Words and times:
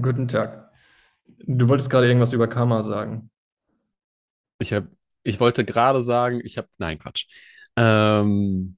Guten 0.00 0.26
Tag. 0.28 0.70
Du 1.46 1.68
wolltest 1.68 1.90
gerade 1.90 2.06
irgendwas 2.06 2.32
über 2.32 2.48
Karma 2.48 2.82
sagen. 2.82 3.30
Ich 4.58 4.72
hab, 4.72 4.86
ich 5.22 5.40
wollte 5.40 5.64
gerade 5.64 6.02
sagen, 6.02 6.40
ich 6.44 6.58
habe, 6.58 6.68
nein, 6.78 6.98
Quatsch. 6.98 7.26
Ähm, 7.76 8.76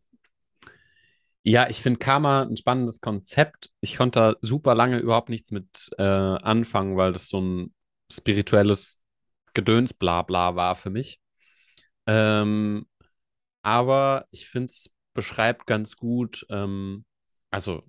ja, 1.42 1.68
ich 1.68 1.80
finde 1.80 1.98
Karma 1.98 2.42
ein 2.42 2.56
spannendes 2.56 3.00
Konzept. 3.00 3.70
Ich 3.80 3.96
konnte 3.96 4.18
da 4.18 4.36
super 4.40 4.74
lange 4.74 4.98
überhaupt 4.98 5.28
nichts 5.28 5.52
mit 5.52 5.90
äh, 5.96 6.02
anfangen, 6.02 6.96
weil 6.96 7.12
das 7.12 7.28
so 7.28 7.40
ein 7.40 7.74
spirituelles 8.12 8.98
Gedöns-Blabla 9.54 10.56
war 10.56 10.74
für 10.74 10.90
mich. 10.90 11.20
Ähm, 12.06 12.86
aber 13.62 14.26
ich 14.30 14.48
finde 14.48 14.66
es 14.66 14.90
beschreibt 15.14 15.66
ganz 15.66 15.96
gut, 15.96 16.46
ähm, 16.50 17.04
also 17.50 17.82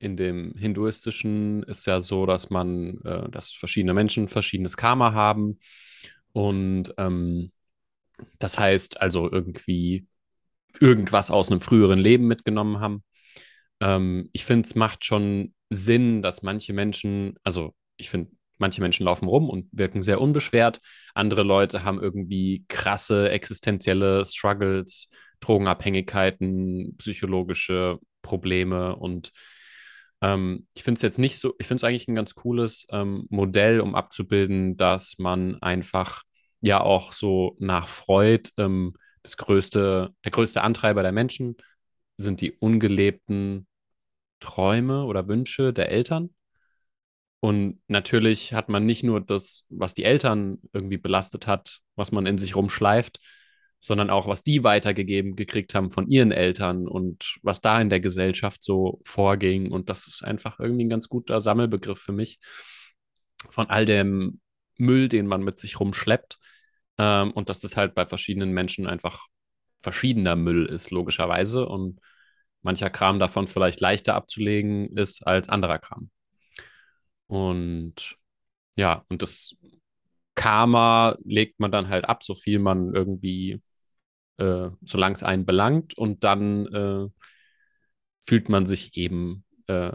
in 0.00 0.16
dem 0.16 0.54
Hinduistischen 0.56 1.62
ist 1.64 1.86
ja 1.86 2.00
so, 2.00 2.26
dass 2.26 2.50
man, 2.50 3.00
äh, 3.04 3.30
dass 3.30 3.52
verschiedene 3.52 3.94
Menschen 3.94 4.28
verschiedenes 4.28 4.76
Karma 4.76 5.12
haben 5.12 5.58
und 6.32 6.92
ähm, 6.96 7.52
das 8.38 8.58
heißt 8.58 9.00
also 9.00 9.30
irgendwie 9.30 10.06
irgendwas 10.80 11.30
aus 11.30 11.50
einem 11.50 11.60
früheren 11.60 11.98
Leben 11.98 12.26
mitgenommen 12.26 12.80
haben. 12.80 13.04
Ähm, 13.80 14.28
ich 14.32 14.44
finde, 14.44 14.66
es 14.66 14.74
macht 14.74 15.04
schon 15.04 15.54
Sinn, 15.70 16.22
dass 16.22 16.42
manche 16.42 16.72
Menschen, 16.72 17.36
also 17.44 17.74
ich 17.96 18.10
finde, 18.10 18.30
manche 18.58 18.80
Menschen 18.80 19.04
laufen 19.04 19.28
rum 19.28 19.48
und 19.48 19.68
wirken 19.72 20.02
sehr 20.02 20.20
unbeschwert. 20.20 20.80
Andere 21.14 21.42
Leute 21.42 21.84
haben 21.84 22.00
irgendwie 22.00 22.64
krasse 22.68 23.30
existenzielle 23.30 24.24
Struggles, 24.26 25.08
Drogenabhängigkeiten, 25.40 26.96
psychologische 26.98 27.98
Probleme 28.22 28.96
und 28.96 29.32
ähm, 30.22 30.66
ich 30.74 30.82
finde 30.82 30.98
es 30.98 31.02
jetzt 31.02 31.18
nicht 31.18 31.38
so, 31.38 31.54
ich 31.58 31.66
finde 31.66 31.80
es 31.80 31.84
eigentlich 31.84 32.08
ein 32.08 32.14
ganz 32.14 32.34
cooles 32.34 32.86
ähm, 32.90 33.26
Modell, 33.30 33.80
um 33.80 33.94
abzubilden, 33.94 34.76
dass 34.76 35.18
man 35.18 35.60
einfach 35.62 36.22
ja 36.60 36.80
auch 36.80 37.12
so 37.12 37.56
nach 37.58 37.88
Freud 37.88 38.50
ähm, 38.58 38.94
das 39.22 39.36
größte, 39.36 40.14
der 40.24 40.30
größte 40.30 40.62
Antreiber 40.62 41.02
der 41.02 41.12
Menschen 41.12 41.56
sind 42.16 42.40
die 42.40 42.52
ungelebten 42.52 43.66
Träume 44.40 45.04
oder 45.04 45.28
Wünsche 45.28 45.72
der 45.72 45.90
Eltern. 45.90 46.30
Und 47.40 47.80
natürlich 47.88 48.52
hat 48.52 48.68
man 48.68 48.84
nicht 48.84 49.02
nur 49.02 49.20
das, 49.20 49.66
was 49.70 49.94
die 49.94 50.04
Eltern 50.04 50.58
irgendwie 50.74 50.98
belastet 50.98 51.46
hat, 51.46 51.80
was 51.96 52.12
man 52.12 52.26
in 52.26 52.38
sich 52.38 52.54
rumschleift, 52.54 53.18
sondern 53.80 54.10
auch, 54.10 54.28
was 54.28 54.44
die 54.44 54.62
weitergegeben 54.62 55.36
gekriegt 55.36 55.74
haben 55.74 55.90
von 55.90 56.06
ihren 56.08 56.32
Eltern 56.32 56.86
und 56.86 57.38
was 57.42 57.60
da 57.62 57.80
in 57.80 57.88
der 57.88 58.00
Gesellschaft 58.00 58.62
so 58.62 59.00
vorging. 59.04 59.72
Und 59.72 59.88
das 59.88 60.06
ist 60.06 60.22
einfach 60.22 60.60
irgendwie 60.60 60.84
ein 60.84 60.90
ganz 60.90 61.08
guter 61.08 61.40
Sammelbegriff 61.40 61.98
für 61.98 62.12
mich 62.12 62.38
von 63.50 63.70
all 63.70 63.86
dem 63.86 64.40
Müll, 64.76 65.08
den 65.08 65.26
man 65.26 65.42
mit 65.42 65.58
sich 65.58 65.80
rumschleppt. 65.80 66.38
Ähm, 66.98 67.32
und 67.32 67.48
dass 67.48 67.60
das 67.60 67.76
halt 67.76 67.94
bei 67.94 68.06
verschiedenen 68.06 68.52
Menschen 68.52 68.86
einfach 68.86 69.26
verschiedener 69.82 70.36
Müll 70.36 70.66
ist, 70.66 70.90
logischerweise. 70.90 71.66
Und 71.66 72.00
mancher 72.62 72.90
Kram 72.90 73.18
davon 73.18 73.46
vielleicht 73.46 73.80
leichter 73.80 74.14
abzulegen 74.14 74.94
ist 74.96 75.26
als 75.26 75.48
anderer 75.48 75.78
Kram. 75.78 76.10
Und 77.26 78.16
ja, 78.76 79.04
und 79.08 79.22
das 79.22 79.54
Karma 80.34 81.16
legt 81.24 81.60
man 81.60 81.72
dann 81.72 81.88
halt 81.88 82.06
ab, 82.06 82.22
so 82.24 82.34
viel 82.34 82.58
man 82.58 82.94
irgendwie, 82.94 83.62
äh, 84.40 84.70
solange 84.82 85.14
es 85.14 85.22
einen 85.22 85.46
belangt. 85.46 85.96
Und 85.96 86.24
dann 86.24 86.66
äh, 86.66 87.08
fühlt 88.26 88.48
man 88.48 88.66
sich 88.66 88.96
eben 88.96 89.44
äh, 89.66 89.92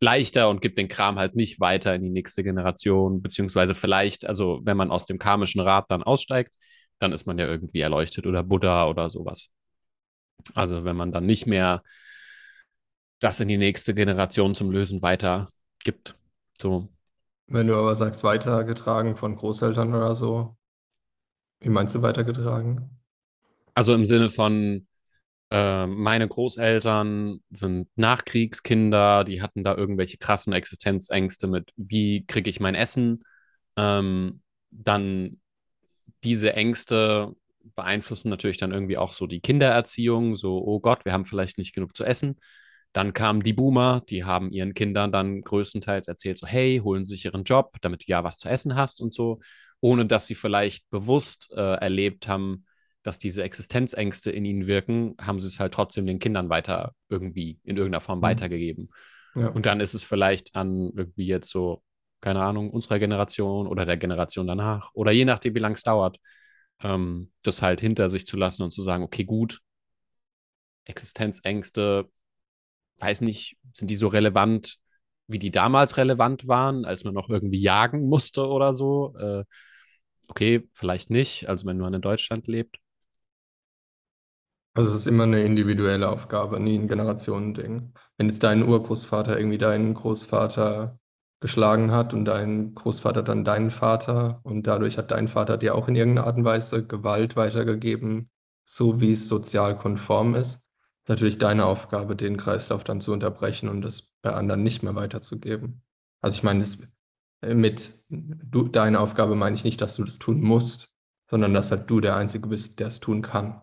leichter 0.00 0.48
und 0.48 0.62
gibt 0.62 0.78
den 0.78 0.88
Kram 0.88 1.18
halt 1.18 1.34
nicht 1.34 1.60
weiter 1.60 1.94
in 1.94 2.02
die 2.02 2.10
nächste 2.10 2.42
Generation, 2.42 3.20
beziehungsweise 3.20 3.74
vielleicht, 3.74 4.26
also 4.26 4.60
wenn 4.64 4.76
man 4.76 4.90
aus 4.90 5.06
dem 5.06 5.18
karmischen 5.18 5.60
Rad 5.60 5.86
dann 5.90 6.02
aussteigt, 6.02 6.52
dann 6.98 7.12
ist 7.12 7.26
man 7.26 7.38
ja 7.38 7.46
irgendwie 7.46 7.80
erleuchtet 7.80 8.26
oder 8.26 8.42
Buddha 8.42 8.86
oder 8.86 9.10
sowas. 9.10 9.48
Also 10.54 10.84
wenn 10.84 10.96
man 10.96 11.12
dann 11.12 11.26
nicht 11.26 11.46
mehr 11.46 11.82
das 13.18 13.40
in 13.40 13.48
die 13.48 13.58
nächste 13.58 13.94
Generation 13.94 14.54
zum 14.54 14.70
Lösen 14.70 15.02
weitergibt. 15.02 16.16
So. 16.56 16.88
Wenn 17.46 17.66
du 17.66 17.76
aber 17.76 17.94
sagst, 17.94 18.24
weitergetragen 18.24 19.16
von 19.16 19.36
Großeltern 19.36 19.94
oder 19.94 20.14
so, 20.14 20.56
wie 21.60 21.68
meinst 21.68 21.94
du 21.94 22.00
weitergetragen? 22.00 22.99
Also 23.80 23.94
im 23.94 24.04
Sinne 24.04 24.28
von, 24.28 24.86
äh, 25.50 25.86
meine 25.86 26.28
Großeltern 26.28 27.40
sind 27.48 27.88
Nachkriegskinder, 27.96 29.24
die 29.24 29.40
hatten 29.40 29.64
da 29.64 29.74
irgendwelche 29.74 30.18
krassen 30.18 30.52
Existenzängste 30.52 31.46
mit, 31.46 31.70
wie 31.78 32.26
kriege 32.26 32.50
ich 32.50 32.60
mein 32.60 32.74
Essen? 32.74 33.24
Ähm, 33.78 34.42
dann 34.70 35.40
diese 36.24 36.52
Ängste 36.52 37.32
beeinflussen 37.74 38.28
natürlich 38.28 38.58
dann 38.58 38.70
irgendwie 38.70 38.98
auch 38.98 39.14
so 39.14 39.26
die 39.26 39.40
Kindererziehung, 39.40 40.36
so, 40.36 40.58
oh 40.58 40.80
Gott, 40.80 41.06
wir 41.06 41.14
haben 41.14 41.24
vielleicht 41.24 41.56
nicht 41.56 41.74
genug 41.74 41.96
zu 41.96 42.04
essen. 42.04 42.36
Dann 42.92 43.14
kamen 43.14 43.42
die 43.42 43.54
Boomer, 43.54 44.02
die 44.10 44.24
haben 44.24 44.50
ihren 44.50 44.74
Kindern 44.74 45.10
dann 45.10 45.40
größtenteils 45.40 46.06
erzählt, 46.06 46.36
so, 46.36 46.46
hey, 46.46 46.82
holen 46.84 47.06
sich 47.06 47.24
ihren 47.24 47.44
Job, 47.44 47.78
damit 47.80 48.02
du 48.02 48.12
ja 48.12 48.24
was 48.24 48.36
zu 48.36 48.50
essen 48.50 48.74
hast 48.74 49.00
und 49.00 49.14
so, 49.14 49.40
ohne 49.80 50.04
dass 50.04 50.26
sie 50.26 50.34
vielleicht 50.34 50.84
bewusst 50.90 51.50
äh, 51.56 51.76
erlebt 51.76 52.28
haben, 52.28 52.66
dass 53.02 53.18
diese 53.18 53.42
Existenzängste 53.42 54.30
in 54.30 54.44
ihnen 54.44 54.66
wirken, 54.66 55.14
haben 55.20 55.40
sie 55.40 55.48
es 55.48 55.58
halt 55.58 55.72
trotzdem 55.74 56.06
den 56.06 56.18
Kindern 56.18 56.48
weiter 56.48 56.94
irgendwie 57.08 57.58
in 57.64 57.76
irgendeiner 57.76 58.00
Form 58.00 58.18
Hm. 58.18 58.22
weitergegeben. 58.22 58.90
Ja. 59.34 59.48
Und 59.48 59.66
dann 59.66 59.80
ist 59.80 59.94
es 59.94 60.04
vielleicht 60.04 60.54
an 60.56 60.92
irgendwie 60.94 61.26
jetzt 61.26 61.50
so, 61.50 61.82
keine 62.20 62.42
Ahnung, 62.42 62.70
unserer 62.70 62.98
Generation 62.98 63.66
oder 63.66 63.86
der 63.86 63.96
Generation 63.96 64.46
danach 64.46 64.90
oder 64.92 65.12
je 65.12 65.24
nachdem, 65.24 65.54
wie 65.54 65.60
lange 65.60 65.76
es 65.76 65.82
dauert, 65.82 66.18
ähm, 66.82 67.30
das 67.42 67.62
halt 67.62 67.80
hinter 67.80 68.10
sich 68.10 68.26
zu 68.26 68.36
lassen 68.36 68.62
und 68.62 68.72
zu 68.72 68.82
sagen, 68.82 69.02
okay, 69.02 69.24
gut, 69.24 69.60
Existenzängste, 70.84 72.10
weiß 72.98 73.20
nicht, 73.22 73.56
sind 73.72 73.90
die 73.90 73.96
so 73.96 74.08
relevant, 74.08 74.76
wie 75.26 75.38
die 75.38 75.50
damals 75.50 75.96
relevant 75.96 76.48
waren, 76.48 76.84
als 76.84 77.04
man 77.04 77.14
noch 77.14 77.28
irgendwie 77.28 77.60
jagen 77.60 78.08
musste 78.08 78.46
oder 78.48 78.74
so? 78.74 79.14
Äh, 79.16 79.44
okay, 80.28 80.68
vielleicht 80.72 81.10
nicht, 81.10 81.48
also 81.48 81.66
wenn 81.66 81.78
man 81.78 81.94
in 81.94 82.02
Deutschland 82.02 82.46
lebt. 82.46 82.78
Also 84.74 84.90
es 84.92 84.98
ist 85.00 85.06
immer 85.06 85.24
eine 85.24 85.42
individuelle 85.42 86.08
Aufgabe, 86.08 86.60
nie 86.60 86.78
ein 86.78 86.86
Generationending. 86.86 87.92
Wenn 88.16 88.28
jetzt 88.28 88.42
dein 88.42 88.66
Urgroßvater 88.66 89.36
irgendwie 89.36 89.58
deinen 89.58 89.94
Großvater 89.94 90.98
geschlagen 91.40 91.90
hat 91.90 92.14
und 92.14 92.24
dein 92.26 92.74
Großvater 92.74 93.22
dann 93.22 93.44
deinen 93.44 93.70
Vater 93.70 94.40
und 94.44 94.66
dadurch 94.66 94.98
hat 94.98 95.10
dein 95.10 95.26
Vater 95.26 95.56
dir 95.56 95.74
auch 95.74 95.88
in 95.88 95.96
irgendeiner 95.96 96.26
Art 96.26 96.36
und 96.36 96.44
Weise 96.44 96.86
Gewalt 96.86 97.34
weitergegeben, 97.34 98.30
so 98.64 99.00
wie 99.00 99.12
es 99.12 99.26
sozial 99.26 99.76
konform 99.76 100.34
ist, 100.34 100.56
ist 101.02 101.08
natürlich 101.08 101.38
deine 101.38 101.64
Aufgabe, 101.64 102.14
den 102.14 102.36
Kreislauf 102.36 102.84
dann 102.84 103.00
zu 103.00 103.12
unterbrechen 103.12 103.68
und 103.68 103.82
das 103.82 104.14
bei 104.22 104.32
anderen 104.32 104.62
nicht 104.62 104.82
mehr 104.82 104.94
weiterzugeben. 104.94 105.82
Also 106.20 106.36
ich 106.36 106.42
meine, 106.42 106.60
das, 106.60 106.78
äh, 107.40 107.54
mit 107.54 107.90
du, 108.08 108.68
deine 108.68 109.00
Aufgabe 109.00 109.34
meine 109.34 109.56
ich 109.56 109.64
nicht, 109.64 109.80
dass 109.80 109.96
du 109.96 110.04
das 110.04 110.18
tun 110.18 110.40
musst, 110.40 110.90
sondern 111.30 111.54
dass 111.54 111.70
halt 111.70 111.90
du 111.90 112.00
der 112.00 112.16
Einzige 112.16 112.48
bist, 112.48 112.78
der 112.80 112.88
es 112.88 113.00
tun 113.00 113.22
kann. 113.22 113.62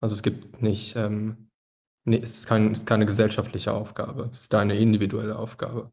Also 0.00 0.14
es 0.14 0.22
gibt 0.22 0.62
nicht, 0.62 0.96
ähm, 0.96 1.50
nee, 2.04 2.20
es 2.22 2.40
ist 2.40 2.46
kein, 2.46 2.72
es 2.72 2.80
ist 2.80 2.86
keine 2.86 3.06
gesellschaftliche 3.06 3.72
Aufgabe, 3.72 4.30
es 4.32 4.42
ist 4.42 4.52
deine 4.52 4.78
individuelle 4.78 5.38
Aufgabe. 5.38 5.92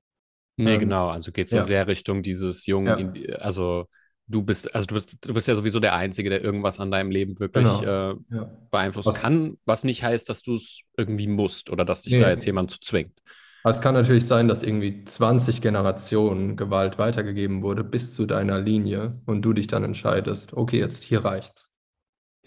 Nee, 0.57 0.65
Ähm, 0.75 0.79
genau, 0.79 1.09
also 1.09 1.31
geht 1.31 1.49
so 1.49 1.57
ja, 1.57 1.63
sehr 1.65 1.87
Richtung 1.87 2.23
dieses 2.23 2.65
jungen, 2.65 3.13
ja, 3.13 3.35
also 3.39 3.87
du 4.25 4.41
bist, 4.41 4.73
also 4.73 4.87
du 4.87 4.95
bist, 4.95 5.17
du 5.27 5.33
bist 5.33 5.47
ja 5.47 5.55
sowieso 5.55 5.79
der 5.79 5.93
Einzige, 5.93 6.29
der 6.31 6.41
irgendwas 6.43 6.79
an 6.79 6.89
deinem 6.89 7.11
Leben 7.11 7.39
wirklich 7.39 7.63
genau. 7.63 7.83
äh, 7.83 8.15
Ja. 8.29 8.49
beeinflussen 8.71 9.09
Was, 9.09 9.21
kann, 9.21 9.57
was 9.65 9.83
nicht 9.83 10.03
heißt, 10.03 10.27
dass 10.29 10.41
du 10.41 10.55
es 10.55 10.81
irgendwie 10.97 11.27
musst 11.27 11.69
oder 11.69 11.85
dass 11.85 12.01
dich 12.01 12.17
da 12.17 12.29
jetzt 12.29 12.43
nee. 12.43 12.47
jemand 12.47 12.71
zu 12.71 12.79
zwingt. 12.79 13.21
Aber 13.63 13.73
es 13.75 13.81
kann 13.81 13.93
natürlich 13.93 14.25
sein, 14.25 14.47
dass 14.47 14.63
irgendwie 14.63 15.03
20 15.03 15.61
Generationen 15.61 16.55
Gewalt 16.57 16.97
weitergegeben 16.97 17.61
wurde 17.61 17.83
bis 17.83 18.15
zu 18.15 18.25
deiner 18.25 18.59
Linie 18.59 19.21
und 19.25 19.41
du 19.43 19.53
dich 19.53 19.67
dann 19.67 19.83
entscheidest, 19.83 20.53
okay, 20.53 20.79
jetzt 20.79 21.03
hier 21.03 21.23
reicht's. 21.25 21.69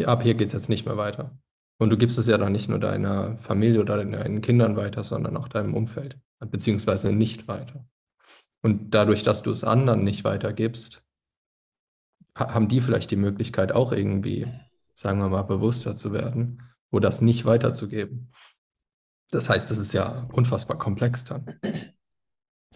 Ab 0.05 0.23
hier 0.25 0.35
geht's 0.35 0.55
jetzt 0.55 0.69
nicht 0.71 0.87
mehr 0.87 0.97
weiter. 0.99 1.39
Und 1.81 1.89
du 1.89 1.97
gibst 1.97 2.19
es 2.19 2.27
ja 2.27 2.37
dann 2.37 2.53
nicht 2.53 2.69
nur 2.69 2.79
deiner 2.79 3.39
Familie 3.39 3.81
oder 3.81 3.97
deinen 3.97 4.43
Kindern 4.43 4.77
weiter, 4.77 5.03
sondern 5.03 5.35
auch 5.39 5.49
deinem 5.49 5.73
Umfeld, 5.75 6.19
beziehungsweise 6.39 7.11
nicht 7.11 7.49
weiter. 7.49 7.87
Und 8.63 8.91
dadurch, 8.91 9.23
dass 9.23 9.43
du 9.43 9.51
es 9.51 9.65
anderen 9.65 10.05
nicht 10.05 10.23
weitergibst, 10.23 11.03
ha- 12.37 12.53
haben 12.53 12.69
die 12.69 12.83
vielleicht 12.83 13.11
die 13.11 13.17
Möglichkeit, 13.17 13.73
auch 13.73 13.93
irgendwie, 13.93 14.47
sagen 14.95 15.21
wir 15.21 15.31
mal, 15.31 15.43
bewusster 15.43 15.97
zu 15.97 16.13
werden 16.13 16.63
oder 16.91 17.09
das 17.09 17.23
nicht 17.23 17.47
weiterzugeben. 17.47 18.31
Das 19.31 19.49
heißt, 19.49 19.71
das 19.71 19.79
ist 19.79 19.95
ja 19.95 20.29
unfassbar 20.33 20.77
komplex 20.77 21.25
dann. 21.25 21.47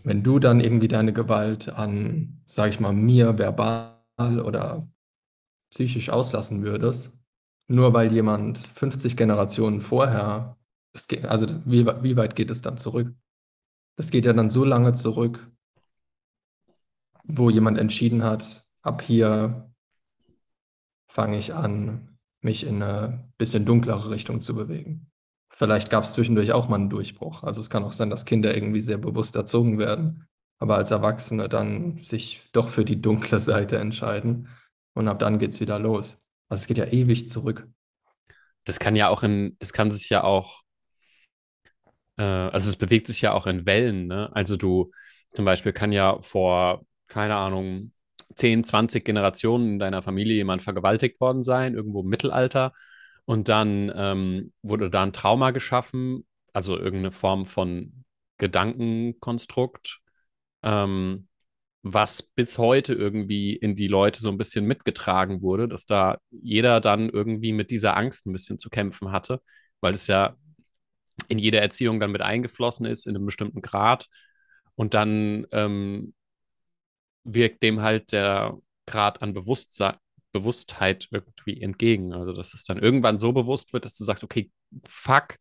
Wenn 0.03 0.23
du 0.23 0.39
dann 0.39 0.61
irgendwie 0.61 0.89
deine 0.89 1.13
Gewalt 1.13 1.69
an, 1.69 2.41
sag 2.47 2.71
ich 2.71 2.81
mal, 2.81 2.95
mir 2.95 3.37
verbal 3.37 3.99
oder 4.19 4.89
psychisch 5.71 6.09
auslassen 6.09 6.63
würdest, 6.63 7.13
nur 7.67 7.93
weil 7.95 8.13
jemand 8.13 8.59
50 8.59 9.17
Generationen 9.17 9.81
vorher, 9.81 10.57
geht, 11.09 11.25
also 11.25 11.47
das, 11.47 11.61
wie, 11.65 11.87
wie 11.87 12.17
weit 12.17 12.37
geht 12.37 12.51
es 12.51 12.63
dann 12.63 12.79
zurück? 12.79 13.15
Das 13.97 14.11
geht 14.11 14.25
ja 14.25 14.33
dann 14.33 14.51
so 14.51 14.65
lange 14.65 14.93
zurück, 14.93 15.51
wo 17.25 17.51
jemand 17.51 17.79
entschieden 17.79 18.23
hat, 18.23 18.67
ab 18.83 19.03
hier 19.03 19.73
fange 21.09 21.39
ich 21.39 21.55
an, 21.55 22.19
mich 22.41 22.67
in 22.67 22.83
eine 22.83 23.33
bisschen 23.39 23.65
dunklere 23.65 24.11
Richtung 24.11 24.41
zu 24.41 24.55
bewegen. 24.55 25.11
Vielleicht 25.51 25.89
gab 25.89 26.05
es 26.05 26.13
zwischendurch 26.13 26.53
auch 26.53 26.69
mal 26.69 26.77
einen 26.77 26.91
Durchbruch. 26.91 27.45
Also 27.45 27.61
es 27.61 27.71
kann 27.71 27.85
auch 27.85 27.93
sein, 27.93 28.11
dass 28.11 28.25
Kinder 28.25 28.55
irgendwie 28.55 28.81
sehr 28.81 28.99
bewusst 28.99 29.37
erzogen 29.37 29.79
werden, 29.79 30.27
aber 30.59 30.77
als 30.77 30.91
Erwachsene 30.91 31.49
dann 31.49 31.99
sich 31.99 32.51
doch 32.53 32.69
für 32.69 32.85
die 32.85 33.01
dunkle 33.01 33.41
Seite 33.41 33.79
entscheiden 33.79 34.49
und 34.95 35.09
ab 35.09 35.21
dann 35.21 35.39
geht 35.39 35.53
es 35.53 35.61
wieder 35.61 35.79
los. 35.79 36.19
Also 36.49 36.63
es 36.63 36.67
geht 36.67 36.79
ja 36.79 36.87
ewig 36.87 37.29
zurück. 37.29 37.69
Das 38.65 38.79
kann 38.79 38.97
ja 38.97 39.09
auch 39.09 39.23
in, 39.23 39.57
das 39.59 39.73
kann 39.73 39.91
sich 39.93 40.09
ja 40.09 40.25
auch, 40.25 40.63
äh, 42.17 42.23
also 42.23 42.71
es 42.71 42.77
bewegt 42.77 43.07
sich 43.07 43.21
ja 43.21 43.33
auch 43.33 43.47
in 43.47 43.67
Wellen, 43.67 44.07
ne? 44.07 44.31
Also 44.35 44.57
du 44.57 44.91
zum 45.33 45.45
Beispiel 45.45 45.73
kann 45.73 45.93
ja 45.93 46.21
vor, 46.21 46.85
keine 47.09 47.37
Ahnung, 47.37 47.93
10, 48.37 48.65
20 48.65 49.05
Generationen 49.05 49.75
in 49.75 49.79
deiner 49.79 50.03
Familie 50.03 50.37
jemand 50.37 50.63
vergewaltigt 50.63 51.21
worden 51.21 51.43
sein, 51.43 51.75
irgendwo 51.75 52.01
im 52.01 52.09
Mittelalter. 52.09 52.73
Und 53.27 53.49
dann 53.49 53.93
ähm, 53.95 54.53
wurde 54.63 54.91
da 54.91 55.03
ein 55.03 55.13
Trauma 55.13 55.51
geschaffen, 55.51 56.27
also 56.53 56.77
irgendeine 56.77 57.13
Form 57.13 57.47
von 57.47 58.05
Gedankenkonstrukt, 58.39 60.01
ähm, 60.63 61.29
was 61.87 62.23
bis 62.23 62.57
heute 62.57 62.95
irgendwie 62.95 63.55
in 63.55 63.75
die 63.75 63.89
Leute 63.89 64.21
so 64.21 64.31
ein 64.31 64.39
bisschen 64.39 64.65
mitgetragen 64.65 65.43
wurde, 65.43 65.69
dass 65.69 65.85
da 65.85 66.17
jeder 66.31 66.81
dann 66.81 67.11
irgendwie 67.11 67.53
mit 67.53 67.71
dieser 67.71 67.95
Angst 67.97 68.27
ein 68.27 68.33
bisschen 68.33 68.59
zu 68.59 68.71
kämpfen 68.71 69.13
hatte, 69.13 69.43
weil 69.83 69.93
es 69.93 70.07
ja 70.07 70.35
in 71.29 71.39
jede 71.39 71.61
Erziehung 71.61 72.01
dann 72.01 72.11
mit 72.11 72.23
eingeflossen 72.23 72.87
ist 72.87 73.07
in 73.07 73.15
einem 73.15 73.27
bestimmten 73.27 73.61
Grad. 73.61 74.09
Und 74.77 74.95
dann 74.95 75.47
ähm, 75.53 76.15
wirkt 77.25 77.63
dem 77.63 77.83
halt 77.83 78.13
der 78.13 78.57
Grad 78.87 79.21
an 79.21 79.35
Bewusstsein, 79.35 79.97
Bewusstheit 80.33 81.09
irgendwie 81.11 81.61
entgegen. 81.61 82.15
Also, 82.15 82.33
dass 82.33 82.55
es 82.55 82.65
dann 82.65 82.79
irgendwann 82.79 83.19
so 83.19 83.33
bewusst 83.33 83.75
wird, 83.75 83.85
dass 83.85 83.97
du 83.97 84.05
sagst, 84.05 84.25
okay, 84.25 84.51
fuck, 84.87 85.37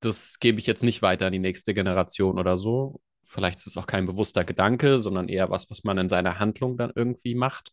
das 0.00 0.38
gebe 0.38 0.58
ich 0.58 0.66
jetzt 0.66 0.82
nicht 0.82 1.02
weiter 1.02 1.26
an 1.26 1.32
die 1.32 1.38
nächste 1.38 1.74
Generation 1.74 2.38
oder 2.38 2.56
so. 2.56 3.00
Vielleicht 3.26 3.58
ist 3.58 3.66
es 3.66 3.76
auch 3.76 3.86
kein 3.86 4.06
bewusster 4.06 4.44
Gedanke, 4.44 4.98
sondern 4.98 5.28
eher 5.28 5.50
was, 5.50 5.70
was 5.70 5.84
man 5.84 5.98
in 5.98 6.08
seiner 6.08 6.38
Handlung 6.38 6.76
dann 6.76 6.92
irgendwie 6.94 7.34
macht 7.34 7.72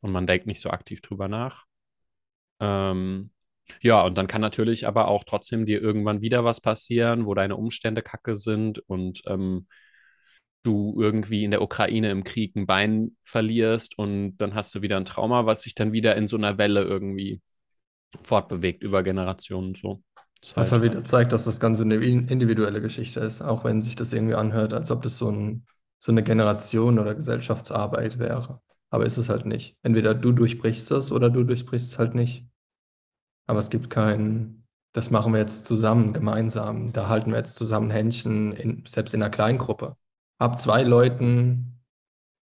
und 0.00 0.12
man 0.12 0.26
denkt 0.26 0.46
nicht 0.46 0.60
so 0.60 0.70
aktiv 0.70 1.00
drüber 1.00 1.28
nach. 1.28 1.66
Ähm, 2.60 3.30
ja, 3.82 4.02
und 4.02 4.16
dann 4.18 4.26
kann 4.26 4.40
natürlich 4.40 4.86
aber 4.86 5.08
auch 5.08 5.24
trotzdem 5.24 5.66
dir 5.66 5.80
irgendwann 5.82 6.22
wieder 6.22 6.44
was 6.44 6.60
passieren, 6.60 7.26
wo 7.26 7.34
deine 7.34 7.56
Umstände 7.56 8.02
kacke 8.02 8.36
sind 8.36 8.78
und 8.80 9.22
ähm, 9.26 9.66
du 10.62 10.94
irgendwie 11.00 11.44
in 11.44 11.50
der 11.50 11.62
Ukraine 11.62 12.10
im 12.10 12.24
Krieg 12.24 12.54
ein 12.56 12.66
Bein 12.66 13.16
verlierst 13.22 13.98
und 13.98 14.36
dann 14.36 14.54
hast 14.54 14.74
du 14.74 14.82
wieder 14.82 14.96
ein 14.96 15.04
Trauma, 15.04 15.46
was 15.46 15.62
sich 15.62 15.74
dann 15.74 15.92
wieder 15.92 16.16
in 16.16 16.28
so 16.28 16.36
einer 16.36 16.58
Welle 16.58 16.82
irgendwie 16.82 17.40
fortbewegt 18.24 18.82
über 18.82 19.02
Generationen 19.02 19.74
so. 19.74 20.02
Das 20.42 20.56
Was 20.56 20.72
halt, 20.72 20.82
wieder 20.82 21.04
zeigt, 21.04 21.32
dass 21.32 21.44
das 21.44 21.60
Ganze 21.60 21.84
eine 21.84 21.96
in- 21.96 22.28
individuelle 22.28 22.80
Geschichte 22.82 23.20
ist, 23.20 23.42
auch 23.42 23.64
wenn 23.64 23.80
sich 23.80 23.96
das 23.96 24.12
irgendwie 24.12 24.34
anhört, 24.34 24.72
als 24.72 24.90
ob 24.90 25.02
das 25.02 25.16
so 25.18 25.30
ein, 25.30 25.66
so 26.00 26.12
eine 26.12 26.22
Generation 26.22 26.98
oder 26.98 27.14
Gesellschaftsarbeit 27.14 28.18
wäre. 28.18 28.60
Aber 28.90 29.06
ist 29.06 29.16
es 29.18 29.28
halt 29.28 29.46
nicht. 29.46 29.76
Entweder 29.82 30.14
du 30.14 30.32
durchbrichst 30.32 30.90
es 30.90 31.12
oder 31.12 31.30
du 31.30 31.44
durchbrichst 31.44 31.92
es 31.92 31.98
halt 31.98 32.14
nicht. 32.14 32.44
Aber 33.46 33.58
es 33.58 33.70
gibt 33.70 33.90
kein, 33.90 34.64
das 34.92 35.10
machen 35.10 35.32
wir 35.32 35.40
jetzt 35.40 35.64
zusammen, 35.66 36.12
gemeinsam. 36.12 36.92
Da 36.92 37.08
halten 37.08 37.30
wir 37.30 37.38
jetzt 37.38 37.54
zusammen 37.56 37.90
Händchen, 37.90 38.52
in, 38.52 38.84
selbst 38.86 39.14
in 39.14 39.22
einer 39.22 39.30
Kleingruppe. 39.30 39.96
Ab 40.38 40.58
zwei 40.58 40.82
Leuten, 40.82 41.80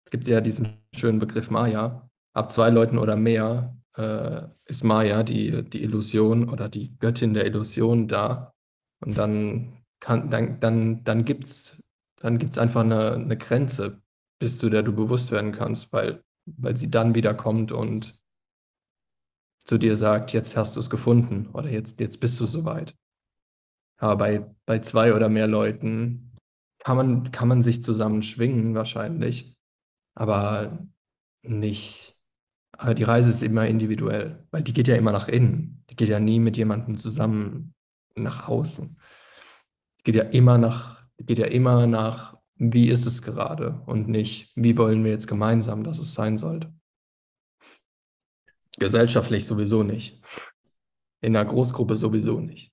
es 0.06 0.12
gibt 0.12 0.28
ja 0.28 0.42
diesen 0.42 0.78
schönen 0.95 1.19
Begriff 1.19 1.52
Maya, 1.52 2.10
ab 2.34 2.52
zwei 2.52 2.72
Leuten 2.72 3.00
oder 3.00 3.18
mehr 3.18 3.78
äh, 4.00 4.48
ist 4.66 4.84
Maya, 4.84 5.24
die, 5.24 5.63
die 5.69 5.84
Illusion 5.84 6.50
oder 6.50 6.69
die 6.69 6.98
Göttin 7.00 7.34
der 7.34 7.46
Illusion 7.46 8.07
da. 8.07 8.54
Und 9.01 9.18
dann 9.18 9.84
kann, 10.00 10.30
dann, 10.30 10.60
dann, 10.60 11.04
dann 11.04 11.25
gibt 11.25 11.44
es 11.46 11.81
dann 12.19 12.38
gibt's 12.38 12.57
einfach 12.57 12.81
eine, 12.81 13.13
eine 13.13 13.38
Grenze, 13.38 14.01
bis 14.40 14.60
zu 14.60 14.69
der 14.69 14.84
du 14.84 14.94
bewusst 14.94 15.31
werden 15.31 15.51
kannst, 15.51 15.92
weil, 15.94 16.24
weil 16.46 16.78
sie 16.78 16.92
dann 16.92 17.16
wieder 17.16 17.34
kommt 17.34 17.72
und 17.72 18.19
zu 19.66 19.78
dir 19.78 19.96
sagt, 19.96 20.34
jetzt 20.34 20.57
hast 20.57 20.75
du 20.75 20.80
es 20.80 20.90
gefunden 20.90 21.48
oder 21.54 21.69
jetzt, 21.69 22.00
jetzt 22.00 22.19
bist 22.19 22.40
du 22.40 22.45
soweit. 22.45 22.95
Aber 23.98 24.18
bei, 24.18 24.56
bei 24.66 24.80
zwei 24.80 25.13
oder 25.13 25.30
mehr 25.30 25.48
Leuten 25.48 26.36
kann 26.80 26.98
man, 26.98 27.31
kann 27.31 27.48
man 27.48 27.62
sich 27.62 27.84
zusammen 27.84 28.22
schwingen 28.22 28.74
wahrscheinlich, 28.75 29.57
aber 30.16 30.88
nicht, 31.42 32.08
aber 32.80 32.94
die 32.94 33.04
Reise 33.04 33.30
ist 33.30 33.44
immer 33.44 33.68
individuell, 33.68 34.48
weil 34.52 34.64
die 34.64 34.72
geht 34.72 34.88
ja 34.88 34.96
immer 34.96 35.12
nach 35.12 35.28
innen. 35.28 35.84
Die 35.90 35.98
geht 35.98 36.08
ja 36.08 36.20
nie 36.20 36.40
mit 36.40 36.56
jemandem 36.56 36.98
zusammen 36.98 37.74
nach 38.16 38.48
außen. 38.48 38.98
Die 40.00 40.04
geht 40.04 40.16
ja 40.16 40.24
immer 40.24 40.58
nach, 40.58 41.04
geht 41.18 41.40
ja 41.40 41.48
immer 41.48 41.88
nach, 41.88 42.38
wie 42.56 42.88
ist 42.88 43.06
es 43.06 43.22
gerade 43.22 43.81
und 43.86 44.08
nicht, 44.08 44.54
wie 44.56 44.78
wollen 44.78 45.04
wir 45.04 45.12
jetzt 45.12 45.28
gemeinsam, 45.28 45.84
dass 45.84 46.00
es 46.00 46.14
sein 46.14 46.38
sollte. 46.38 46.74
Gesellschaftlich 48.78 49.46
sowieso 49.46 49.84
nicht. 49.84 50.22
In 51.20 51.36
einer 51.36 51.50
Großgruppe 51.50 51.98
sowieso 51.98 52.40
nicht. 52.40 52.72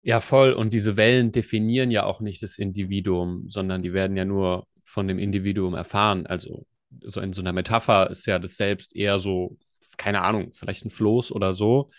ja, 0.00 0.20
voll. 0.20 0.52
Und 0.52 0.72
diese 0.72 0.96
Wellen 0.96 1.32
definieren 1.32 1.90
ja 1.90 2.04
auch 2.04 2.20
nicht 2.20 2.42
das 2.42 2.56
Individuum, 2.58 3.48
sondern 3.48 3.82
die 3.82 3.92
werden 3.92 4.16
ja 4.16 4.24
nur 4.24 4.66
von 4.84 5.08
dem 5.08 5.18
Individuum 5.18 5.74
erfahren. 5.74 6.26
Also 6.26 6.64
so 7.02 7.20
in 7.20 7.32
so 7.32 7.40
einer 7.40 7.52
Metapher 7.52 8.10
ist 8.10 8.26
ja 8.26 8.38
das 8.38 8.56
Selbst 8.56 8.94
eher 8.96 9.18
so, 9.20 9.56
keine 9.96 10.22
Ahnung, 10.22 10.52
vielleicht 10.52 10.84
ein 10.84 10.90
Floß 10.90 11.32
oder 11.32 11.52
so. 11.52 11.90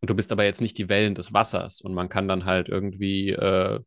Und 0.00 0.10
du 0.10 0.14
bist 0.14 0.32
aber 0.32 0.44
jetzt 0.44 0.60
nicht 0.60 0.76
die 0.78 0.88
Wellen 0.88 1.14
des 1.14 1.32
Wassers. 1.32 1.80
Und 1.80 1.94
man 1.94 2.08
kann 2.08 2.28
dann 2.28 2.44
halt 2.44 2.68
irgendwie 2.68 3.30
äh, 3.30 3.80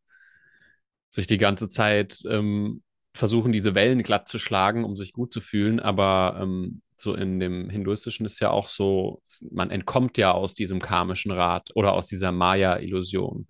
sich 1.10 1.26
die 1.26 1.38
ganze 1.38 1.68
Zeit 1.68 2.18
ähm, 2.28 2.82
versuchen, 3.14 3.52
diese 3.52 3.74
Wellen 3.74 4.02
glatt 4.02 4.28
zu 4.28 4.38
schlagen, 4.38 4.84
um 4.84 4.96
sich 4.96 5.12
gut 5.12 5.32
zu 5.32 5.40
fühlen. 5.40 5.80
Aber 5.80 6.38
ähm, 6.40 6.82
so 6.96 7.14
in 7.14 7.38
dem 7.38 7.70
Hinduistischen 7.70 8.26
ist 8.26 8.40
ja 8.40 8.50
auch 8.50 8.68
so, 8.68 9.22
man 9.50 9.70
entkommt 9.70 10.18
ja 10.18 10.32
aus 10.32 10.54
diesem 10.54 10.80
karmischen 10.80 11.30
Rad 11.30 11.70
oder 11.74 11.92
aus 11.92 12.08
dieser 12.08 12.32
Maya-Illusion. 12.32 13.46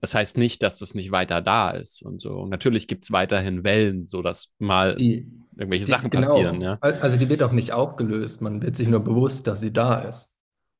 Das 0.00 0.14
heißt 0.14 0.38
nicht, 0.38 0.62
dass 0.62 0.78
das 0.78 0.94
nicht 0.94 1.12
weiter 1.12 1.42
da 1.42 1.70
ist 1.70 2.02
und 2.02 2.20
so. 2.20 2.40
Und 2.40 2.50
natürlich 2.50 2.88
gibt 2.88 3.04
es 3.04 3.12
weiterhin 3.12 3.64
Wellen, 3.64 4.06
so 4.06 4.22
dass 4.22 4.48
mal 4.58 4.94
Die, 4.96 5.30
irgendwelche 5.56 5.84
die, 5.84 5.90
Sachen 5.90 6.10
genau. 6.10 6.26
passieren, 6.26 6.60
ja. 6.62 6.78
Al- 6.80 7.00
Also 7.00 7.18
die 7.18 7.28
wird 7.28 7.42
auch 7.42 7.52
nicht 7.52 7.72
aufgelöst. 7.72 8.40
Man 8.40 8.62
wird 8.62 8.76
sich 8.76 8.88
nur 8.88 9.00
bewusst, 9.00 9.46
dass 9.46 9.60
sie 9.60 9.72
da 9.72 9.96
ist. 10.00 10.32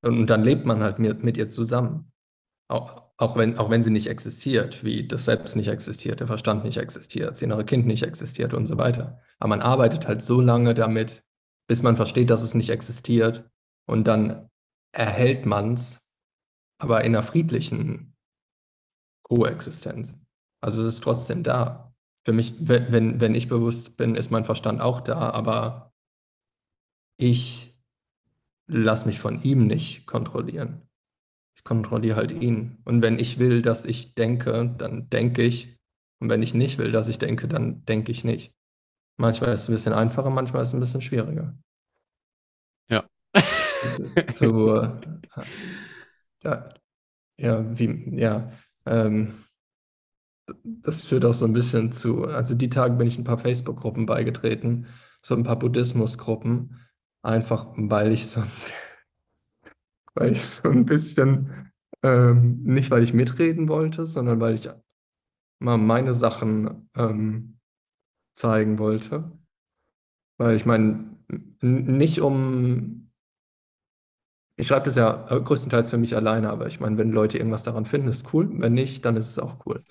Und, 0.03 0.21
und 0.21 0.27
dann 0.31 0.43
lebt 0.43 0.65
man 0.65 0.83
halt 0.83 0.99
mit, 0.99 1.23
mit 1.23 1.37
ihr 1.37 1.49
zusammen. 1.51 2.13
Auch, 2.69 3.03
auch 3.19 3.37
wenn, 3.37 3.59
auch 3.59 3.69
wenn 3.69 3.83
sie 3.83 3.91
nicht 3.91 4.07
existiert, 4.07 4.85
wie 4.85 5.07
das 5.07 5.25
Selbst 5.27 5.57
nicht 5.57 5.69
existiert, 5.69 6.21
der 6.21 6.29
Verstand 6.29 6.65
nicht 6.65 6.79
existiert, 6.79 7.33
das 7.33 7.43
innere 7.43 7.65
Kind 7.65 7.85
nicht 7.87 8.05
existiert 8.05 8.55
und 8.55 8.67
so 8.67 8.79
weiter. 8.79 9.21
Aber 9.39 9.49
man 9.49 9.61
arbeitet 9.61 10.07
halt 10.07 10.23
so 10.23 10.41
lange 10.41 10.73
damit, 10.73 11.25
bis 11.69 11.83
man 11.83 11.97
versteht, 11.97 12.31
dass 12.31 12.43
es 12.43 12.55
nicht 12.55 12.71
existiert. 12.71 13.45
Und 13.87 14.05
dann 14.07 14.49
erhält 14.93 15.47
man 15.47 15.75
es, 15.75 16.09
aber 16.79 17.01
in 17.05 17.15
einer 17.15 17.23
friedlichen 17.25 18.15
Koexistenz. 19.31 20.21
Also 20.61 20.83
es 20.83 20.95
ist 20.95 21.05
trotzdem 21.05 21.43
da. 21.45 21.95
Für 22.25 22.33
mich, 22.33 22.55
wenn, 22.59 23.21
wenn, 23.21 23.35
ich 23.35 23.49
bewusst 23.49 23.97
bin, 23.97 24.15
ist 24.17 24.31
mein 24.31 24.45
Verstand 24.45 24.81
auch 24.81 25.01
da, 25.01 25.31
aber 25.31 25.95
ich 27.17 27.81
lasse 28.67 29.07
mich 29.07 29.21
von 29.21 29.43
ihm 29.43 29.67
nicht 29.67 30.07
kontrollieren. 30.07 30.83
Ich 31.57 31.65
kontrolliere 31.65 32.17
halt 32.17 32.33
ihn. 32.33 32.83
Und 32.85 33.03
wenn 33.03 33.19
ich 33.19 33.39
will, 33.39 33.63
dass 33.63 33.85
ich 33.85 34.15
denke, 34.15 34.75
dann 34.77 35.09
denke 35.09 35.43
ich. 35.43 35.79
Und 36.21 36.29
wenn 36.29 36.43
ich 36.43 36.53
nicht 36.53 36.79
will, 36.79 36.91
dass 36.93 37.09
ich 37.09 37.19
denke, 37.19 37.49
dann 37.49 37.85
denke 37.85 38.13
ich 38.13 38.25
nicht. 38.25 38.53
Manchmal 39.17 39.53
ist 39.53 39.63
es 39.63 39.69
ein 39.69 39.75
bisschen 39.75 39.93
einfacher, 39.93 40.31
manchmal 40.31 40.63
ist 40.63 40.69
es 40.69 40.75
ein 40.75 40.81
bisschen 40.81 41.03
schwieriger. 41.03 41.57
Ja. 42.91 43.09
So, 44.33 44.77
äh, 44.77 45.01
ja, 46.43 46.69
ja, 47.39 47.79
wie, 47.79 48.19
ja, 48.19 48.53
ähm, 48.91 49.33
das 50.65 51.03
führt 51.03 51.25
auch 51.25 51.35
so 51.35 51.47
ein 51.47 51.53
bisschen 51.53 51.93
zu, 51.93 52.25
also 52.25 52.55
die 52.55 52.69
Tage 52.69 52.95
bin 52.95 53.07
ich 53.07 53.17
ein 53.19 53.25
paar 53.25 53.39
Facebook-Gruppen 53.39 54.05
beigetreten, 54.07 54.87
so 55.23 55.35
ein 55.35 55.45
paar 55.45 55.59
Buddhismus-Gruppen, 55.59 56.77
einfach 57.23 57.69
weil 57.77 58.13
ich 58.13 58.27
so, 58.29 58.43
weil 60.15 60.33
ich 60.33 60.45
so 60.45 60.69
ein 60.69 60.85
bisschen, 60.85 61.71
ähm, 62.03 62.63
nicht 62.65 62.91
weil 62.91 63.03
ich 63.03 63.15
mitreden 63.15 63.69
wollte, 63.69 64.07
sondern 64.07 64.41
weil 64.41 64.55
ich 64.55 64.69
mal 65.61 65.79
meine 65.79 66.13
Sachen 66.13 66.89
ähm, 66.97 67.59
zeigen 68.35 68.79
wollte. 68.79 69.31
Weil 70.39 70.57
ich 70.57 70.65
meine, 70.65 71.17
nicht 71.61 72.21
um, 72.23 73.10
ich 74.61 74.67
schreibe 74.69 74.87
das 74.87 74.97
ja 74.97 75.27
äh, 75.31 75.41
größtenteils 75.41 75.91
für 75.91 75.99
mich 75.99 76.15
alleine, 76.17 76.51
aber 76.51 76.67
ich 76.67 76.81
meine, 76.81 76.99
wenn 76.99 77.11
Leute 77.13 77.39
irgendwas 77.39 77.63
daran 77.65 77.85
finden, 77.87 78.09
ist 78.09 78.33
cool. 78.33 78.49
Wenn 78.53 78.75
nicht, 78.75 79.05
dann 79.05 79.17
ist 79.17 79.31
es 79.31 79.39
auch 79.39 79.65
cool. 79.67 79.85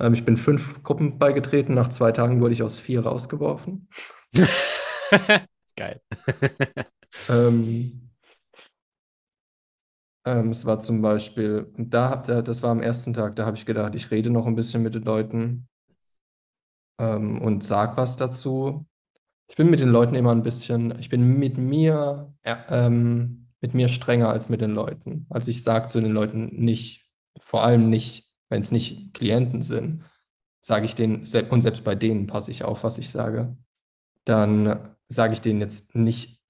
Ähm, 0.00 0.14
ich 0.14 0.24
bin 0.24 0.36
fünf 0.36 0.82
Gruppen 0.82 1.18
beigetreten. 1.18 1.74
Nach 1.74 1.88
zwei 1.88 2.12
Tagen 2.12 2.40
wurde 2.40 2.54
ich 2.54 2.62
aus 2.62 2.78
vier 2.78 3.04
rausgeworfen. 3.04 3.88
Geil. 5.76 6.00
Ähm, 7.28 8.10
ähm, 10.26 10.50
es 10.50 10.66
war 10.66 10.78
zum 10.80 11.00
Beispiel, 11.00 11.72
da, 11.76 12.16
da, 12.16 12.42
das 12.42 12.62
war 12.62 12.70
am 12.70 12.82
ersten 12.82 13.14
Tag, 13.14 13.36
da 13.36 13.46
habe 13.46 13.56
ich 13.56 13.66
gedacht, 13.66 13.94
ich 13.94 14.10
rede 14.10 14.30
noch 14.30 14.46
ein 14.46 14.56
bisschen 14.56 14.82
mit 14.82 14.94
den 14.94 15.04
Leuten 15.04 15.68
ähm, 16.98 17.40
und 17.40 17.64
sag 17.64 17.96
was 17.96 18.16
dazu. 18.16 18.86
Ich 19.48 19.56
bin 19.56 19.70
mit 19.70 19.80
den 19.80 19.90
Leuten 19.90 20.14
immer 20.14 20.32
ein 20.32 20.42
bisschen, 20.42 20.98
ich 20.98 21.08
bin 21.08 21.22
mit 21.38 21.58
mir, 21.58 22.34
äh, 22.42 22.56
ähm, 22.70 23.43
mit 23.64 23.72
mir 23.72 23.88
strenger 23.88 24.28
als 24.28 24.50
mit 24.50 24.60
den 24.60 24.72
Leuten. 24.72 25.24
Also 25.30 25.50
ich 25.50 25.62
sage 25.62 25.86
zu 25.86 25.98
den 25.98 26.12
Leuten 26.12 26.54
nicht, 26.54 27.10
vor 27.38 27.64
allem 27.64 27.88
nicht, 27.88 28.30
wenn 28.50 28.60
es 28.60 28.70
nicht 28.70 29.14
Klienten 29.14 29.62
sind, 29.62 30.04
sage 30.60 30.84
ich 30.84 30.94
denen, 30.94 31.24
und 31.48 31.62
selbst 31.62 31.82
bei 31.82 31.94
denen 31.94 32.26
passe 32.26 32.50
ich 32.50 32.62
auf, 32.62 32.84
was 32.84 32.98
ich 32.98 33.08
sage, 33.08 33.56
dann 34.26 34.90
sage 35.08 35.32
ich 35.32 35.40
denen 35.40 35.62
jetzt 35.62 35.94
nicht 35.94 36.44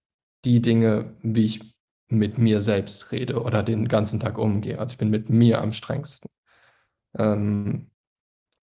die 0.44 0.60
Dinge, 0.60 1.14
wie 1.20 1.46
ich 1.46 1.76
mit 2.08 2.36
mir 2.36 2.60
selbst 2.60 3.12
rede 3.12 3.40
oder 3.40 3.62
den 3.62 3.86
ganzen 3.86 4.18
Tag 4.18 4.36
umgehe. 4.36 4.80
Also 4.80 4.94
ich 4.94 4.98
bin 4.98 5.10
mit 5.10 5.30
mir 5.30 5.60
am 5.60 5.72
strengsten. 5.72 6.28
Ähm, 7.16 7.92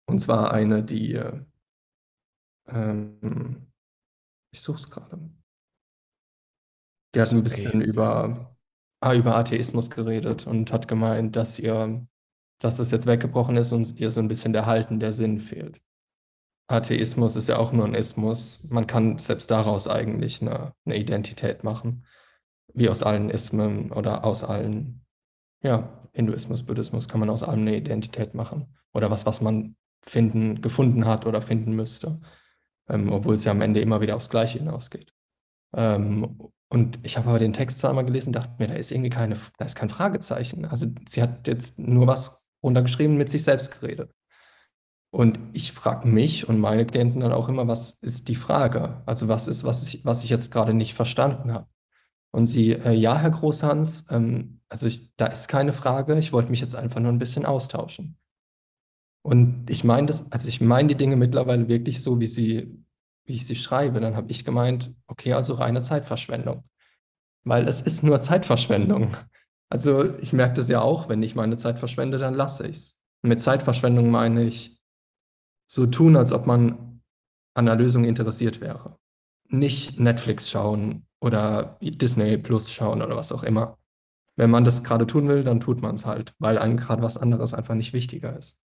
und 0.06 0.18
zwar 0.18 0.52
eine, 0.52 0.82
die, 0.82 1.14
äh, 1.14 1.40
ähm, 2.66 3.70
ich 4.50 4.60
suche 4.60 4.78
es 4.78 4.90
gerade. 4.90 5.39
Die 7.14 7.20
hat 7.20 7.32
ein 7.32 7.40
okay. 7.40 7.48
bisschen 7.48 7.80
über, 7.80 8.56
ah, 9.00 9.14
über 9.14 9.36
Atheismus 9.36 9.90
geredet 9.90 10.46
und 10.46 10.72
hat 10.72 10.88
gemeint, 10.88 11.36
dass 11.36 11.58
ihr, 11.58 12.06
dass 12.60 12.76
das 12.76 12.90
jetzt 12.90 13.06
weggebrochen 13.06 13.56
ist 13.56 13.72
und 13.72 13.98
ihr 13.98 14.12
so 14.12 14.20
ein 14.20 14.28
bisschen 14.28 14.52
der 14.52 14.66
Halten, 14.66 15.00
der 15.00 15.12
Sinn 15.12 15.40
fehlt. 15.40 15.80
Atheismus 16.68 17.34
ist 17.34 17.48
ja 17.48 17.58
auch 17.58 17.72
nur 17.72 17.84
ein 17.84 17.94
Ismus. 17.94 18.60
Man 18.68 18.86
kann 18.86 19.18
selbst 19.18 19.50
daraus 19.50 19.88
eigentlich 19.88 20.40
eine, 20.40 20.72
eine 20.84 20.96
Identität 20.96 21.64
machen, 21.64 22.06
wie 22.74 22.88
aus 22.88 23.02
allen 23.02 23.28
Ismen 23.28 23.90
oder 23.90 24.24
aus 24.24 24.44
allen, 24.44 25.04
ja, 25.62 25.96
Hinduismus, 26.12 26.64
Buddhismus 26.64 27.08
kann 27.08 27.20
man 27.20 27.30
aus 27.30 27.42
allem 27.42 27.60
eine 27.60 27.76
Identität 27.76 28.34
machen. 28.34 28.76
Oder 28.92 29.10
was, 29.10 29.26
was 29.26 29.40
man 29.40 29.76
finden, 30.02 30.60
gefunden 30.60 31.06
hat 31.06 31.26
oder 31.26 31.42
finden 31.42 31.74
müsste. 31.74 32.20
Ähm, 32.88 33.12
obwohl 33.12 33.34
es 33.34 33.44
ja 33.44 33.52
am 33.52 33.60
Ende 33.60 33.80
immer 33.80 34.00
wieder 34.00 34.16
aufs 34.16 34.30
Gleiche 34.30 34.58
hinausgeht. 34.58 35.12
Ähm, 35.74 36.36
und 36.72 37.00
ich 37.02 37.16
habe 37.16 37.28
aber 37.28 37.40
den 37.40 37.52
Text 37.52 37.80
zweimal 37.80 38.04
gelesen 38.04 38.28
und 38.28 38.36
dachte 38.36 38.54
mir, 38.58 38.68
da 38.68 38.74
ist 38.74 38.92
irgendwie 38.92 39.10
keine, 39.10 39.36
da 39.58 39.64
ist 39.64 39.74
kein 39.74 39.90
Fragezeichen. 39.90 40.64
Also 40.64 40.86
sie 41.08 41.20
hat 41.20 41.48
jetzt 41.48 41.80
nur 41.80 42.06
was 42.06 42.46
runtergeschrieben, 42.62 43.18
mit 43.18 43.28
sich 43.28 43.42
selbst 43.42 43.80
geredet. 43.80 44.14
Und 45.12 45.40
ich 45.52 45.72
frage 45.72 46.06
mich 46.06 46.48
und 46.48 46.60
meine 46.60 46.86
Klienten 46.86 47.22
dann 47.22 47.32
auch 47.32 47.48
immer, 47.48 47.66
was 47.66 47.98
ist 47.98 48.28
die 48.28 48.36
Frage? 48.36 49.02
Also 49.06 49.26
was 49.26 49.48
ist, 49.48 49.64
was 49.64 49.82
ich, 49.88 50.04
was 50.04 50.22
ich 50.22 50.30
jetzt 50.30 50.52
gerade 50.52 50.72
nicht 50.72 50.94
verstanden 50.94 51.52
habe? 51.52 51.66
Und 52.30 52.46
sie, 52.46 52.72
äh, 52.72 52.92
ja, 52.92 53.18
Herr 53.18 53.32
Großhans, 53.32 54.06
ähm, 54.10 54.60
also 54.68 54.86
ich, 54.86 55.12
da 55.16 55.26
ist 55.26 55.48
keine 55.48 55.72
Frage, 55.72 56.16
ich 56.16 56.32
wollte 56.32 56.50
mich 56.50 56.60
jetzt 56.60 56.76
einfach 56.76 57.00
nur 57.00 57.10
ein 57.10 57.18
bisschen 57.18 57.44
austauschen. 57.46 58.16
Und 59.22 59.68
ich 59.68 59.82
meine 59.82 60.06
das, 60.06 60.30
also 60.30 60.48
ich 60.48 60.60
meine 60.60 60.88
die 60.88 60.94
Dinge 60.94 61.16
mittlerweile 61.16 61.66
wirklich 61.66 62.02
so, 62.02 62.20
wie 62.20 62.26
sie, 62.26 62.84
wie 63.30 63.36
ich 63.36 63.46
sie 63.46 63.54
schreibe. 63.54 64.00
Dann 64.00 64.16
habe 64.16 64.30
ich 64.32 64.44
gemeint, 64.44 64.92
okay, 65.06 65.34
also 65.34 65.54
reine 65.54 65.82
Zeitverschwendung. 65.82 66.64
Weil 67.44 67.68
es 67.68 67.80
ist 67.80 68.02
nur 68.02 68.20
Zeitverschwendung. 68.20 69.16
Also 69.72 70.18
ich 70.18 70.32
merke 70.32 70.54
das 70.54 70.68
ja 70.68 70.80
auch, 70.80 71.08
wenn 71.08 71.22
ich 71.22 71.36
meine 71.36 71.56
Zeit 71.56 71.78
verschwende, 71.78 72.18
dann 72.18 72.34
lasse 72.34 72.66
ich 72.66 72.76
es. 72.76 73.00
Mit 73.22 73.40
Zeitverschwendung 73.40 74.10
meine 74.10 74.42
ich 74.42 74.82
so 75.68 75.86
tun, 75.86 76.16
als 76.16 76.32
ob 76.32 76.44
man 76.44 77.02
an 77.54 77.68
einer 77.68 77.76
Lösung 77.76 78.02
interessiert 78.02 78.60
wäre. 78.60 78.98
Nicht 79.48 80.00
Netflix 80.00 80.50
schauen 80.50 81.06
oder 81.20 81.78
Disney 81.80 82.36
Plus 82.36 82.72
schauen 82.72 83.00
oder 83.00 83.14
was 83.14 83.30
auch 83.30 83.44
immer. 83.44 83.78
Wenn 84.34 84.50
man 84.50 84.64
das 84.64 84.82
gerade 84.82 85.06
tun 85.06 85.28
will, 85.28 85.44
dann 85.44 85.60
tut 85.60 85.80
man 85.82 85.94
es 85.94 86.04
halt, 86.04 86.34
weil 86.40 86.58
einem 86.58 86.76
gerade 86.76 87.02
was 87.02 87.16
anderes 87.16 87.54
einfach 87.54 87.76
nicht 87.76 87.92
wichtiger 87.92 88.36
ist. 88.36 88.58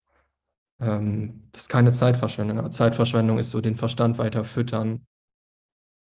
Ähm, 0.80 1.48
das 1.52 1.62
ist 1.62 1.68
keine 1.68 1.92
Zeitverschwendung. 1.92 2.58
Aber 2.58 2.70
Zeitverschwendung 2.70 3.38
ist 3.38 3.50
so 3.50 3.60
den 3.60 3.76
Verstand 3.76 4.18
weiter 4.18 4.44
füttern 4.44 5.06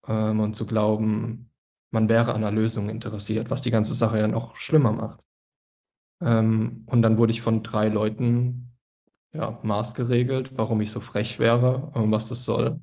ähm, 0.07 0.41
und 0.41 0.55
zu 0.55 0.67
glauben, 0.67 1.51
man 1.91 2.09
wäre 2.09 2.35
an 2.35 2.43
einer 2.43 2.51
Lösung 2.51 2.89
interessiert, 2.89 3.51
was 3.51 3.63
die 3.63 3.71
ganze 3.71 3.95
Sache 3.95 4.19
ja 4.19 4.29
noch 4.29 4.57
schlimmer 4.57 4.93
macht. 4.93 5.21
Ähm, 6.23 6.85
und 6.87 7.03
dann 7.03 7.19
wurde 7.19 7.33
ich 7.33 7.43
von 7.43 7.63
drei 7.63 7.89
Leuten 7.89 8.73
ja, 9.33 9.59
maßgeregelt, 9.63 10.57
warum 10.57 10.81
ich 10.81 10.91
so 10.91 11.01
frech 11.01 11.39
wäre 11.39 11.91
und 11.95 12.11
was 12.11 12.29
das 12.29 12.45
soll. 12.45 12.81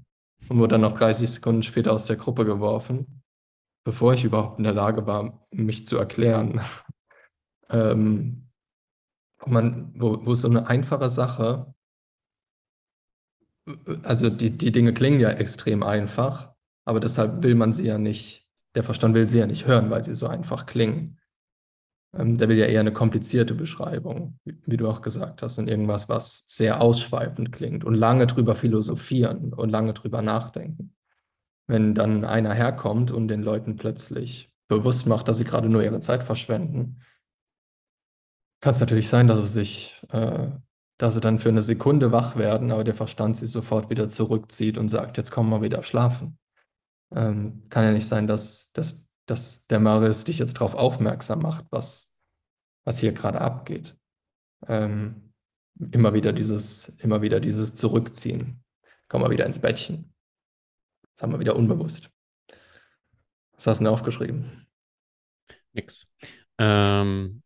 Und 0.48 0.58
wurde 0.58 0.74
dann 0.74 0.82
noch 0.82 0.98
30 0.98 1.30
Sekunden 1.30 1.64
später 1.64 1.92
aus 1.92 2.06
der 2.06 2.16
Gruppe 2.16 2.46
geworfen, 2.46 3.24
bevor 3.84 4.14
ich 4.14 4.24
überhaupt 4.24 4.58
in 4.58 4.64
der 4.64 4.74
Lage 4.74 5.06
war, 5.06 5.48
mich 5.52 5.86
zu 5.86 5.98
erklären. 5.98 6.62
ähm, 7.70 8.50
man, 9.46 9.94
wo, 9.96 10.26
wo 10.26 10.36
so 10.36 10.50
eine 10.50 10.68
einfache 10.68 11.10
Sache, 11.10 11.74
also 14.04 14.30
die, 14.30 14.58
die 14.58 14.72
Dinge 14.72 14.94
klingen 14.94 15.20
ja 15.20 15.30
extrem 15.30 15.84
einfach, 15.84 16.54
aber 16.86 17.00
deshalb 17.00 17.44
will 17.44 17.56
man 17.56 17.74
sie 17.74 17.86
ja 17.86 17.98
nicht, 17.98 18.48
der 18.76 18.84
Verstand 18.84 19.16
will 19.16 19.28
sie 19.28 19.40
ja 19.40 19.48
nicht 19.48 19.68
hören, 19.68 19.90
weil 19.90 20.04
sie 20.04 20.16
so 20.16 20.28
einfach 20.28 20.66
klingen. 20.66 21.20
Ähm, 22.16 22.38
der 22.38 22.50
will 22.50 22.58
ja 22.58 22.66
eher 22.66 22.80
eine 22.80 22.94
komplizierte 22.94 23.54
Beschreibung, 23.54 24.40
wie, 24.44 24.58
wie 24.66 24.78
du 24.78 24.88
auch 24.88 25.02
gesagt 25.02 25.42
hast, 25.42 25.60
und 25.60 25.70
irgendwas, 25.70 26.10
was 26.10 26.44
sehr 26.48 26.82
ausschweifend 26.82 27.52
klingt 27.52 27.84
und 27.84 27.94
lange 27.94 28.26
drüber 28.28 28.56
philosophieren 28.56 29.54
und 29.54 29.70
lange 29.70 29.94
drüber 29.94 30.22
nachdenken. 30.22 30.96
Wenn 31.68 31.94
dann 31.94 32.26
einer 32.26 32.54
herkommt 32.54 33.12
und 33.12 33.28
den 33.28 33.44
Leuten 33.44 33.76
plötzlich 33.76 34.52
bewusst 34.68 35.06
macht, 35.06 35.28
dass 35.28 35.38
sie 35.38 35.44
gerade 35.44 35.70
nur 35.70 35.84
ihre 35.84 36.00
Zeit 36.00 36.24
verschwenden, 36.24 37.02
kann 38.62 38.72
es 38.72 38.80
natürlich 38.80 39.08
sein, 39.08 39.28
dass 39.28 39.42
sie 39.42 39.60
sich, 39.60 40.06
äh, 40.10 40.48
dass 41.00 41.14
sie 41.14 41.22
dann 41.22 41.40
für 41.40 41.50
eine 41.50 41.62
Sekunde 41.62 42.12
wach 42.12 42.36
werden, 42.36 42.72
aber 42.72 42.84
der 42.84 42.94
Verstand 42.94 43.38
sie 43.38 43.48
sofort 43.48 43.90
wieder 43.90 44.10
zurückzieht 44.10 44.78
und 44.78 44.90
sagt, 44.90 45.16
jetzt 45.18 45.32
komm 45.32 45.50
mal 45.50 45.62
wieder 45.62 45.82
schlafen. 45.82 46.38
Ähm, 47.16 47.64
kann 47.70 47.86
ja 47.86 47.92
nicht 47.94 48.08
sein, 48.08 48.28
dass, 48.28 48.72
dass, 48.74 49.10
dass 49.26 49.66
der 49.68 49.80
Marius 49.80 50.26
dich 50.26 50.40
jetzt 50.40 50.56
darauf 50.56 50.76
aufmerksam 50.76 51.40
macht, 51.40 51.66
was, 51.72 52.18
was 52.84 53.00
hier 53.00 53.14
gerade 53.14 53.40
abgeht. 53.40 53.98
Ähm, 54.68 55.34
immer 55.92 56.14
wieder 56.14 56.34
dieses, 56.34 56.90
immer 57.00 57.22
wieder 57.22 57.40
dieses 57.40 57.74
Zurückziehen. 57.74 58.62
Komm 59.08 59.22
mal 59.22 59.32
wieder 59.32 59.46
ins 59.46 59.60
Bettchen. 59.60 60.14
Das 61.16 61.24
haben 61.24 61.32
wir 61.32 61.40
wieder 61.40 61.56
unbewusst. 61.56 62.12
Was 63.54 63.68
hast 63.68 63.80
du 63.80 63.86
denn 63.86 63.94
aufgeschrieben? 63.94 64.68
Nix. 65.72 66.08
Ähm, 66.58 67.42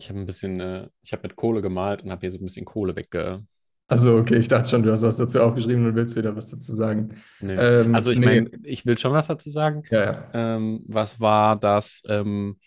ich 0.00 0.08
habe 0.08 0.18
ein 0.18 0.26
bisschen, 0.26 0.60
äh, 0.60 0.88
ich 1.02 1.12
habe 1.12 1.22
mit 1.24 1.36
Kohle 1.36 1.62
gemalt 1.62 2.02
und 2.02 2.10
habe 2.10 2.22
hier 2.22 2.30
so 2.30 2.38
ein 2.38 2.44
bisschen 2.44 2.64
Kohle 2.64 2.96
wegge. 2.96 3.44
Also, 3.86 4.16
okay, 4.16 4.38
ich 4.38 4.48
dachte 4.48 4.68
schon, 4.68 4.82
du 4.82 4.92
hast 4.92 5.02
was 5.02 5.16
dazu 5.16 5.40
aufgeschrieben 5.40 5.84
und 5.84 5.96
willst 5.96 6.16
wieder 6.16 6.34
was 6.36 6.48
dazu 6.48 6.74
sagen. 6.74 7.16
Nee. 7.40 7.54
Ähm, 7.54 7.94
Also 7.94 8.10
ich 8.12 8.20
nee. 8.20 8.26
meine, 8.26 8.50
ich 8.62 8.86
will 8.86 8.96
schon 8.96 9.12
was 9.12 9.26
dazu 9.26 9.50
sagen. 9.50 9.82
Ja, 9.90 10.04
ja. 10.04 10.30
Ähm, 10.32 10.84
was 10.86 11.20
war 11.20 11.56
das? 11.56 12.02
Ähm, 12.06 12.58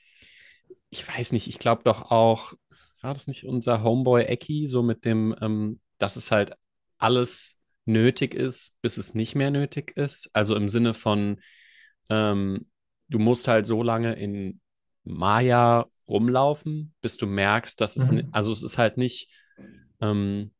ich 0.90 1.08
weiß 1.08 1.32
nicht, 1.32 1.48
ich 1.48 1.60
glaube 1.60 1.84
doch 1.86 2.12
auch, 2.12 2.54
war 3.02 3.13
das 3.13 3.28
nicht 3.28 3.46
unser 3.46 3.84
Homeboy 3.84 4.24
Eki, 4.25 4.68
so 4.68 4.84
mit 4.84 5.06
dem, 5.06 5.34
ähm, 5.42 5.80
dass 5.98 6.18
es 6.18 6.30
halt 6.30 6.52
alles 6.98 7.60
nötig 7.86 8.36
ist, 8.36 8.80
bis 8.82 8.98
es 8.98 9.16
nicht 9.16 9.34
mehr 9.34 9.50
nötig 9.50 9.96
ist. 9.96 10.30
Also 10.34 10.56
im 10.56 10.70
Sinne 10.70 10.94
von, 10.94 11.40
ähm, 12.10 12.68
du 13.08 13.18
musst 13.18 13.48
halt 13.48 13.66
so 13.66 13.82
lange 13.82 14.13
in 14.13 14.60
Maya 15.04 15.88
rumlaufen, 16.08 16.94
bis 17.02 17.18
du 17.18 17.28
merkst, 17.28 17.80
dass 17.82 17.96
es, 17.96 18.10
Mhm. 18.10 18.30
also 18.32 18.52
es 18.52 18.64
ist 18.64 18.78
halt 18.78 18.98
nicht, 18.98 19.30
ähm, 20.02 20.52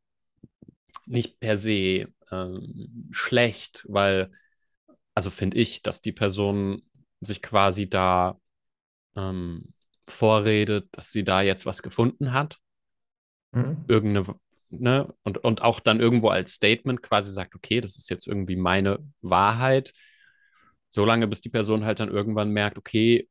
nicht 1.06 1.40
per 1.40 1.58
se 1.58 2.08
ähm, 2.32 3.10
schlecht, 3.12 3.86
weil, 3.88 4.32
also 5.16 5.30
finde 5.30 5.58
ich, 5.58 5.82
dass 5.82 6.02
die 6.02 6.12
Person 6.12 6.84
sich 7.22 7.42
quasi 7.42 7.90
da 7.90 8.40
ähm, 9.16 9.74
vorredet, 10.08 10.90
dass 10.94 11.12
sie 11.12 11.24
da 11.24 11.42
jetzt 11.42 11.66
was 11.66 11.84
gefunden 11.84 12.34
hat, 12.34 12.60
Mhm. 13.54 13.86
irgendeine, 13.88 14.36
ne, 14.70 15.14
und, 15.24 15.38
und 15.44 15.62
auch 15.62 15.80
dann 15.80 16.00
irgendwo 16.00 16.30
als 16.30 16.54
Statement 16.54 17.02
quasi 17.02 17.32
sagt, 17.32 17.56
okay, 17.56 17.82
das 17.82 17.98
ist 17.98 18.10
jetzt 18.10 18.28
irgendwie 18.28 18.56
meine 18.56 19.00
Wahrheit, 19.22 19.94
solange 20.90 21.28
bis 21.28 21.42
die 21.42 21.50
Person 21.50 21.86
halt 21.86 22.00
dann 22.00 22.10
irgendwann 22.10 22.52
merkt, 22.52 22.78
okay, 22.78 23.28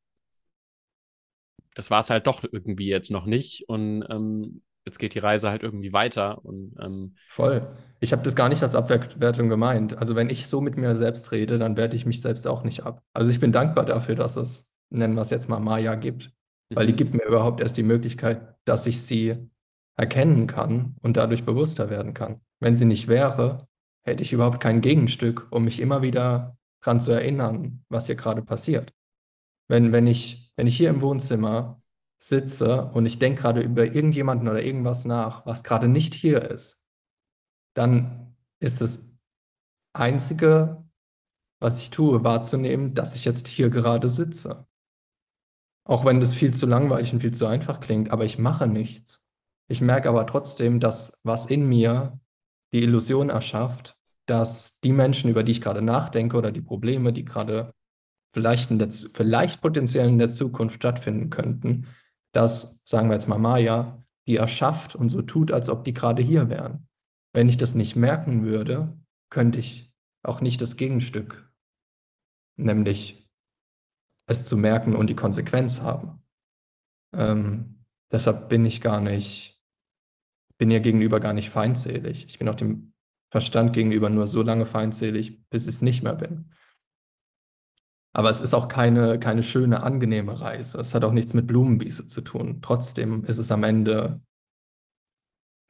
das 1.75 1.91
war 1.91 2.01
es 2.01 2.11
halt 2.11 2.27
doch 2.27 2.45
irgendwie 2.51 2.89
jetzt 2.89 3.11
noch 3.11 3.27
nicht 3.27 3.69
und 3.69 4.05
ähm, 4.11 4.63
jetzt 4.85 4.99
geht 4.99 5.15
die 5.15 5.21
Reise 5.21 5.49
halt 5.51 5.63
irgendwie 5.63 5.93
weiter 5.93 6.45
und 6.45 6.75
ähm, 6.81 7.17
Voll. 7.29 7.67
Ich 8.01 8.13
habe 8.13 8.23
das 8.23 8.35
gar 8.35 8.49
nicht 8.49 8.63
als 8.63 8.75
Abwertung 8.75 9.49
gemeint. 9.49 9.97
Also 9.99 10.17
wenn 10.17 10.29
ich 10.29 10.49
so 10.49 10.61
mit 10.61 10.77
mir 10.77 10.97
selbst 10.97 11.31
rede, 11.31 11.59
dann 11.59 11.77
werte 11.77 11.95
ich 11.95 12.05
mich 12.05 12.21
selbst 12.21 12.47
auch 12.47 12.65
nicht 12.65 12.83
ab. 12.83 13.03
Also 13.13 13.31
ich 13.31 13.39
bin 13.39 13.53
dankbar 13.53 13.87
dafür, 13.87 14.17
dass 14.17 14.37
es, 14.37 14.75
nennen 14.91 15.15
wir 15.15 15.23
es 15.23 15.31
jetzt 15.31 15.49
mal 15.49 15.61
Maya 15.61 15.95
gibt, 15.95 16.33
weil 16.75 16.87
die 16.87 16.93
mhm, 16.93 16.97
gibt 16.97 17.15
mir 17.15 17.25
überhaupt 17.25 17.63
erst 17.63 17.77
die 17.77 17.85
Möglichkeit, 17.85 18.57
dass 18.65 18.87
ich 18.87 19.01
sie 19.01 19.37
erkennen 19.97 20.47
kann 20.47 20.97
und 21.01 21.17
dadurch 21.17 21.45
bewusster 21.45 21.91
werden 21.91 22.15
kann. 22.15 22.41
Wenn 22.61 22.75
sie 22.75 22.87
nicht 22.87 23.09
wäre, 23.09 23.59
hätte 24.03 24.23
ich 24.23 24.33
überhaupt 24.33 24.61
kein 24.61 24.81
Gegenstück, 24.81 25.47
um 25.51 25.65
mich 25.65 25.81
immer 25.81 26.03
wieder 26.03 26.57
daran 26.81 27.01
zu 27.01 27.13
erinnern, 27.13 27.85
was 27.89 28.07
hier 28.07 28.17
gerade 28.17 28.43
passiert. 28.43 28.93
Wenn, 29.69 29.93
wenn, 29.93 30.07
ich, 30.07 30.42
wenn 30.57 30.67
ich 30.67 30.77
hier 30.77 30.91
im 30.91 31.01
Wohnzimmer 31.01 31.83
sitze 32.19 32.91
und 32.93 33.07
ich 33.07 33.19
denke 33.19 33.43
gerade 33.43 33.61
über 33.61 33.85
irgendjemanden 33.85 34.49
oder 34.49 34.63
irgendwas 34.65 35.05
nach, 35.05 35.45
was 35.47 35.65
gerade 35.65 35.89
nicht 35.89 36.15
hier 36.15 36.43
ist, 36.51 36.87
dann 37.75 38.37
ist 38.61 38.81
das 38.81 39.17
Einzige, 39.93 40.85
was 41.61 41.79
ich 41.79 41.91
tue, 41.91 42.25
wahrzunehmen, 42.25 42.95
dass 42.95 43.15
ich 43.15 43.25
jetzt 43.25 43.49
hier 43.49 43.71
gerade 43.71 44.09
sitze. 44.09 44.67
Auch 45.85 46.05
wenn 46.05 46.21
das 46.21 46.33
viel 46.33 46.55
zu 46.55 46.67
langweilig 46.67 47.13
und 47.13 47.21
viel 47.21 47.35
zu 47.35 47.47
einfach 47.47 47.81
klingt, 47.81 48.11
aber 48.11 48.25
ich 48.25 48.39
mache 48.39 48.67
nichts. 48.67 49.27
Ich 49.69 49.81
merke 49.81 50.09
aber 50.09 50.27
trotzdem, 50.27 50.81
dass 50.81 51.19
was 51.25 51.47
in 51.47 51.69
mir 51.69 52.21
die 52.73 52.83
Illusion 52.83 53.31
erschafft, 53.31 53.97
dass 54.27 54.81
die 54.81 54.93
Menschen, 54.93 55.31
über 55.31 55.43
die 55.43 55.53
ich 55.53 55.61
gerade 55.61 55.83
nachdenke 55.83 56.37
oder 56.37 56.53
die 56.53 56.61
Probleme, 56.61 57.13
die 57.13 57.25
gerade 57.25 57.75
vielleicht, 58.33 58.71
in 58.71 58.79
der, 58.79 58.91
vielleicht 58.91 59.61
potenziell 59.61 60.09
in 60.09 60.19
der 60.19 60.29
Zukunft 60.29 60.77
stattfinden 60.77 61.31
könnten, 61.31 61.87
dass, 62.33 62.83
sagen 62.85 63.09
wir 63.09 63.15
jetzt 63.15 63.29
mal 63.29 63.39
Maya, 63.39 64.03
die 64.27 64.37
erschafft 64.37 64.95
und 64.95 65.09
so 65.09 65.23
tut, 65.23 65.53
als 65.53 65.69
ob 65.69 65.85
die 65.85 65.95
gerade 65.95 66.23
hier 66.23 66.49
wären. 66.49 66.89
Wenn 67.33 67.49
ich 67.49 67.57
das 67.57 67.75
nicht 67.75 67.97
merken 67.97 68.45
würde, 68.45 68.99
könnte 69.31 69.59
ich 69.59 69.93
auch 70.23 70.41
nicht 70.41 70.61
das 70.61 70.77
Gegenstück, 70.77 71.53
nämlich 72.57 73.31
es 74.27 74.45
zu 74.45 74.57
merken 74.57 74.95
und 74.95 75.09
die 75.09 75.17
Konsequenz 75.17 75.81
haben. 75.81 76.23
Ähm, 77.15 77.85
deshalb 78.11 78.49
bin 78.49 78.65
ich 78.65 78.81
gar 78.81 79.01
nicht, 79.01 79.63
bin 80.59 80.71
ihr 80.71 80.81
gegenüber 80.81 81.21
gar 81.21 81.33
nicht 81.33 81.51
feindselig. 81.51 82.27
Ich 82.27 82.39
bin 82.39 82.49
auch 82.49 82.55
dem 82.55 82.93
Verstand 83.31 83.73
gegenüber 83.73 84.11
nur 84.11 84.27
so 84.27 84.43
lange 84.43 84.67
feindselig, 84.67 85.49
bis 85.49 85.65
ich 85.65 85.77
es 85.77 85.83
nicht 85.83 86.03
mehr 86.03 86.15
bin. 86.15 86.53
Aber 88.13 88.29
es 88.29 88.41
ist 88.41 88.55
auch 88.55 88.69
keine, 88.69 89.19
keine 89.19 89.43
schöne, 89.43 89.83
angenehme 89.83 90.41
Reise. 90.41 90.79
Es 90.79 90.95
hat 90.95 91.05
auch 91.05 91.13
nichts 91.13 91.33
mit 91.35 91.47
Blumenwiese 91.47 92.07
zu 92.07 92.21
tun. 92.21 92.61
Trotzdem 92.61 93.25
ist 93.25 93.39
es 93.39 93.51
am 93.51 93.65
Ende 93.65 94.21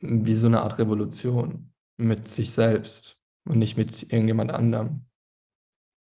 wie 0.01 0.35
so 0.35 0.49
eine 0.49 0.63
Art 0.63 0.79
Revolution 0.79 1.73
mit 1.97 2.29
sich 2.29 2.51
selbst 2.53 3.17
und 3.45 3.59
nicht 3.59 3.77
mit 3.77 4.13
irgendjemand 4.13 4.51
anderem. 4.51 5.07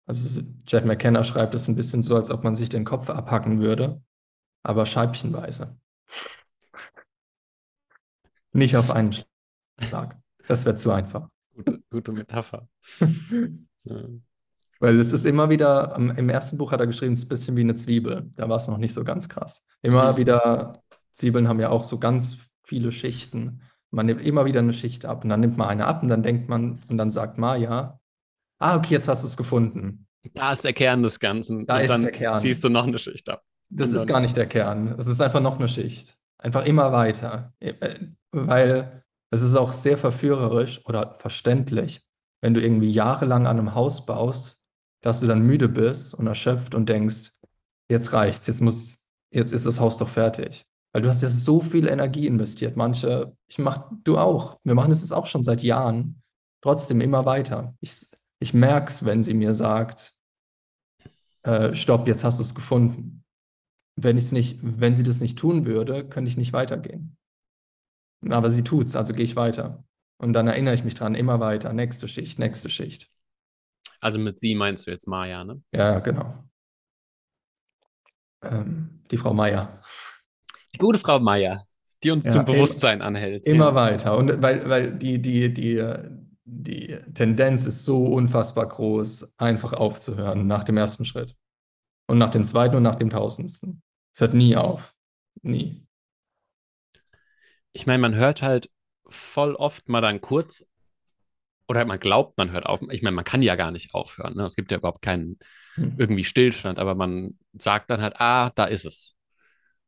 Also 0.08 0.42
Jeff 0.66 0.86
McKenna 0.86 1.24
schreibt 1.24 1.54
es 1.54 1.68
ein 1.68 1.76
bisschen 1.76 2.02
so, 2.04 2.16
als 2.16 2.32
ob 2.32 2.44
man 2.44 2.56
sich 2.56 2.70
den 2.70 2.86
Kopf 2.86 3.10
abhacken 3.10 3.62
würde, 3.62 4.02
aber 4.64 4.86
scheibchenweise. 4.86 5.78
Nicht 8.54 8.76
auf 8.76 8.92
einen 8.92 9.16
Schlag. 9.80 10.22
Das 10.48 10.66
wäre 10.66 10.76
zu 10.76 10.92
einfach. 10.92 11.30
Gute, 11.54 11.84
gute 11.90 12.12
Metapher. 12.12 12.68
ja. 13.84 14.10
Weil 14.82 15.00
es 15.00 15.14
ist 15.14 15.26
immer 15.26 15.52
wieder, 15.52 15.96
im 15.96 16.30
ersten 16.30 16.58
Buch 16.58 16.72
hat 16.72 16.80
er 16.80 16.88
geschrieben, 16.88 17.14
es 17.14 17.20
ist 17.20 17.26
ein 17.28 17.30
bisschen 17.30 17.56
wie 17.56 17.62
eine 17.62 17.76
Zwiebel. 17.76 18.32
Da 18.36 18.50
war 18.50 18.58
es 18.58 18.68
noch 18.68 18.80
nicht 18.80 18.96
so 18.96 19.04
ganz 19.04 19.30
krass. 19.30 19.62
Immer 19.84 20.18
wieder, 20.18 20.82
Zwiebeln 21.14 21.48
haben 21.48 21.60
ja 21.60 21.70
auch 21.70 21.84
so 21.84 22.00
ganz 22.00 22.50
viele 22.64 22.92
Schichten. 22.92 23.62
Man 23.92 24.08
nimmt 24.08 24.26
immer 24.26 24.46
wieder 24.46 24.60
eine 24.60 24.74
Schicht 24.74 25.06
ab 25.06 25.24
und 25.24 25.30
dann 25.30 25.40
nimmt 25.40 25.56
man 25.56 25.68
eine 25.68 25.86
ab 25.86 26.02
und 26.02 26.10
dann 26.10 26.24
denkt 26.24 26.50
man, 26.50 26.80
und 26.90 26.98
dann 26.98 27.12
sagt 27.12 27.38
Maya, 27.38 28.00
ah, 28.58 28.76
okay, 28.76 28.96
jetzt 28.96 29.08
hast 29.08 29.22
du 29.22 29.28
es 29.28 29.38
gefunden. 29.38 30.08
Da 30.34 30.52
ist 30.52 30.66
der 30.66 30.74
Kern 30.74 31.04
des 31.04 31.20
Ganzen. 31.20 31.68
Da 31.68 31.76
und 31.76 31.82
ist 31.82 31.90
dann 31.90 32.02
der 32.02 32.12
Kern. 32.12 32.40
ziehst 32.40 32.64
du 32.64 32.70
noch 32.70 32.88
eine 32.88 32.98
Schicht 32.98 33.30
ab. 33.30 33.44
Das 33.70 33.94
ist 33.94 34.08
gar 34.08 34.20
nicht 34.20 34.36
der 34.36 34.48
Kern. 34.48 34.96
Es 34.98 35.06
ist 35.06 35.22
einfach 35.22 35.42
noch 35.42 35.60
eine 35.60 35.68
Schicht. 35.68 36.18
Einfach 36.40 36.66
immer 36.66 36.92
weiter. 36.92 37.54
Äh, 37.60 37.74
weil 38.32 39.04
es 39.30 39.44
ist 39.44 39.56
auch 39.56 39.74
sehr 39.74 40.00
verführerisch 40.00 40.84
oder 40.86 41.14
verständlich, 41.20 42.02
wenn 42.42 42.56
du 42.56 42.62
irgendwie 42.62 42.92
jahrelang 42.92 43.46
an 43.46 43.60
einem 43.60 43.76
Haus 43.76 44.08
baust 44.08 44.61
dass 45.02 45.20
du 45.20 45.28
dann 45.28 45.42
müde 45.42 45.68
bist 45.68 46.14
und 46.14 46.28
erschöpft 46.28 46.76
und 46.76 46.88
denkst, 46.90 47.32
jetzt 47.90 48.14
reicht's, 48.14 48.48
jetzt 48.48 48.62
muss, 48.62 49.06
jetzt 49.32 49.52
ist 49.52 49.66
das 49.66 49.80
Haus 49.80 49.98
doch 49.98 50.10
fertig. 50.10 50.66
Weil 50.94 51.04
du 51.04 51.10
hast 51.10 51.22
ja 51.22 51.30
so 51.30 51.62
viel 51.62 51.88
Energie 51.88 52.28
investiert. 52.28 52.76
Manche, 52.76 53.36
ich 53.48 53.58
mach, 53.58 53.90
du 54.04 54.18
auch. 54.18 54.60
Wir 54.64 54.76
machen 54.76 54.90
das 54.90 55.02
jetzt 55.02 55.14
auch 55.14 55.26
schon 55.26 55.44
seit 55.44 55.64
Jahren. 55.64 56.22
Trotzdem 56.62 57.00
immer 57.00 57.26
weiter. 57.26 57.76
Ich, 57.80 58.08
ich 58.40 58.54
merk's, 58.54 59.06
wenn 59.06 59.24
sie 59.24 59.34
mir 59.34 59.56
sagt, 59.56 60.14
äh, 61.44 61.74
stopp, 61.76 62.08
jetzt 62.08 62.24
hast 62.24 62.40
du 62.40 62.44
es 62.44 62.54
gefunden. 62.54 63.24
Wenn 63.96 64.18
ich's 64.18 64.32
nicht, 64.32 64.60
wenn 64.62 64.96
sie 64.96 65.04
das 65.04 65.22
nicht 65.22 65.40
tun 65.40 65.66
würde, 65.66 66.08
könnte 66.08 66.30
ich 66.30 66.38
nicht 66.38 66.54
weitergehen. 66.54 67.18
Aber 68.30 68.50
sie 68.50 68.64
tut's, 68.64 68.96
also 68.96 69.14
gehe 69.14 69.24
ich 69.24 69.36
weiter. 69.36 69.84
Und 70.22 70.34
dann 70.34 70.48
erinnere 70.48 70.76
ich 70.76 70.84
mich 70.84 70.94
dran, 70.94 71.16
immer 71.16 71.40
weiter, 71.40 71.74
nächste 71.74 72.08
Schicht, 72.08 72.38
nächste 72.38 72.70
Schicht. 72.70 73.10
Also 74.02 74.18
mit 74.18 74.40
sie 74.40 74.56
meinst 74.56 74.88
du 74.88 74.92
jetzt 74.92 75.08
Maya, 75.08 75.44
ne? 75.44 75.62
Ja, 75.72 76.00
genau. 76.00 76.44
Ähm, 78.44 79.04
die 79.12 79.18
Frau 79.18 79.34
Meier. 79.34 79.82
Die 80.74 80.80
gute 80.80 80.98
Frau 80.98 81.20
Meier, 81.20 81.64
die 82.04 82.10
uns 82.10 82.26
ja, 82.26 82.32
zum 82.32 82.46
Bewusstsein 82.46 83.00
im, 83.00 83.06
anhält. 83.06 83.46
Immer 83.46 83.68
ja. 83.68 83.76
weiter. 83.76 84.18
Und 84.18 84.42
weil, 84.42 84.68
weil 84.68 84.92
die, 84.98 85.22
die, 85.22 85.54
die, 85.54 85.86
die 86.44 86.98
Tendenz 87.14 87.68
ist 87.68 87.86
so 87.86 88.06
unfassbar 88.06 88.68
groß, 88.68 89.38
einfach 89.38 89.74
aufzuhören 89.74 90.48
nach 90.48 90.64
dem 90.64 90.78
ersten 90.78 91.06
Schritt. 91.06 91.36
Und 92.08 92.18
nach 92.18 92.32
dem 92.32 92.44
zweiten 92.44 92.76
und 92.76 92.84
nach 92.84 92.96
dem 92.96 93.12
tausendsten. 93.12 93.84
Es 94.14 94.22
hört 94.22 94.34
nie 94.34 94.56
auf. 94.56 94.96
Nie. 95.44 95.86
Ich 97.72 97.86
meine, 97.86 98.00
man 98.00 98.16
hört 98.16 98.42
halt 98.42 98.72
voll 99.08 99.56
oft 99.56 99.88
mal 99.88 100.02
dann 100.02 100.22
kurz 100.22 100.66
oder 101.72 101.86
man 101.86 102.00
glaubt, 102.02 102.38
man 102.38 102.52
hört 102.52 102.66
auf. 102.66 102.82
Ich 102.92 103.02
meine, 103.02 103.16
man 103.16 103.24
kann 103.24 103.42
ja 103.42 103.56
gar 103.56 103.72
nicht 103.72 103.94
aufhören. 103.94 104.36
Ne? 104.36 104.44
Es 104.44 104.58
gibt 104.58 104.74
ja 104.74 104.78
überhaupt 104.78 105.02
keinen 105.02 105.40
hm. 105.76 105.96
irgendwie 105.98 106.26
Stillstand, 106.26 106.80
aber 106.80 106.96
man 106.96 107.40
sagt 107.54 107.90
dann 107.90 108.02
halt, 108.02 108.20
ah, 108.20 108.52
da 108.56 108.66
ist 108.66 108.86
es. 108.86 109.16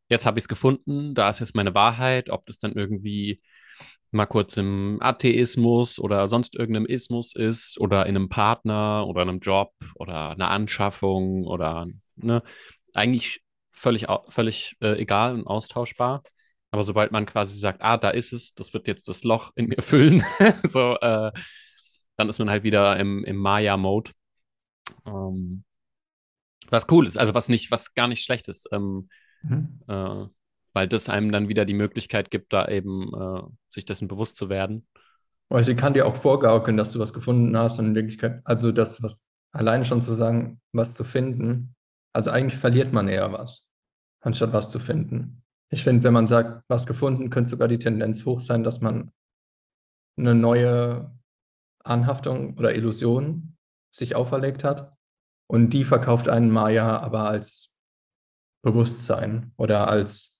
Jetzt 0.07 0.25
habe 0.25 0.39
ich 0.39 0.45
es 0.45 0.47
gefunden, 0.47 1.13
da 1.13 1.29
ist 1.29 1.41
jetzt 1.41 1.55
meine 1.55 1.73
Wahrheit, 1.73 2.29
ob 2.29 2.45
das 2.45 2.59
dann 2.59 2.71
irgendwie 2.71 3.41
mal 4.11 4.27
kurz 4.27 4.55
im 4.55 4.97
Atheismus 5.01 5.99
oder 5.99 6.29
sonst 6.29 6.55
irgendeinem 6.55 6.85
Ismus 6.85 7.35
ist 7.35 7.77
oder 7.81 8.05
in 8.05 8.15
einem 8.15 8.29
Partner 8.29 9.05
oder 9.05 9.23
einem 9.23 9.39
Job 9.39 9.73
oder 9.95 10.29
einer 10.29 10.51
Anschaffung 10.51 11.45
oder 11.47 11.87
ne, 12.15 12.43
eigentlich 12.93 13.41
völlig, 13.73 14.05
völlig 14.29 14.77
äh, 14.79 15.01
egal 15.01 15.33
und 15.33 15.47
austauschbar. 15.47 16.23
Aber 16.71 16.85
sobald 16.85 17.11
man 17.11 17.25
quasi 17.25 17.59
sagt, 17.59 17.81
ah, 17.81 17.97
da 17.97 18.09
ist 18.09 18.31
es, 18.31 18.53
das 18.53 18.73
wird 18.73 18.87
jetzt 18.87 19.09
das 19.09 19.25
Loch 19.25 19.51
in 19.55 19.67
mir 19.67 19.81
füllen, 19.81 20.23
so 20.63 20.95
äh, 21.01 21.31
dann 22.17 22.29
ist 22.29 22.39
man 22.39 22.49
halt 22.49 22.63
wieder 22.63 22.97
im, 22.99 23.23
im 23.23 23.37
Maya-Mode. 23.37 24.11
Ähm, 25.05 25.63
was 26.69 26.89
cool 26.89 27.07
ist, 27.07 27.17
also 27.17 27.33
was 27.33 27.49
nicht, 27.49 27.71
was 27.71 27.93
gar 27.93 28.07
nicht 28.07 28.23
schlecht 28.23 28.47
ist. 28.47 28.67
Ähm, 28.71 29.09
mhm. 29.43 29.79
äh, 29.87 30.25
weil 30.73 30.87
das 30.87 31.09
einem 31.09 31.31
dann 31.31 31.49
wieder 31.49 31.65
die 31.65 31.75
Möglichkeit 31.75 32.31
gibt, 32.31 32.51
da 32.51 32.67
eben 32.67 33.13
äh, 33.13 33.43
sich 33.67 33.85
dessen 33.85 34.07
bewusst 34.07 34.35
zu 34.35 34.49
werden. 34.49 34.87
Also 35.49 35.71
sie 35.71 35.75
kann 35.75 35.93
dir 35.93 36.07
auch 36.07 36.15
vorgaukeln, 36.15 36.77
dass 36.77 36.91
du 36.91 36.99
was 36.99 37.13
gefunden 37.13 37.55
hast 37.55 37.77
und 37.77 37.87
in 37.87 37.95
Wirklichkeit, 37.95 38.41
also 38.43 38.71
das, 38.71 39.03
was 39.03 39.27
alleine 39.51 39.85
schon 39.85 40.01
zu 40.01 40.13
sagen, 40.13 40.59
was 40.71 40.95
zu 40.95 41.03
finden, 41.03 41.75
also 42.11 42.31
eigentlich 42.31 42.59
verliert 42.59 42.91
man 42.91 43.07
eher 43.07 43.31
was, 43.31 43.67
anstatt 44.21 44.51
was 44.51 44.69
zu 44.69 44.79
finden. 44.79 45.43
Ich 45.69 45.83
finde, 45.83 46.03
wenn 46.03 46.13
man 46.13 46.27
sagt, 46.27 46.63
was 46.67 46.87
gefunden, 46.87 47.29
könnte 47.29 47.51
sogar 47.51 47.67
die 47.67 47.79
Tendenz 47.79 48.25
hoch 48.25 48.39
sein, 48.39 48.63
dass 48.63 48.81
man 48.81 49.11
eine 50.17 50.33
neue 50.33 51.11
Anhaftung 51.83 52.57
oder 52.57 52.75
Illusion 52.75 53.57
sich 53.93 54.15
auferlegt 54.15 54.63
hat. 54.63 54.91
Und 55.47 55.71
die 55.73 55.83
verkauft 55.83 56.29
einen 56.29 56.49
Maya 56.49 56.97
aber 56.97 57.29
als 57.29 57.75
Bewusstsein 58.63 59.51
oder 59.57 59.89
als 59.89 60.39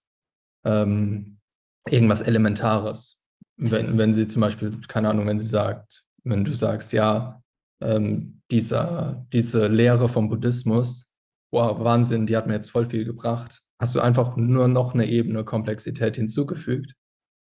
ähm, 0.66 1.40
irgendwas 1.88 2.22
Elementares. 2.22 3.20
Wenn, 3.58 3.98
wenn 3.98 4.14
sie 4.14 4.26
zum 4.26 4.42
Beispiel, 4.42 4.80
keine 4.88 5.10
Ahnung, 5.10 5.28
wenn 5.28 5.40
sie 5.40 5.48
sagt, 5.48 6.04
wenn 6.24 6.44
du 6.44 6.56
sagst, 6.56 6.94
ja, 6.94 7.44
ähm, 7.82 8.42
dieser, 8.50 9.26
diese 9.34 9.68
Lehre 9.68 10.10
vom 10.10 10.30
Buddhismus, 10.30 11.12
wow, 11.52 11.80
Wahnsinn, 11.84 12.26
die 12.26 12.36
hat 12.36 12.48
mir 12.48 12.54
jetzt 12.54 12.72
voll 12.72 12.86
viel 12.86 13.06
gebracht, 13.06 13.62
hast 13.80 13.94
du 13.94 14.02
einfach 14.02 14.38
nur 14.38 14.68
noch 14.68 14.94
eine 14.94 15.08
Ebene 15.08 15.44
Komplexität 15.44 16.16
hinzugefügt. 16.16 16.94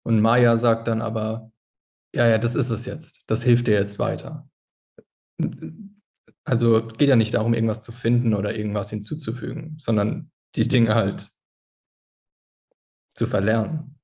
Und 0.05 0.21
Maya 0.21 0.57
sagt 0.57 0.87
dann 0.87 1.01
aber, 1.01 1.51
ja, 2.17 2.27
ja, 2.27 2.37
das 2.39 2.55
ist 2.55 2.71
es 2.71 2.85
jetzt. 2.85 3.23
Das 3.27 3.43
hilft 3.43 3.67
dir 3.67 3.75
jetzt 3.75 3.99
weiter. 3.99 4.49
Also 6.43 6.87
geht 6.87 7.09
ja 7.09 7.15
nicht 7.15 7.35
darum, 7.35 7.53
irgendwas 7.53 7.83
zu 7.83 7.91
finden 7.91 8.33
oder 8.33 8.55
irgendwas 8.55 8.89
hinzuzufügen, 8.89 9.75
sondern 9.77 10.31
die 10.55 10.67
Dinge 10.67 10.95
halt 10.95 11.29
zu 13.13 13.27
verlernen. 13.27 13.99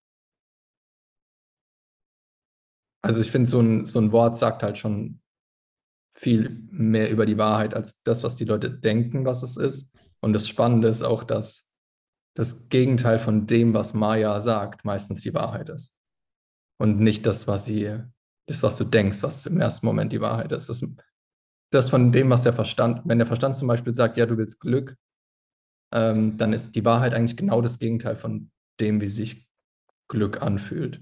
Also 3.02 3.20
ich 3.20 3.32
finde, 3.32 3.50
so 3.50 3.60
ein, 3.60 3.88
so 3.88 4.00
ein 4.00 4.12
Wort 4.12 4.38
sagt 4.38 4.62
halt 4.62 4.78
schon 4.78 5.20
viel 6.16 6.50
mehr 6.70 7.10
über 7.10 7.26
die 7.26 7.40
Wahrheit 7.40 7.74
als 7.74 8.04
das, 8.04 8.24
was 8.24 8.36
die 8.36 8.46
Leute 8.46 8.70
denken, 8.70 9.26
was 9.26 9.42
es 9.42 9.58
ist. 9.58 9.98
Und 10.20 10.34
das 10.34 10.48
Spannende 10.48 10.88
ist 10.88 11.02
auch, 11.02 11.24
dass 11.24 11.74
das 12.36 12.70
Gegenteil 12.70 13.18
von 13.18 13.48
dem, 13.48 13.74
was 13.74 13.96
Maya 13.96 14.40
sagt, 14.40 14.86
meistens 14.86 15.22
die 15.22 15.34
Wahrheit 15.34 15.70
ist. 15.70 15.96
Und 16.84 17.00
nicht 17.00 17.26
das, 17.26 17.48
was 17.48 17.64
sie, 17.64 17.98
das, 18.46 18.62
was 18.62 18.78
du 18.78 18.84
denkst, 18.84 19.24
was 19.24 19.46
im 19.46 19.62
ersten 19.62 19.86
Moment 19.86 20.12
die 20.12 20.20
Wahrheit 20.20 20.52
ist. 20.52 20.68
Das, 20.68 20.86
das 21.72 21.90
von 21.90 22.12
dem, 22.12 22.30
was 22.30 22.44
der 22.44 22.52
Verstand, 22.52 23.04
wenn 23.06 23.20
der 23.20 23.26
Verstand 23.26 23.56
zum 23.56 23.70
Beispiel 23.70 23.96
sagt, 23.96 24.18
ja, 24.18 24.26
du 24.26 24.38
willst 24.38 24.60
Glück, 24.60 24.98
ähm, 25.94 26.38
dann 26.38 26.52
ist 26.52 26.76
die 26.76 26.84
Wahrheit 26.84 27.14
eigentlich 27.14 27.38
genau 27.38 27.62
das 27.62 27.80
Gegenteil 27.80 28.18
von 28.18 28.52
dem, 28.82 29.00
wie 29.00 29.08
sich 29.08 29.48
Glück 30.10 30.42
anfühlt. 30.42 31.02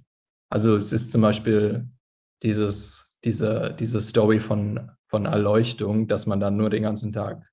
Also 0.51 0.75
es 0.75 0.93
ist 0.93 1.11
zum 1.11 1.23
Beispiel 1.23 1.89
dieses, 2.43 3.17
diese, 3.23 3.75
diese 3.79 4.01
Story 4.01 4.39
von, 4.39 4.91
von 5.07 5.25
Erleuchtung, 5.25 6.07
dass 6.07 6.27
man 6.27 6.39
dann 6.39 6.57
nur 6.57 6.69
den 6.69 6.83
ganzen 6.83 7.11
Tag 7.11 7.51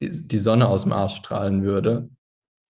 die, 0.00 0.26
die 0.26 0.38
Sonne 0.38 0.68
aus 0.68 0.84
dem 0.84 0.92
Arsch 0.94 1.16
strahlen 1.16 1.64
würde. 1.64 2.08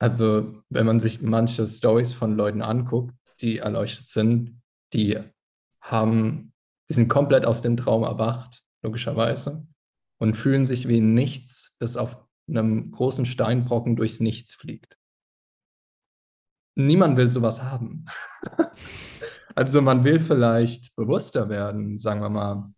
Also 0.01 0.61
wenn 0.71 0.87
man 0.87 0.99
sich 0.99 1.23
manche 1.23 1.69
Stories 1.69 2.13
von 2.13 2.35
Leuten 2.35 2.63
anguckt, 2.63 3.15
die 3.45 3.59
erleuchtet 3.59 4.09
sind, 4.09 4.63
die 4.93 5.21
haben, 5.81 6.53
die 6.89 6.95
sind 6.95 7.09
komplett 7.09 7.45
aus 7.45 7.63
dem 7.63 7.77
Traum 7.77 8.03
erwacht, 8.03 8.65
logischerweise, 8.83 9.67
und 10.19 10.35
fühlen 10.35 10.65
sich 10.65 10.89
wie 10.89 11.01
nichts, 11.01 11.77
das 11.79 11.97
auf 11.97 12.17
einem 12.49 12.91
großen 12.91 13.27
Steinbrocken 13.27 13.97
durchs 13.97 14.21
Nichts 14.21 14.55
fliegt. 14.55 14.99
Niemand 16.77 17.17
will 17.17 17.31
sowas 17.31 17.63
haben. 17.63 18.07
also 19.55 19.81
man 19.83 20.05
will 20.05 20.21
vielleicht 20.21 20.97
bewusster 20.97 21.49
werden, 21.49 21.99
sagen 21.99 22.21
wir 22.21 22.31
mal, 22.31 22.73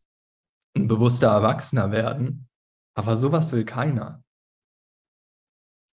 ein 0.77 0.89
bewusster 0.89 1.29
Erwachsener 1.29 1.91
werden, 1.93 2.49
aber 2.95 3.17
sowas 3.17 3.53
will 3.53 3.65
keiner. 3.65 4.23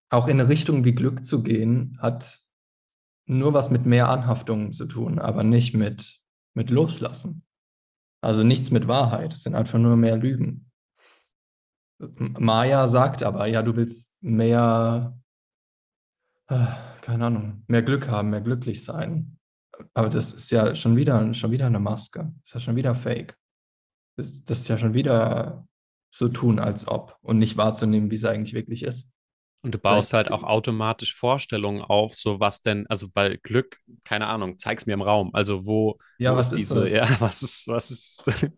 Auch 0.10 0.28
in 0.28 0.40
eine 0.40 0.50
Richtung 0.50 0.84
wie 0.84 0.94
Glück 0.94 1.24
zu 1.24 1.42
gehen, 1.42 1.98
hat 2.02 2.43
nur 3.26 3.54
was 3.54 3.72
mit 3.72 3.86
mehr 3.86 4.10
Anhaftungen 4.10 4.72
zu 4.74 4.86
tun, 4.86 5.20
aber 5.20 5.44
nicht 5.44 5.74
mit, 5.74 6.20
mit 6.54 6.70
Loslassen. 6.70 7.44
Also 8.22 8.44
nichts 8.44 8.72
mit 8.72 8.88
Wahrheit, 8.88 9.34
es 9.34 9.44
sind 9.44 9.56
einfach 9.56 9.80
nur 9.80 9.96
mehr 9.96 10.18
Lügen. 10.18 10.72
Maya 12.00 12.88
sagt 12.88 13.24
aber, 13.24 13.48
ja, 13.48 13.62
du 13.62 13.76
willst 13.76 14.18
mehr, 14.22 15.18
äh, 16.48 16.66
keine 17.02 17.26
Ahnung, 17.26 17.64
mehr 17.68 17.82
Glück 17.82 18.08
haben, 18.08 18.30
mehr 18.30 18.42
glücklich 18.42 18.84
sein. 18.84 19.38
Aber 19.94 20.10
das 20.10 20.34
ist 20.34 20.52
ja 20.52 20.76
schon 20.76 20.96
wieder, 20.96 21.34
schon 21.34 21.52
wieder 21.52 21.66
eine 21.66 21.80
Maske. 21.80 22.20
Das 22.20 22.46
ist 22.46 22.54
ja 22.54 22.60
schon 22.60 22.76
wieder 22.76 22.96
Fake. 22.96 23.38
Das, 24.18 24.44
das 24.44 24.60
ist 24.60 24.68
ja 24.68 24.78
schon 24.78 24.94
wieder 24.94 25.68
so 26.14 26.30
tun, 26.30 26.60
als 26.60 26.88
ob 26.88 27.18
und 27.22 27.40
nicht 27.40 27.58
wahrzunehmen, 27.58 28.12
wie 28.12 28.16
es 28.16 28.26
eigentlich 28.26 28.54
wirklich 28.54 28.84
ist. 28.84 29.13
Und 29.64 29.74
du 29.74 29.78
baust 29.78 30.12
halt 30.12 30.30
auch 30.30 30.44
automatisch 30.44 31.16
Vorstellungen 31.16 31.82
auf, 31.82 32.16
so 32.16 32.42
was 32.42 32.62
denn, 32.62 32.86
also 32.88 33.08
weil 33.14 33.38
Glück, 33.38 33.78
keine 34.04 34.28
Ahnung, 34.28 34.60
zeig's 34.60 34.86
mir 34.86 34.94
im 34.94 35.02
Raum. 35.02 35.30
Also 35.34 35.66
wo, 35.66 35.98
ja, 36.20 36.34
wo 36.34 36.38
was 36.38 36.52
ist 36.52 36.58
diese, 36.58 36.82
das? 36.82 36.92
ja, 36.92 37.10
was 37.20 37.44
ist, 37.44 37.68
was 37.70 37.90
ist. 37.90 38.24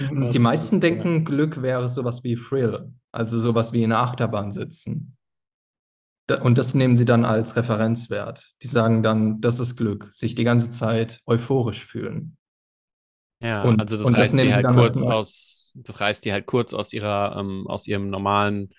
Die 0.00 0.06
was 0.08 0.38
meisten 0.38 0.76
ist, 0.76 0.82
denken, 0.84 1.24
Glück 1.24 1.62
wäre 1.62 1.88
sowas 1.88 2.22
wie 2.22 2.36
Thrill, 2.36 2.92
also 3.10 3.40
sowas 3.40 3.72
wie 3.72 3.82
in 3.82 3.92
einer 3.92 4.02
Achterbahn 4.02 4.52
sitzen. 4.52 5.16
Und 6.42 6.56
das 6.56 6.74
nehmen 6.74 6.96
sie 6.96 7.04
dann 7.04 7.24
als 7.24 7.56
Referenzwert. 7.56 8.52
Die 8.62 8.68
sagen 8.68 9.02
dann, 9.02 9.40
das 9.40 9.58
ist 9.58 9.76
Glück, 9.76 10.08
sich 10.12 10.36
die 10.36 10.44
ganze 10.44 10.70
Zeit 10.70 11.20
euphorisch 11.26 11.84
fühlen. 11.84 12.36
Ja, 13.40 13.62
Und, 13.62 13.80
also 13.80 13.96
das 13.96 14.06
und 14.06 14.12
das 14.12 14.20
reißt 14.28 14.32
die 14.34 14.36
nehmen 14.36 14.50
sie 14.50 14.54
halt 14.54 14.66
als 14.66 14.76
kurz 14.76 15.02
aus, 15.02 15.72
das 15.74 16.00
reißt 16.00 16.24
die 16.24 16.32
halt 16.32 16.46
kurz 16.46 16.72
aus 16.72 16.92
ihrer, 16.92 17.36
ähm, 17.36 17.66
aus 17.66 17.88
ihrem 17.88 18.08
normalen 18.08 18.72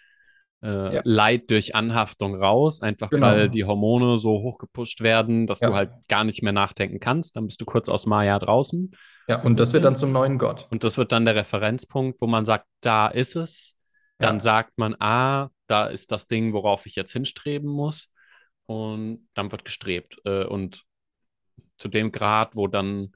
äh, 0.64 0.94
Ja, 0.96 1.02
Leid 1.04 1.50
durch 1.52 1.76
Anhaftung 1.76 2.36
raus, 2.36 2.82
einfach 2.82 3.12
weil 3.20 3.50
genau. 3.50 3.52
die 3.52 3.66
Hormone 3.66 4.18
so 4.18 4.42
hochgepusht 4.42 5.02
werden, 5.02 5.48
dass 5.48 5.64
du 5.64 5.74
halt 5.74 5.92
Ja, 5.92 6.00
gar 6.08 6.24
nicht 6.24 6.44
mehr 6.44 6.54
nachdenken 6.54 7.00
kannst. 7.00 7.36
Dann 7.36 7.48
bist 7.48 7.62
du 7.62 7.66
kurz 7.66 7.90
aus 7.90 8.06
Maya 8.08 8.40
draußen, 8.40 8.92
ja, 9.28 9.42
und 9.42 9.60
das 9.60 9.74
wird 9.74 9.86
dann 9.86 9.96
zum 9.96 10.12
neuen 10.12 10.38
Gott. 10.38 10.68
Und 10.70 10.84
das 10.84 10.98
wird 10.98 11.12
dann 11.12 11.26
der 11.26 11.36
Referenzpunkt, 11.36 12.20
wo 12.22 12.28
man 12.28 12.46
sagt, 12.46 12.68
da 12.82 13.08
ist 13.08 13.36
es. 13.36 13.76
Dann 14.20 14.36
Ja, 14.36 14.42
sagt 14.42 14.78
man, 14.78 14.96
ah, 15.00 15.50
da 15.68 15.88
ist 15.88 16.12
das 16.12 16.28
Ding, 16.28 16.54
worauf 16.54 16.86
ich 16.86 16.96
jetzt 16.96 17.12
hinstreben 17.14 17.70
muss. 17.70 18.12
Und 18.66 19.28
dann 19.34 19.52
wird 19.52 19.66
gestrebt. 19.66 20.20
Äh, 20.26 20.46
und 20.46 20.84
zu 21.78 21.88
dem 21.88 22.12
Grad, 22.12 22.56
wo 22.56 22.68
dann 22.68 23.14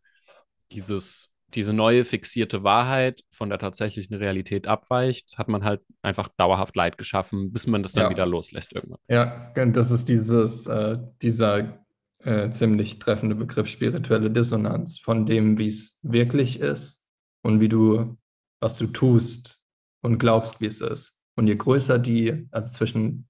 dieses, 0.71 1.29
diese 1.53 1.73
neue 1.73 2.03
fixierte 2.03 2.63
Wahrheit 2.63 3.23
von 3.31 3.49
der 3.49 3.59
tatsächlichen 3.59 4.15
Realität 4.15 4.67
abweicht, 4.67 5.37
hat 5.37 5.47
man 5.47 5.63
halt 5.63 5.81
einfach 6.01 6.27
dauerhaft 6.37 6.75
Leid 6.75 6.97
geschaffen, 6.97 7.53
bis 7.53 7.67
man 7.67 7.83
das 7.83 7.93
dann 7.93 8.09
wieder 8.09 8.23
ja, 8.23 8.29
loslässt 8.29 8.73
irgendwann. 8.73 8.99
ja, 9.09 9.51
das 9.53 9.91
ist 9.91 10.09
dieses, 10.09 10.67
äh, 10.67 10.97
dieser 11.21 11.85
äh, 12.23 12.51
ziemlich 12.51 12.99
treffende 12.99 13.35
Begriff 13.35 13.67
spirituelle 13.67 14.29
Dissonanz 14.29 14.99
von 14.99 15.25
dem, 15.25 15.57
wie 15.57 15.67
es 15.67 15.99
wirklich 16.03 16.59
ist 16.59 17.09
und 17.43 17.61
wie 17.61 17.69
du, 17.69 18.17
was 18.59 18.77
du 18.77 18.87
tust 18.87 19.61
und 20.01 20.17
glaubst, 20.17 20.59
wie 20.59 20.65
es 20.65 20.81
ist. 20.81 21.19
Und 21.37 21.47
je 21.47 21.55
größer 21.55 21.99
die, 21.99 22.47
also 22.51 22.73
zwischen 22.73 23.27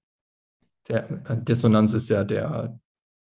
der 0.88 1.10
äh, 1.28 1.42
Dissonanz 1.42 1.92
ist 1.92 2.08
ja 2.08 2.24
der, 2.24 2.80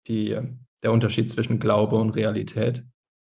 die, 0.07 0.37
der 0.83 0.91
Unterschied 0.91 1.29
zwischen 1.29 1.59
Glaube 1.59 1.95
und 1.95 2.11
Realität. 2.11 2.83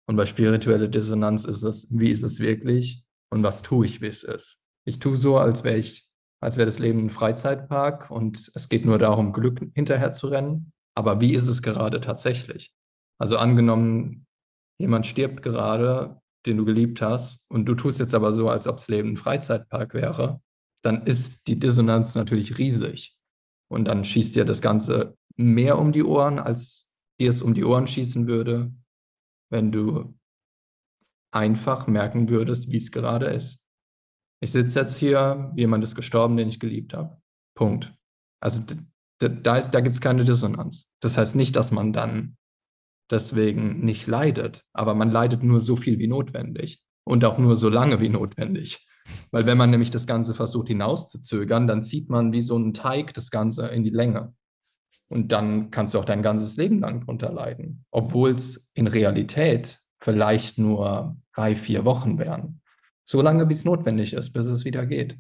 Und 0.08 0.16
bei 0.16 0.26
spirituelle 0.26 0.90
Dissonanz 0.90 1.46
ist 1.46 1.64
es, 1.64 1.88
wie 1.92 2.10
ist 2.10 2.24
es 2.24 2.40
wirklich 2.40 3.04
und 3.30 3.44
was 3.44 3.62
tue 3.62 3.86
ich, 3.86 4.02
wie 4.02 4.08
es 4.08 4.24
ist. 4.24 4.64
Ich 4.86 5.00
tue 5.00 5.18
so, 5.18 5.38
als 5.38 5.64
wäre 5.64 5.78
ich, 5.78 6.08
als 6.42 6.56
wäre 6.56 6.66
das 6.66 6.80
Leben 6.80 7.06
ein 7.06 7.10
Freizeitpark 7.10 8.10
und 8.10 8.52
es 8.56 8.70
geht 8.70 8.86
nur 8.86 8.98
darum, 8.98 9.34
Glück 9.34 9.60
hinterher 9.74 10.14
zu 10.14 10.28
rennen. 10.28 10.72
Aber 10.96 11.20
wie 11.20 11.34
ist 11.34 11.48
es 11.48 11.62
gerade 11.62 12.00
tatsächlich? 12.00 12.74
Also 13.20 13.38
angenommen, 13.38 14.26
jemand 14.80 15.08
stirbt 15.08 15.42
gerade, 15.42 16.22
den 16.46 16.58
du 16.58 16.66
geliebt 16.66 17.02
hast, 17.02 17.46
und 17.50 17.66
du 17.66 17.76
tust 17.76 18.00
jetzt 18.00 18.16
aber 18.16 18.32
so, 18.32 18.50
als 18.50 18.68
ob 18.68 18.78
das 18.78 18.88
Leben 18.88 19.10
ein 19.10 19.18
Freizeitpark 19.18 19.94
wäre, 19.94 20.42
dann 20.84 21.06
ist 21.06 21.48
die 21.48 21.60
Dissonanz 21.60 22.16
natürlich 22.16 22.58
riesig. 22.58 23.18
Und 23.70 23.86
dann 23.86 24.06
schießt 24.06 24.36
dir 24.36 24.46
das 24.46 24.62
Ganze 24.62 25.18
mehr 25.36 25.78
um 25.78 25.92
die 25.92 26.04
Ohren, 26.04 26.40
als 26.40 26.94
dir 27.20 27.30
es 27.30 27.42
um 27.42 27.54
die 27.54 27.66
Ohren 27.66 27.88
schießen 27.88 28.28
würde, 28.28 28.72
wenn 29.50 29.72
du 29.72 30.18
einfach 31.32 31.88
merken 31.88 32.30
würdest, 32.30 32.72
wie 32.72 32.78
es 32.78 32.92
gerade 32.92 33.28
ist. 33.28 33.64
Ich 34.42 34.52
sitze 34.52 34.80
jetzt 34.80 34.98
hier, 34.98 35.52
jemand 35.56 35.84
ist 35.84 35.96
gestorben, 35.96 36.38
den 36.38 36.48
ich 36.48 36.60
geliebt 36.60 36.94
habe. 36.94 37.18
Punkt. 37.56 37.94
Also 38.40 38.62
da, 39.20 39.60
da 39.60 39.80
gibt 39.82 39.96
es 39.96 40.02
keine 40.02 40.26
Dissonanz. 40.26 40.92
Das 41.00 41.18
heißt 41.18 41.36
nicht, 41.36 41.56
dass 41.56 41.72
man 41.72 41.92
dann 41.92 42.38
deswegen 43.10 43.80
nicht 43.80 44.06
leidet, 44.08 44.64
aber 44.74 44.94
man 44.94 45.12
leidet 45.12 45.44
nur 45.44 45.62
so 45.62 45.76
viel 45.76 45.98
wie 45.98 46.08
notwendig 46.08 46.84
und 47.04 47.24
auch 47.26 47.38
nur 47.38 47.56
so 47.56 47.70
lange 47.70 48.00
wie 48.00 48.10
notwendig. 48.10 48.88
Weil 49.32 49.46
wenn 49.46 49.58
man 49.58 49.72
nämlich 49.72 49.92
das 49.92 50.06
Ganze 50.06 50.34
versucht 50.34 50.68
hinauszuzögern, 50.68 51.66
dann 51.66 51.82
zieht 51.82 52.10
man 52.10 52.34
wie 52.34 52.42
so 52.42 52.58
ein 52.58 52.74
Teig 52.74 53.14
das 53.14 53.32
Ganze 53.32 53.68
in 53.68 53.84
die 53.84 53.90
Länge. 53.90 54.36
Und 55.10 55.32
dann 55.32 55.72
kannst 55.72 55.94
du 55.94 56.00
auch 56.00 56.06
dein 56.06 56.22
ganzes 56.22 56.58
Leben 56.58 56.80
lang 56.80 57.06
drunter 57.06 57.32
leiden, 57.32 57.86
obwohl 57.92 58.32
es 58.32 58.72
in 58.74 58.88
Realität 58.88 59.80
vielleicht 60.02 60.58
nur 60.58 61.18
drei, 61.36 61.56
vier 61.56 61.86
Wochen 61.86 62.20
wären. 62.20 62.62
So 63.06 63.22
lange, 63.22 63.46
bis 63.46 63.60
es 63.60 63.66
notwendig 63.66 64.14
ist, 64.14 64.32
bis 64.34 64.46
es 64.48 64.66
wieder 64.66 64.86
geht. 64.86 65.18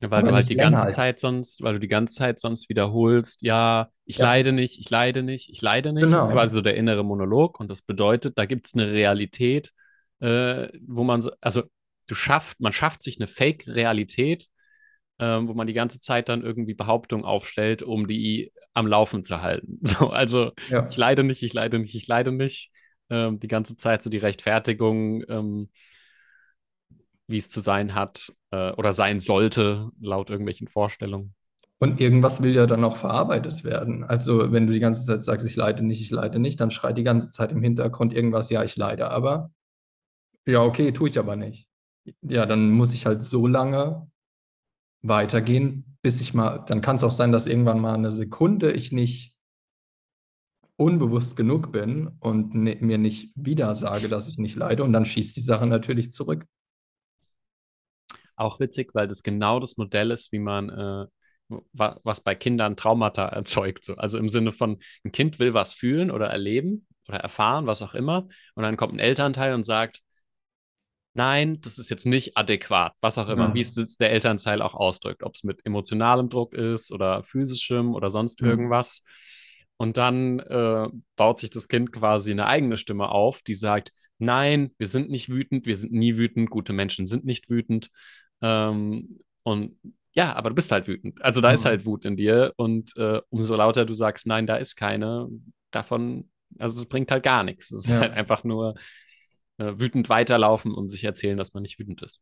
Ja, 0.00 0.10
weil 0.12 0.22
Aber 0.22 0.30
du 0.30 0.32
halt 0.32 0.48
die 0.48 0.56
ganze 0.56 0.84
als. 0.84 0.94
Zeit 0.94 1.18
sonst, 1.18 1.60
weil 1.62 1.74
du 1.74 1.80
die 1.80 1.88
ganze 1.88 2.14
Zeit 2.16 2.38
sonst 2.38 2.68
wiederholst, 2.68 3.42
ja, 3.42 3.90
ich 4.04 4.18
Ja, 4.18 4.20
leide 4.20 4.52
nicht, 4.52 4.78
ich 4.78 4.88
leide 4.90 5.24
nicht, 5.24 5.50
ich 5.50 5.60
leide 5.60 5.92
nicht, 5.92 6.14
ist 6.14 6.28
genau. 6.28 6.28
quasi 6.28 6.54
so 6.54 6.60
der 6.60 6.76
innere 6.76 7.04
Monolog 7.04 7.58
und 7.58 7.68
das 7.68 7.82
bedeutet, 7.82 8.38
da 8.38 8.46
gibt 8.46 8.66
es 8.68 8.74
eine 8.74 8.92
Realität, 8.92 9.72
äh, 10.20 10.68
wo 10.86 11.02
man 11.02 11.20
so, 11.22 11.32
also 11.40 11.64
du 12.06 12.14
schafft, 12.14 12.60
man 12.60 12.72
schafft 12.72 13.02
sich 13.02 13.18
eine 13.18 13.26
Fake-Realität, 13.26 14.46
ähm, 15.18 15.48
wo 15.48 15.54
man 15.54 15.66
die 15.66 15.72
ganze 15.74 16.00
Zeit 16.00 16.28
dann 16.28 16.42
irgendwie 16.42 16.74
Behauptungen 16.74 17.24
aufstellt, 17.24 17.82
um 17.82 18.06
die 18.08 18.52
am 18.74 18.86
Laufen 18.86 19.24
zu 19.24 19.42
halten. 19.42 19.80
So, 19.86 20.10
also 20.10 20.52
ich 20.88 20.96
Ja. 20.96 20.96
leide 20.96 21.24
nicht, 21.24 21.42
ich 21.42 21.52
leide 21.52 21.78
nicht, 21.78 21.94
ich 21.94 22.06
leide 22.06 22.32
nicht. 22.32 22.70
Ähm, 23.10 23.38
die 23.40 23.48
ganze 23.48 23.76
Zeit 23.76 24.02
so 24.02 24.10
die 24.10 24.18
Rechtfertigung, 24.18 25.24
ähm, 25.28 25.70
wie 27.26 27.38
es 27.38 27.50
zu 27.50 27.60
sein 27.60 27.94
hat 27.94 28.32
äh, 28.50 28.72
oder 28.72 28.92
sein 28.92 29.20
sollte, 29.20 29.90
laut 30.00 30.30
irgendwelchen 30.30 30.68
Vorstellungen. 30.68 31.34
Und 31.80 32.00
irgendwas 32.00 32.40
will 32.42 32.54
ja 32.54 32.66
dann 32.66 32.84
auch 32.84 32.96
verarbeitet 32.96 33.64
werden. 33.64 34.04
Also, 34.04 34.52
wenn 34.52 34.66
du 34.68 34.72
die 34.72 34.78
ganze 34.80 35.04
Zeit 35.06 35.24
sagst, 35.24 35.44
ich 35.46 35.56
leide 35.56 35.84
nicht, 35.84 36.00
ich 36.00 36.10
leide 36.10 36.38
nicht, 36.38 36.60
dann 36.60 36.70
schreit 36.70 36.96
die 36.98 37.04
ganze 37.04 37.30
Zeit 37.30 37.50
im 37.52 37.62
Hintergrund 37.62 38.12
irgendwas, 38.14 38.50
ja, 38.50 38.62
ich 38.64 38.76
leide 38.76 39.10
aber. 39.10 39.50
Ja, 40.46 40.62
okay, 40.64 40.90
tue 40.92 41.08
ich 41.08 41.18
aber 41.18 41.36
nicht. 41.36 41.68
Ja, 42.22 42.46
dann 42.46 42.70
muss 42.70 42.92
ich 42.94 43.06
halt 43.06 43.22
so 43.22 43.46
lange 43.46 44.10
weitergehen, 45.02 45.96
bis 46.02 46.20
ich 46.20 46.34
mal, 46.34 46.58
dann 46.66 46.80
kann 46.80 46.96
es 46.96 47.04
auch 47.04 47.12
sein, 47.12 47.32
dass 47.32 47.46
irgendwann 47.46 47.80
mal 47.80 47.94
eine 47.94 48.12
Sekunde 48.12 48.72
ich 48.72 48.92
nicht 48.92 49.36
unbewusst 50.76 51.36
genug 51.36 51.72
bin 51.72 52.08
und 52.20 52.54
ne, 52.54 52.76
mir 52.80 52.98
nicht 52.98 53.32
wieder 53.34 53.74
sage, 53.74 54.08
dass 54.08 54.28
ich 54.28 54.38
nicht 54.38 54.56
leide 54.56 54.84
und 54.84 54.92
dann 54.92 55.04
schießt 55.04 55.36
die 55.36 55.42
Sache 55.42 55.66
natürlich 55.66 56.12
zurück. 56.12 56.46
Auch 58.36 58.60
witzig, 58.60 58.94
weil 58.94 59.08
das 59.08 59.24
genau 59.24 59.58
das 59.58 59.76
Modell 59.76 60.12
ist, 60.12 60.30
wie 60.30 60.38
man, 60.38 60.70
äh, 60.70 61.06
wa 61.72 61.98
was 62.04 62.20
bei 62.20 62.36
Kindern 62.36 62.76
Traumata 62.76 63.26
erzeugt. 63.28 63.84
So. 63.84 63.96
Also 63.96 64.18
im 64.18 64.30
Sinne 64.30 64.52
von, 64.52 64.78
ein 65.04 65.10
Kind 65.10 65.40
will 65.40 65.52
was 65.52 65.72
fühlen 65.72 66.12
oder 66.12 66.28
erleben 66.28 66.86
oder 67.08 67.18
erfahren, 67.18 67.66
was 67.66 67.82
auch 67.82 67.94
immer. 67.94 68.28
Und 68.54 68.62
dann 68.62 68.76
kommt 68.76 68.92
ein 68.94 69.00
Elternteil 69.00 69.54
und 69.54 69.64
sagt, 69.64 70.02
nein, 71.14 71.60
das 71.60 71.78
ist 71.78 71.90
jetzt 71.90 72.06
nicht 72.06 72.36
adäquat, 72.36 72.92
was 73.00 73.18
auch 73.18 73.28
immer, 73.28 73.48
Ja. 73.48 73.54
wie 73.54 73.60
es 73.60 73.96
der 73.96 74.10
Elternteil 74.12 74.62
auch 74.62 74.74
ausdrückt, 74.74 75.22
ob 75.22 75.34
es 75.34 75.44
mit 75.44 75.64
emotionalem 75.66 76.28
Druck 76.28 76.54
ist 76.54 76.92
oder 76.92 77.22
physischem 77.22 77.94
oder 77.94 78.10
sonst 78.10 78.42
Mhm. 78.42 78.48
irgendwas. 78.48 79.02
Und 79.76 79.96
dann 79.96 80.40
äh, 80.40 80.88
baut 81.16 81.38
sich 81.38 81.50
das 81.50 81.68
Kind 81.68 81.92
quasi 81.92 82.30
eine 82.32 82.46
eigene 82.46 82.76
Stimme 82.76 83.10
auf, 83.10 83.42
die 83.42 83.54
sagt, 83.54 83.92
nein, 84.18 84.72
wir 84.78 84.88
sind 84.88 85.08
nicht 85.10 85.28
wütend, 85.28 85.66
wir 85.66 85.78
sind 85.78 85.92
nie 85.92 86.16
wütend, 86.16 86.50
gute 86.50 86.72
Menschen 86.72 87.06
sind 87.06 87.24
nicht 87.24 87.48
wütend. 87.48 87.90
Ähm, 88.42 89.20
und 89.44 89.76
ja, 90.14 90.34
aber 90.34 90.48
du 90.48 90.56
bist 90.56 90.72
halt 90.72 90.88
wütend. 90.88 91.22
Also 91.22 91.40
da 91.40 91.52
ist 91.52 91.64
Mhm. 91.64 91.68
halt 91.68 91.86
Wut 91.86 92.04
in 92.04 92.16
dir 92.16 92.52
und 92.56 92.96
äh, 92.96 93.20
umso 93.30 93.54
lauter 93.54 93.84
du 93.84 93.94
sagst, 93.94 94.26
nein, 94.26 94.46
da 94.48 94.56
ist 94.56 94.74
keine, 94.74 95.28
davon, 95.70 96.28
also 96.58 96.76
es 96.78 96.86
bringt 96.86 97.10
halt 97.12 97.22
gar 97.22 97.44
nichts. 97.44 97.70
Es 97.70 97.84
ist 97.84 97.90
Ja. 97.90 98.00
halt 98.00 98.12
einfach 98.14 98.42
nur 98.42 98.74
wütend 99.58 100.08
weiterlaufen 100.08 100.72
und 100.72 100.88
sich 100.88 101.04
erzählen, 101.04 101.36
dass 101.36 101.54
man 101.54 101.62
nicht 101.62 101.78
wütend 101.78 102.02
ist. 102.02 102.20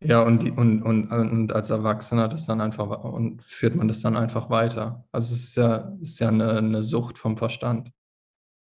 Ja, 0.00 0.22
und, 0.22 0.44
die, 0.44 0.50
und, 0.52 0.82
und, 0.82 1.10
und 1.10 1.52
als 1.52 1.70
Erwachsener 1.70 2.28
das 2.28 2.46
dann 2.46 2.60
einfach 2.60 3.02
und 3.02 3.42
führt 3.42 3.74
man 3.74 3.88
das 3.88 4.00
dann 4.00 4.16
einfach 4.16 4.48
weiter. 4.48 5.04
Also 5.10 5.34
es 5.34 5.44
ist 5.44 5.56
ja, 5.56 5.92
ist 6.00 6.20
ja 6.20 6.28
eine, 6.28 6.52
eine 6.58 6.82
Sucht 6.84 7.18
vom 7.18 7.36
Verstand, 7.36 7.90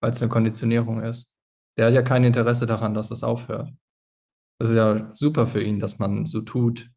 weil 0.01 0.13
es 0.13 0.21
eine 0.21 0.29
Konditionierung 0.29 1.01
ist. 1.03 1.35
Der 1.79 1.87
hat 1.87 1.95
ja 1.95 2.03
kein 2.03 2.25
Interesse 2.25 2.67
daran, 2.67 2.93
dass 2.93 3.09
das 3.09 3.23
aufhört. 3.23 3.73
Das 4.59 4.71
ist 4.71 4.77
ja 4.77 5.11
super 5.15 5.47
für 5.47 5.63
ihn, 5.63 5.81
dass 5.81 5.99
man 5.99 6.27
so 6.27 6.43
tut, 6.43 6.91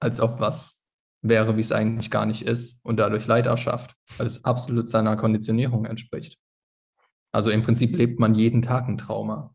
als 0.00 0.18
ob 0.20 0.40
was 0.40 0.86
wäre, 1.20 1.56
wie 1.56 1.60
es 1.60 1.72
eigentlich 1.72 2.10
gar 2.10 2.24
nicht 2.24 2.42
ist 2.42 2.84
und 2.84 2.98
dadurch 2.98 3.26
Leid 3.26 3.46
erschafft, 3.46 3.94
weil 4.16 4.26
es 4.26 4.44
absolut 4.44 4.88
seiner 4.88 5.16
Konditionierung 5.16 5.84
entspricht. 5.84 6.38
Also 7.32 7.50
im 7.50 7.62
Prinzip 7.62 7.94
lebt 7.94 8.18
man 8.18 8.34
jeden 8.34 8.62
Tag 8.62 8.88
ein 8.88 8.96
Trauma. 8.96 9.54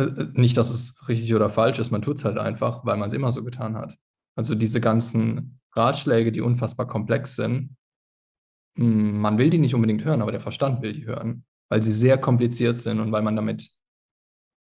Äh, 0.00 0.04
äh, 0.22 0.28
nicht, 0.34 0.56
dass 0.56 0.70
es 0.70 1.08
richtig 1.08 1.34
oder 1.34 1.50
falsch 1.50 1.78
ist, 1.78 1.90
man 1.90 2.02
tut 2.02 2.18
es 2.18 2.24
halt 2.24 2.38
einfach, 2.38 2.84
weil 2.84 2.96
man 2.96 3.08
es 3.08 3.14
immer 3.14 3.32
so 3.32 3.44
getan 3.44 3.76
hat. 3.76 3.96
Also 4.36 4.54
diese 4.54 4.80
ganzen 4.80 5.60
Ratschläge, 5.74 6.32
die 6.32 6.40
unfassbar 6.40 6.86
komplex 6.86 7.36
sind, 7.36 7.76
mh, 8.76 8.86
man 8.86 9.38
will 9.38 9.50
die 9.50 9.58
nicht 9.58 9.74
unbedingt 9.74 10.04
hören, 10.04 10.22
aber 10.22 10.32
der 10.32 10.40
Verstand 10.40 10.82
will 10.82 10.92
die 10.92 11.06
hören, 11.06 11.44
weil 11.68 11.82
sie 11.82 11.92
sehr 11.92 12.18
kompliziert 12.18 12.78
sind 12.78 13.00
und 13.00 13.12
weil 13.12 13.22
man 13.22 13.36
damit 13.36 13.70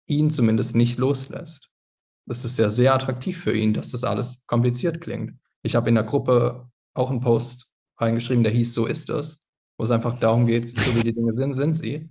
ihn 0.07 0.29
zumindest 0.31 0.75
nicht 0.75 0.97
loslässt. 0.97 1.69
Das 2.25 2.43
ist 2.45 2.57
ja 2.57 2.69
sehr 2.69 2.93
attraktiv 2.93 3.41
für 3.41 3.53
ihn, 3.55 3.73
dass 3.73 3.91
das 3.91 4.03
alles 4.03 4.45
kompliziert 4.47 5.01
klingt. 5.01 5.33
Ich 5.63 5.75
habe 5.75 5.89
in 5.89 5.95
der 5.95 6.03
Gruppe 6.03 6.69
auch 6.93 7.09
einen 7.09 7.21
Post 7.21 7.67
reingeschrieben, 7.99 8.43
der 8.43 8.51
hieß 8.53 8.73
So 8.73 8.85
ist 8.85 9.09
es, 9.09 9.47
wo 9.77 9.83
es 9.83 9.91
einfach 9.91 10.19
darum 10.19 10.45
geht, 10.45 10.77
so 10.77 10.95
wie 10.95 11.03
die 11.03 11.13
Dinge 11.13 11.35
sind, 11.35 11.53
sind 11.53 11.73
sie. 11.73 12.09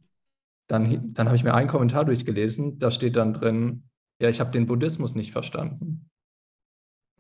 Dann, 0.68 1.12
dann 1.14 1.26
habe 1.26 1.36
ich 1.36 1.44
mir 1.44 1.54
einen 1.54 1.68
Kommentar 1.68 2.04
durchgelesen, 2.04 2.78
da 2.78 2.90
steht 2.90 3.16
dann 3.16 3.34
drin, 3.34 3.84
ja, 4.20 4.28
ich 4.28 4.40
habe 4.40 4.50
den 4.50 4.66
Buddhismus 4.66 5.14
nicht 5.14 5.32
verstanden. 5.32 6.10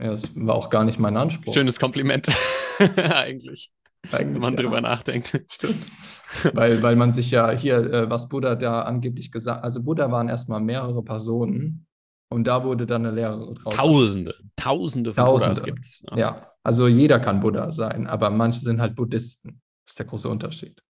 Ja, 0.00 0.10
das 0.10 0.34
war 0.34 0.54
auch 0.54 0.70
gar 0.70 0.84
nicht 0.84 0.98
mein 0.98 1.16
Anspruch. 1.16 1.54
Schönes 1.54 1.78
Kompliment, 1.78 2.28
eigentlich, 2.96 3.72
wenn 4.10 4.20
Eigentlich, 4.20 4.40
man 4.40 4.54
ja. 4.54 4.62
drüber 4.62 4.80
nachdenkt. 4.80 5.40
Stimmt. 5.50 5.86
Weil, 6.54 6.82
weil 6.82 6.96
man 6.96 7.12
sich 7.12 7.30
ja 7.30 7.52
hier, 7.52 7.76
äh, 7.76 8.10
was 8.10 8.28
Buddha 8.28 8.56
da 8.56 8.80
angeblich 8.82 9.30
gesagt 9.30 9.62
also 9.62 9.80
Buddha 9.80 10.10
waren 10.10 10.28
erstmal 10.28 10.60
mehrere 10.60 11.04
Personen 11.04 11.86
und 12.28 12.48
da 12.48 12.64
wurde 12.64 12.84
dann 12.84 13.06
eine 13.06 13.14
Lehre 13.14 13.54
draus. 13.54 13.74
Tausende, 13.74 14.34
Tausende 14.56 15.14
von 15.14 15.24
Tausende. 15.24 15.54
Buddhas 15.54 15.64
gibt 15.64 15.84
es. 15.84 16.04
Ja, 16.16 16.50
also 16.64 16.88
jeder 16.88 17.20
kann 17.20 17.38
Buddha 17.38 17.70
sein, 17.70 18.08
aber 18.08 18.30
manche 18.30 18.58
sind 18.58 18.80
halt 18.80 18.96
Buddhisten. 18.96 19.60
Das 19.84 19.92
ist 19.92 19.98
der 20.00 20.06
große 20.06 20.28
Unterschied. 20.28 20.82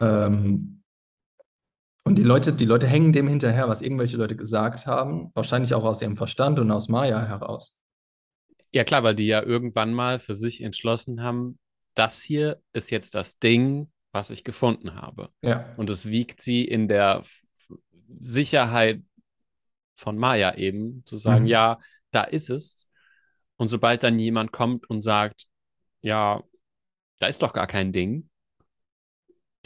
Ähm, 0.00 0.82
und 2.04 2.16
die 2.16 2.22
Leute, 2.22 2.52
die 2.52 2.64
Leute 2.64 2.86
hängen 2.86 3.12
dem 3.12 3.26
hinterher, 3.26 3.68
was 3.68 3.82
irgendwelche 3.82 4.16
Leute 4.16 4.36
gesagt 4.36 4.86
haben, 4.86 5.30
wahrscheinlich 5.34 5.74
auch 5.74 5.84
aus 5.84 6.00
ihrem 6.02 6.16
Verstand 6.16 6.58
und 6.58 6.70
aus 6.70 6.88
Maya 6.88 7.26
heraus. 7.26 7.74
Ja, 8.72 8.84
klar, 8.84 9.02
weil 9.02 9.14
die 9.14 9.26
ja 9.26 9.42
irgendwann 9.42 9.92
mal 9.92 10.18
für 10.20 10.34
sich 10.34 10.62
entschlossen 10.62 11.22
haben, 11.22 11.58
das 11.94 12.22
hier 12.22 12.60
ist 12.72 12.90
jetzt 12.90 13.14
das 13.14 13.38
Ding, 13.38 13.90
was 14.12 14.30
ich 14.30 14.44
gefunden 14.44 14.94
habe. 14.94 15.30
Ja, 15.42 15.74
Und 15.76 15.90
es 15.90 16.06
wiegt 16.06 16.42
sie 16.42 16.64
in 16.64 16.86
der 16.88 17.22
Sicherheit 18.20 19.02
von 19.96 20.16
Maya 20.18 20.54
eben, 20.56 21.04
zu 21.06 21.16
sagen, 21.16 21.44
Mhm. 21.44 21.50
ja, 21.50 21.78
da 22.12 22.22
ist 22.22 22.50
es. 22.50 22.88
Und 23.56 23.68
sobald 23.68 24.02
dann 24.02 24.18
jemand 24.18 24.52
kommt 24.52 24.88
und 24.90 25.02
sagt, 25.02 25.46
ja, 26.02 26.42
da 27.18 27.26
ist 27.26 27.42
doch 27.42 27.52
gar 27.54 27.66
kein 27.66 27.92
Ding, 27.92 28.28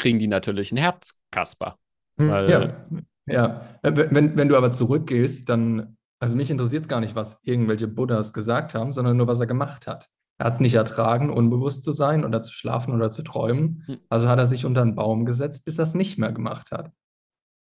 kriegen 0.01 0.19
die 0.19 0.27
natürlich 0.27 0.73
ein 0.73 0.77
Herzkasper. 0.79 1.79
Weil- 2.17 2.51
ja, 2.51 2.87
ja. 3.27 3.61
Äh, 3.83 3.93
Wenn, 4.11 4.37
wenn 4.37 4.49
du 4.49 4.57
aber 4.57 4.71
zurückgehst, 4.71 5.49
dann, 5.49 5.97
also 6.21 6.35
mich 6.35 6.51
interessiert 6.51 6.83
es 6.83 6.89
gar 6.89 7.01
nicht, 7.01 7.15
was 7.15 7.39
irgendwelche 7.43 7.87
Buddhas 7.87 8.33
gesagt 8.33 8.75
haben, 8.75 8.93
sondern 8.93 9.17
nur, 9.17 9.27
was 9.29 9.41
er 9.41 9.47
gemacht 9.47 9.87
hat. 9.87 10.09
Er 10.39 10.47
hat 10.47 10.55
es 10.55 10.61
nicht 10.61 10.75
ertragen, 10.75 11.31
unbewusst 11.31 11.85
zu 11.85 11.93
sein 11.93 12.25
oder 12.25 12.41
zu 12.43 12.53
schlafen 12.53 12.95
oder 12.95 13.11
zu 13.11 13.23
träumen. 13.23 13.85
Hm. 13.87 13.99
Also 14.09 14.29
hat 14.29 14.39
er 14.39 14.47
sich 14.47 14.65
unter 14.65 14.83
einen 14.83 14.95
Baum 14.95 15.27
gesetzt, 15.27 15.65
bis 15.67 15.79
er 15.79 15.85
es 15.85 15.95
nicht 15.95 16.19
mehr 16.19 16.33
gemacht 16.33 16.71
hat. 16.73 16.91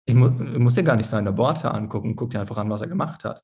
Ich 0.06 0.14
mu 0.14 0.28
ich 0.28 0.58
muss 0.58 0.74
dir 0.76 0.84
gar 0.84 0.96
nicht 0.96 1.08
seine 1.08 1.36
Worte 1.36 1.72
angucken, 1.74 2.16
guck 2.16 2.30
dir 2.30 2.40
einfach 2.40 2.56
an, 2.56 2.70
was 2.70 2.80
er 2.80 2.88
gemacht 2.88 3.24
hat. 3.24 3.42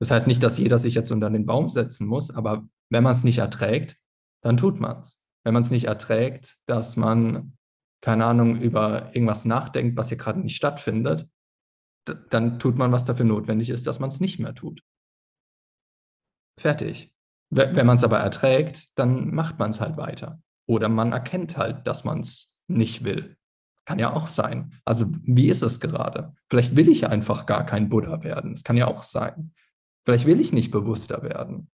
Das 0.00 0.10
heißt 0.10 0.26
nicht, 0.26 0.42
dass 0.42 0.58
jeder 0.58 0.78
sich 0.78 0.94
jetzt 0.94 1.12
unter 1.12 1.30
den 1.30 1.46
Baum 1.46 1.68
setzen 1.68 2.06
muss, 2.08 2.34
aber 2.34 2.66
wenn 2.90 3.04
man 3.04 3.12
es 3.12 3.22
nicht 3.22 3.38
erträgt, 3.38 3.98
dann 4.42 4.56
tut 4.56 4.80
man 4.80 5.00
es. 5.00 5.22
Wenn 5.44 5.54
man 5.54 5.62
es 5.62 5.70
nicht 5.70 5.84
erträgt, 5.84 6.56
dass 6.66 6.96
man, 6.96 7.56
keine 8.02 8.26
Ahnung, 8.26 8.60
über 8.60 9.14
irgendwas 9.14 9.44
nachdenkt, 9.46 9.96
was 9.96 10.08
hier 10.08 10.18
gerade 10.18 10.40
nicht 10.40 10.56
stattfindet, 10.56 11.28
dann 12.30 12.58
tut 12.58 12.76
man, 12.76 12.92
was 12.92 13.04
dafür 13.04 13.24
notwendig 13.24 13.70
ist, 13.70 13.86
dass 13.86 14.00
man 14.00 14.10
es 14.10 14.20
nicht 14.20 14.38
mehr 14.40 14.54
tut. 14.54 14.82
Fertig. 16.60 17.14
We- 17.50 17.70
Wenn 17.74 17.86
man 17.86 17.96
es 17.96 18.04
aber 18.04 18.18
erträgt, 18.18 18.88
dann 18.98 19.34
macht 19.34 19.58
man 19.58 19.70
es 19.70 19.80
halt 19.80 19.96
weiter. 19.96 20.42
Oder 20.68 20.88
man 20.88 21.12
erkennt 21.12 21.56
halt, 21.56 21.86
dass 21.86 22.04
man 22.04 22.20
es 22.20 22.58
nicht 22.68 23.04
will. 23.04 23.36
Kann 23.84 23.98
ja 23.98 24.12
auch 24.12 24.26
sein. 24.26 24.78
Also 24.84 25.06
wie 25.24 25.48
ist 25.48 25.62
es 25.62 25.80
gerade? 25.80 26.34
Vielleicht 26.50 26.76
will 26.76 26.88
ich 26.88 27.08
einfach 27.08 27.46
gar 27.46 27.66
kein 27.66 27.88
Buddha 27.88 28.22
werden. 28.22 28.52
Das 28.52 28.62
kann 28.64 28.76
ja 28.76 28.86
auch 28.86 29.02
sein. 29.02 29.52
Vielleicht 30.04 30.26
will 30.26 30.40
ich 30.40 30.52
nicht 30.52 30.70
bewusster 30.70 31.22
werden. 31.22 31.70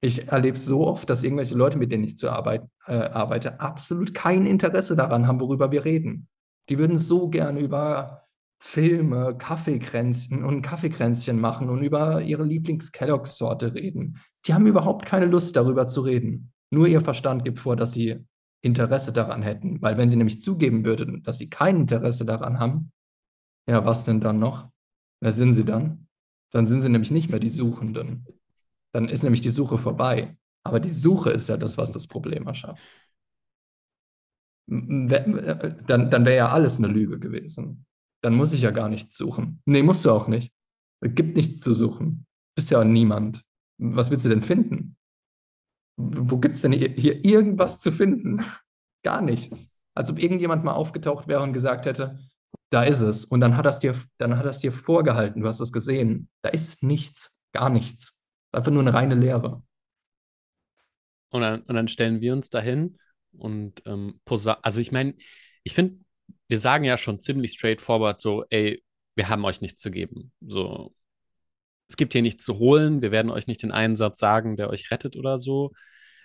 Ich 0.00 0.28
erlebe 0.28 0.58
so 0.58 0.86
oft, 0.86 1.10
dass 1.10 1.24
irgendwelche 1.24 1.56
Leute, 1.56 1.76
mit 1.76 1.90
denen 1.90 2.04
ich 2.04 2.16
zu 2.16 2.30
Arbeit, 2.30 2.64
äh, 2.86 2.94
arbeite, 2.94 3.60
absolut 3.60 4.14
kein 4.14 4.46
Interesse 4.46 4.94
daran 4.94 5.26
haben, 5.26 5.40
worüber 5.40 5.72
wir 5.72 5.84
reden. 5.84 6.28
Die 6.68 6.78
würden 6.78 6.98
so 6.98 7.28
gerne 7.28 7.60
über 7.60 8.22
Filme, 8.60 9.36
Kaffeekränzchen 9.38 10.44
und 10.44 10.62
Kaffeekränzchen 10.62 11.40
machen 11.40 11.68
und 11.70 11.82
über 11.82 12.22
ihre 12.22 12.44
Lieblings-Kellogg-Sorte 12.44 13.74
reden. 13.74 14.20
Die 14.46 14.54
haben 14.54 14.66
überhaupt 14.66 15.06
keine 15.06 15.26
Lust, 15.26 15.56
darüber 15.56 15.86
zu 15.86 16.00
reden. 16.02 16.52
Nur 16.70 16.86
ihr 16.86 17.00
Verstand 17.00 17.44
gibt 17.44 17.58
vor, 17.60 17.76
dass 17.76 17.92
sie 17.92 18.24
Interesse 18.62 19.12
daran 19.12 19.42
hätten. 19.42 19.80
Weil 19.80 19.96
wenn 19.96 20.08
sie 20.08 20.16
nämlich 20.16 20.40
zugeben 20.40 20.84
würden, 20.84 21.22
dass 21.22 21.38
sie 21.38 21.48
kein 21.48 21.76
Interesse 21.76 22.24
daran 22.24 22.58
haben, 22.58 22.92
ja, 23.68 23.84
was 23.84 24.04
denn 24.04 24.20
dann 24.20 24.38
noch? 24.38 24.68
Wer 25.20 25.32
sind 25.32 25.52
sie 25.52 25.64
dann? 25.64 26.08
Dann 26.50 26.66
sind 26.66 26.80
sie 26.80 26.88
nämlich 26.88 27.10
nicht 27.10 27.30
mehr 27.30 27.40
die 27.40 27.50
Suchenden. 27.50 28.26
Dann 28.92 29.08
ist 29.08 29.22
nämlich 29.22 29.40
die 29.40 29.50
Suche 29.50 29.78
vorbei. 29.78 30.36
Aber 30.64 30.80
die 30.80 30.90
Suche 30.90 31.30
ist 31.30 31.48
ja 31.48 31.56
das, 31.56 31.78
was 31.78 31.92
das 31.92 32.06
Problem 32.06 32.46
erschafft. 32.46 32.82
Dann, 34.66 35.86
dann 35.86 36.24
wäre 36.24 36.36
ja 36.36 36.48
alles 36.50 36.76
eine 36.76 36.88
Lüge 36.88 37.18
gewesen. 37.18 37.86
Dann 38.22 38.34
muss 38.34 38.52
ich 38.52 38.62
ja 38.62 38.70
gar 38.70 38.88
nichts 38.88 39.16
suchen. 39.16 39.62
Nee, 39.64 39.82
musst 39.82 40.04
du 40.04 40.10
auch 40.10 40.28
nicht. 40.28 40.52
Es 41.00 41.14
gibt 41.14 41.36
nichts 41.36 41.60
zu 41.60 41.74
suchen. 41.74 42.26
Bist 42.54 42.70
ja 42.70 42.84
niemand. 42.84 43.42
Was 43.78 44.10
willst 44.10 44.24
du 44.24 44.28
denn 44.28 44.42
finden? 44.42 44.96
Wo 45.96 46.38
gibt 46.38 46.54
es 46.54 46.62
denn 46.62 46.72
hier 46.72 47.24
irgendwas 47.24 47.80
zu 47.80 47.90
finden? 47.90 48.44
Gar 49.04 49.22
nichts. 49.22 49.80
Als 49.94 50.10
ob 50.10 50.18
irgendjemand 50.18 50.64
mal 50.64 50.72
aufgetaucht 50.72 51.28
wäre 51.28 51.42
und 51.42 51.52
gesagt 51.52 51.86
hätte, 51.86 52.18
da 52.70 52.82
ist 52.82 53.00
es. 53.00 53.24
Und 53.24 53.40
dann 53.40 53.56
hat 53.56 53.66
er 53.66 53.78
dir, 53.78 53.94
dann 54.18 54.36
hat 54.36 54.44
er 54.44 54.50
es 54.50 54.58
dir 54.58 54.72
vorgehalten, 54.72 55.40
du 55.40 55.48
hast 55.48 55.60
es 55.60 55.72
gesehen. 55.72 56.28
Da 56.42 56.50
ist 56.50 56.82
nichts, 56.82 57.40
gar 57.52 57.70
nichts. 57.70 58.17
Einfach 58.52 58.70
nur 58.70 58.82
eine 58.82 58.94
reine 58.94 59.14
Leere. 59.14 59.62
Und 61.30 61.42
dann, 61.42 61.62
und 61.62 61.74
dann 61.74 61.88
stellen 61.88 62.20
wir 62.20 62.32
uns 62.32 62.50
dahin 62.50 62.98
und 63.32 63.82
ähm, 63.86 64.20
also 64.62 64.80
ich 64.80 64.92
meine, 64.92 65.14
ich 65.62 65.74
finde, 65.74 65.98
wir 66.48 66.58
sagen 66.58 66.84
ja 66.84 66.96
schon 66.96 67.20
ziemlich 67.20 67.52
straightforward 67.52 68.20
so, 68.20 68.44
ey, 68.50 68.82
wir 69.14 69.28
haben 69.28 69.44
euch 69.44 69.60
nichts 69.60 69.82
zu 69.82 69.90
geben. 69.90 70.32
So, 70.40 70.94
es 71.88 71.96
gibt 71.96 72.12
hier 72.12 72.22
nichts 72.22 72.44
zu 72.44 72.58
holen, 72.58 73.02
wir 73.02 73.10
werden 73.10 73.30
euch 73.30 73.46
nicht 73.46 73.62
den 73.62 73.72
einen 73.72 73.96
Satz 73.96 74.18
sagen, 74.18 74.56
der 74.56 74.70
euch 74.70 74.90
rettet 74.90 75.16
oder 75.16 75.38
so. 75.38 75.72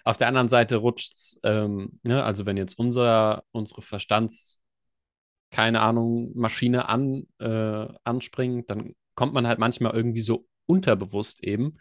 Auf 0.06 0.18
der 0.18 0.28
anderen 0.28 0.50
Seite 0.50 0.78
rutscht's, 0.78 1.40
ähm, 1.44 2.00
ne, 2.04 2.24
also 2.24 2.46
wenn 2.46 2.58
jetzt 2.58 2.78
unser, 2.78 3.44
unsere 3.52 3.82
Verstands, 3.82 4.62
keine 5.50 5.82
Ahnung, 5.82 6.32
Maschine 6.36 6.90
an, 6.90 7.24
äh, 7.40 7.88
anspringt, 8.04 8.70
dann 8.70 8.96
kommt 9.16 9.34
man 9.34 9.48
halt 9.48 9.60
manchmal 9.60 9.94
irgendwie 9.94 10.22
so 10.22 10.48
unterbewusst 10.66 11.44
eben 11.44 11.78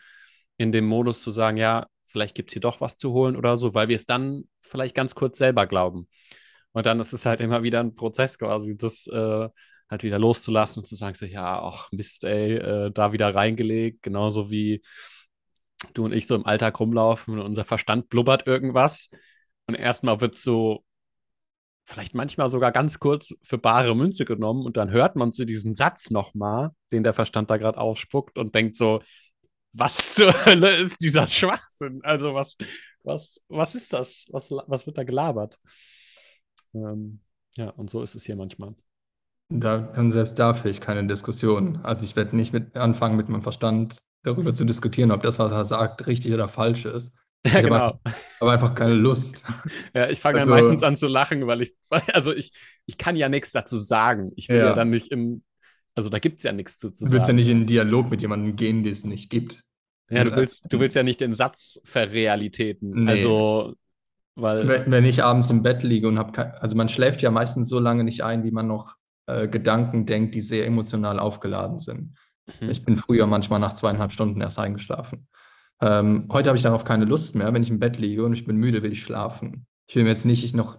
in 0.56 0.72
dem 0.72 0.86
Modus 0.86 1.22
zu 1.22 1.30
sagen, 1.30 1.56
ja, 1.56 1.86
vielleicht 2.06 2.34
gibt 2.34 2.50
es 2.50 2.54
hier 2.54 2.60
doch 2.60 2.80
was 2.80 2.96
zu 2.96 3.12
holen 3.12 3.36
oder 3.36 3.56
so, 3.56 3.74
weil 3.74 3.88
wir 3.88 3.96
es 3.96 4.06
dann 4.06 4.44
vielleicht 4.60 4.94
ganz 4.94 5.14
kurz 5.14 5.38
selber 5.38 5.66
glauben. 5.66 6.08
Und 6.72 6.86
dann 6.86 7.00
ist 7.00 7.12
es 7.12 7.26
halt 7.26 7.40
immer 7.40 7.62
wieder 7.62 7.80
ein 7.80 7.94
Prozess 7.94 8.38
quasi, 8.38 8.76
das 8.76 9.06
äh, 9.06 9.48
halt 9.90 10.02
wieder 10.02 10.18
loszulassen 10.18 10.80
und 10.80 10.86
zu 10.86 10.94
sagen, 10.94 11.14
so, 11.14 11.26
ja, 11.26 11.62
ach 11.62 11.90
Mist, 11.92 12.24
ey, 12.24 12.56
äh, 12.56 12.90
da 12.92 13.12
wieder 13.12 13.34
reingelegt, 13.34 14.02
genauso 14.02 14.50
wie 14.50 14.82
du 15.94 16.04
und 16.04 16.12
ich 16.12 16.26
so 16.26 16.34
im 16.34 16.46
Alltag 16.46 16.78
rumlaufen 16.80 17.38
und 17.38 17.44
unser 17.44 17.64
Verstand 17.64 18.08
blubbert 18.08 18.46
irgendwas. 18.46 19.10
Und 19.66 19.74
erstmal 19.74 20.20
wird 20.20 20.36
so 20.36 20.84
vielleicht 21.84 22.14
manchmal 22.14 22.48
sogar 22.48 22.72
ganz 22.72 22.98
kurz 22.98 23.34
für 23.42 23.58
bare 23.58 23.94
Münze 23.94 24.24
genommen 24.24 24.64
und 24.64 24.76
dann 24.76 24.90
hört 24.90 25.16
man 25.16 25.32
so 25.32 25.44
diesen 25.44 25.74
Satz 25.74 26.10
nochmal, 26.10 26.70
den 26.92 27.02
der 27.02 27.12
Verstand 27.12 27.50
da 27.50 27.56
gerade 27.56 27.78
aufspuckt 27.78 28.38
und 28.38 28.54
denkt 28.54 28.76
so, 28.76 29.02
was 29.72 30.14
zur 30.14 30.32
Hölle 30.46 30.76
ist 30.76 30.96
dieser 31.00 31.28
Schwachsinn? 31.28 32.00
Also 32.04 32.34
was, 32.34 32.56
was, 33.04 33.40
was 33.48 33.74
ist 33.74 33.92
das? 33.92 34.26
Was, 34.30 34.50
was 34.50 34.86
wird 34.86 34.98
da 34.98 35.04
gelabert? 35.04 35.58
Ähm, 36.74 37.20
ja, 37.56 37.70
und 37.70 37.90
so 37.90 38.02
ist 38.02 38.14
es 38.14 38.24
hier 38.24 38.36
manchmal. 38.36 38.74
Da, 39.48 39.76
und 39.96 40.10
selbst 40.10 40.38
da 40.38 40.54
führe 40.54 40.70
ich 40.70 40.80
keine 40.80 41.06
Diskussion. 41.06 41.80
Also 41.82 42.04
ich 42.06 42.16
werde 42.16 42.34
nicht 42.36 42.52
mit 42.54 42.76
anfangen, 42.76 43.16
mit 43.16 43.28
meinem 43.28 43.42
Verstand 43.42 43.98
darüber 44.22 44.54
zu 44.54 44.64
diskutieren, 44.64 45.10
ob 45.10 45.22
das, 45.22 45.38
was 45.38 45.52
er 45.52 45.64
sagt, 45.64 46.06
richtig 46.06 46.32
oder 46.32 46.48
falsch 46.48 46.84
ist. 46.86 47.14
Ja, 47.44 47.60
Ich 47.60 47.64
habe 47.64 47.68
genau. 47.70 48.00
aber 48.38 48.52
einfach 48.52 48.74
keine 48.74 48.94
Lust. 48.94 49.44
Ja, 49.94 50.08
ich 50.10 50.20
fange 50.20 50.38
dann 50.38 50.48
Also, 50.48 50.48
meistens 50.48 50.82
an 50.82 50.96
zu 50.96 51.06
lachen, 51.08 51.46
weil 51.46 51.62
ich, 51.62 51.74
also 52.12 52.32
ich, 52.32 52.52
ich 52.86 52.98
kann 52.98 53.16
ja 53.16 53.28
nichts 53.28 53.52
dazu 53.52 53.78
sagen. 53.78 54.32
Ich 54.36 54.50
will 54.52 54.60
ja, 54.60 54.70
ja, 54.70 54.72
dann 54.72 54.90
nicht 54.90 55.08
in, 55.12 55.44
also 55.94 56.08
da 56.08 56.18
gibt 56.18 56.38
es 56.38 56.44
ja 56.44 56.52
nichts 56.52 56.76
zu, 56.78 56.90
zu 56.90 57.04
du 57.04 57.10
willst 57.10 57.14
ja 57.14 57.24
sagen. 57.24 57.36
nicht 57.36 57.48
in 57.48 57.58
einen 57.58 57.66
Dialog 57.66 58.10
mit 58.10 58.22
jemandem 58.22 58.56
gehen, 58.56 58.82
den 58.82 58.92
es 58.92 59.04
nicht 59.04 59.30
gibt. 59.30 59.62
Ja, 60.10 60.24
du 60.24 60.36
willst, 60.36 60.64
du 60.68 60.78
willst 60.80 60.94
ja 60.96 61.02
nicht 61.02 61.20
den 61.20 61.34
Satz 61.34 61.80
verrealitäten. 61.84 63.04
Nee. 63.04 63.10
Also, 63.10 63.74
weil, 64.34 64.68
Wenn, 64.68 64.90
wenn 64.90 65.04
ich 65.04 65.22
abends 65.22 65.50
im 65.50 65.62
Bett 65.62 65.82
liege 65.82 66.08
und 66.08 66.18
habe 66.18 66.60
also 66.60 66.76
man 66.76 66.88
schläft 66.88 67.22
ja 67.22 67.30
meistens 67.30 67.68
so 67.68 67.78
lange 67.78 68.04
nicht 68.04 68.22
ein, 68.24 68.44
wie 68.44 68.50
man 68.50 68.66
noch 68.66 68.96
äh, 69.26 69.48
Gedanken 69.48 70.06
denkt, 70.06 70.34
die 70.34 70.40
sehr 70.40 70.66
emotional 70.66 71.18
aufgeladen 71.18 71.78
sind. 71.78 72.16
hm, 72.58 72.70
Ich 72.70 72.84
bin 72.84 72.96
früher 72.96 73.26
manchmal 73.26 73.60
nach 73.60 73.72
zweieinhalb 73.74 74.12
Stunden 74.12 74.40
erst 74.40 74.58
eingeschlafen. 74.58 75.28
Ähm, 75.80 76.28
heute 76.30 76.48
habe 76.48 76.56
ich 76.56 76.62
darauf 76.62 76.84
keine 76.84 77.04
Lust 77.04 77.34
mehr. 77.34 77.52
Wenn 77.52 77.62
ich 77.62 77.70
im 77.70 77.78
Bett 77.78 77.98
liege 77.98 78.24
und 78.24 78.32
ich 78.32 78.44
bin 78.44 78.56
müde, 78.56 78.82
will 78.82 78.92
ich 78.92 79.02
schlafen. 79.02 79.66
Ich 79.88 79.96
will 79.96 80.04
mir 80.04 80.10
jetzt 80.10 80.24
nicht 80.24 80.44
ich 80.44 80.54
noch, 80.54 80.78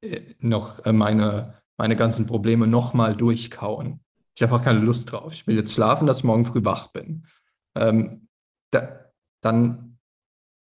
äh, 0.00 0.34
noch 0.40 0.84
äh, 0.84 0.92
meine, 0.92 1.54
meine 1.76 1.96
ganzen 1.96 2.26
Probleme 2.26 2.66
nochmal 2.66 3.16
durchkauen. 3.16 4.00
Ich 4.40 4.42
habe 4.42 4.54
einfach 4.54 4.64
keine 4.64 4.78
Lust 4.78 5.12
drauf. 5.12 5.34
Ich 5.34 5.46
will 5.46 5.54
jetzt 5.56 5.74
schlafen, 5.74 6.06
dass 6.06 6.20
ich 6.20 6.24
morgen 6.24 6.46
früh 6.46 6.64
wach 6.64 6.92
bin. 6.92 7.26
Ähm, 7.76 8.26
da, 8.70 9.12
dann 9.42 9.98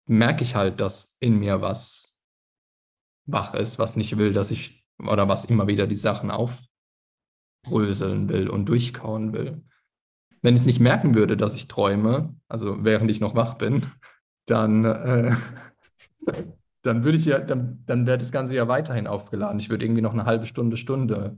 merke 0.05 0.43
ich 0.43 0.55
halt, 0.55 0.81
dass 0.81 1.15
in 1.21 1.39
mir 1.39 1.61
was 1.61 2.13
wach 3.25 3.53
ist, 3.53 3.79
was 3.79 3.95
nicht 3.95 4.17
will, 4.17 4.33
dass 4.33 4.51
ich, 4.51 4.85
oder 4.97 5.29
was 5.29 5.45
immer 5.45 5.67
wieder 5.67 5.87
die 5.87 5.95
Sachen 5.95 6.29
aufbröseln 6.29 8.27
will 8.27 8.49
und 8.49 8.65
durchkauen 8.65 9.31
will. 9.31 9.63
Wenn 10.41 10.55
ich 10.55 10.61
es 10.63 10.67
nicht 10.67 10.81
merken 10.81 11.15
würde, 11.15 11.37
dass 11.37 11.55
ich 11.55 11.69
träume, 11.69 12.35
also 12.49 12.83
während 12.83 13.09
ich 13.09 13.21
noch 13.21 13.33
wach 13.33 13.53
bin, 13.53 13.85
dann, 14.45 14.83
äh, 14.83 15.37
dann 16.81 17.05
würde 17.05 17.17
ich 17.17 17.23
ja, 17.23 17.39
dann, 17.39 17.81
dann 17.85 18.05
wäre 18.05 18.17
das 18.17 18.33
Ganze 18.33 18.55
ja 18.55 18.67
weiterhin 18.67 19.07
aufgeladen. 19.07 19.57
Ich 19.57 19.69
würde 19.69 19.85
irgendwie 19.85 20.01
noch 20.01 20.11
eine 20.11 20.25
halbe 20.25 20.47
Stunde, 20.47 20.75
Stunde 20.75 21.37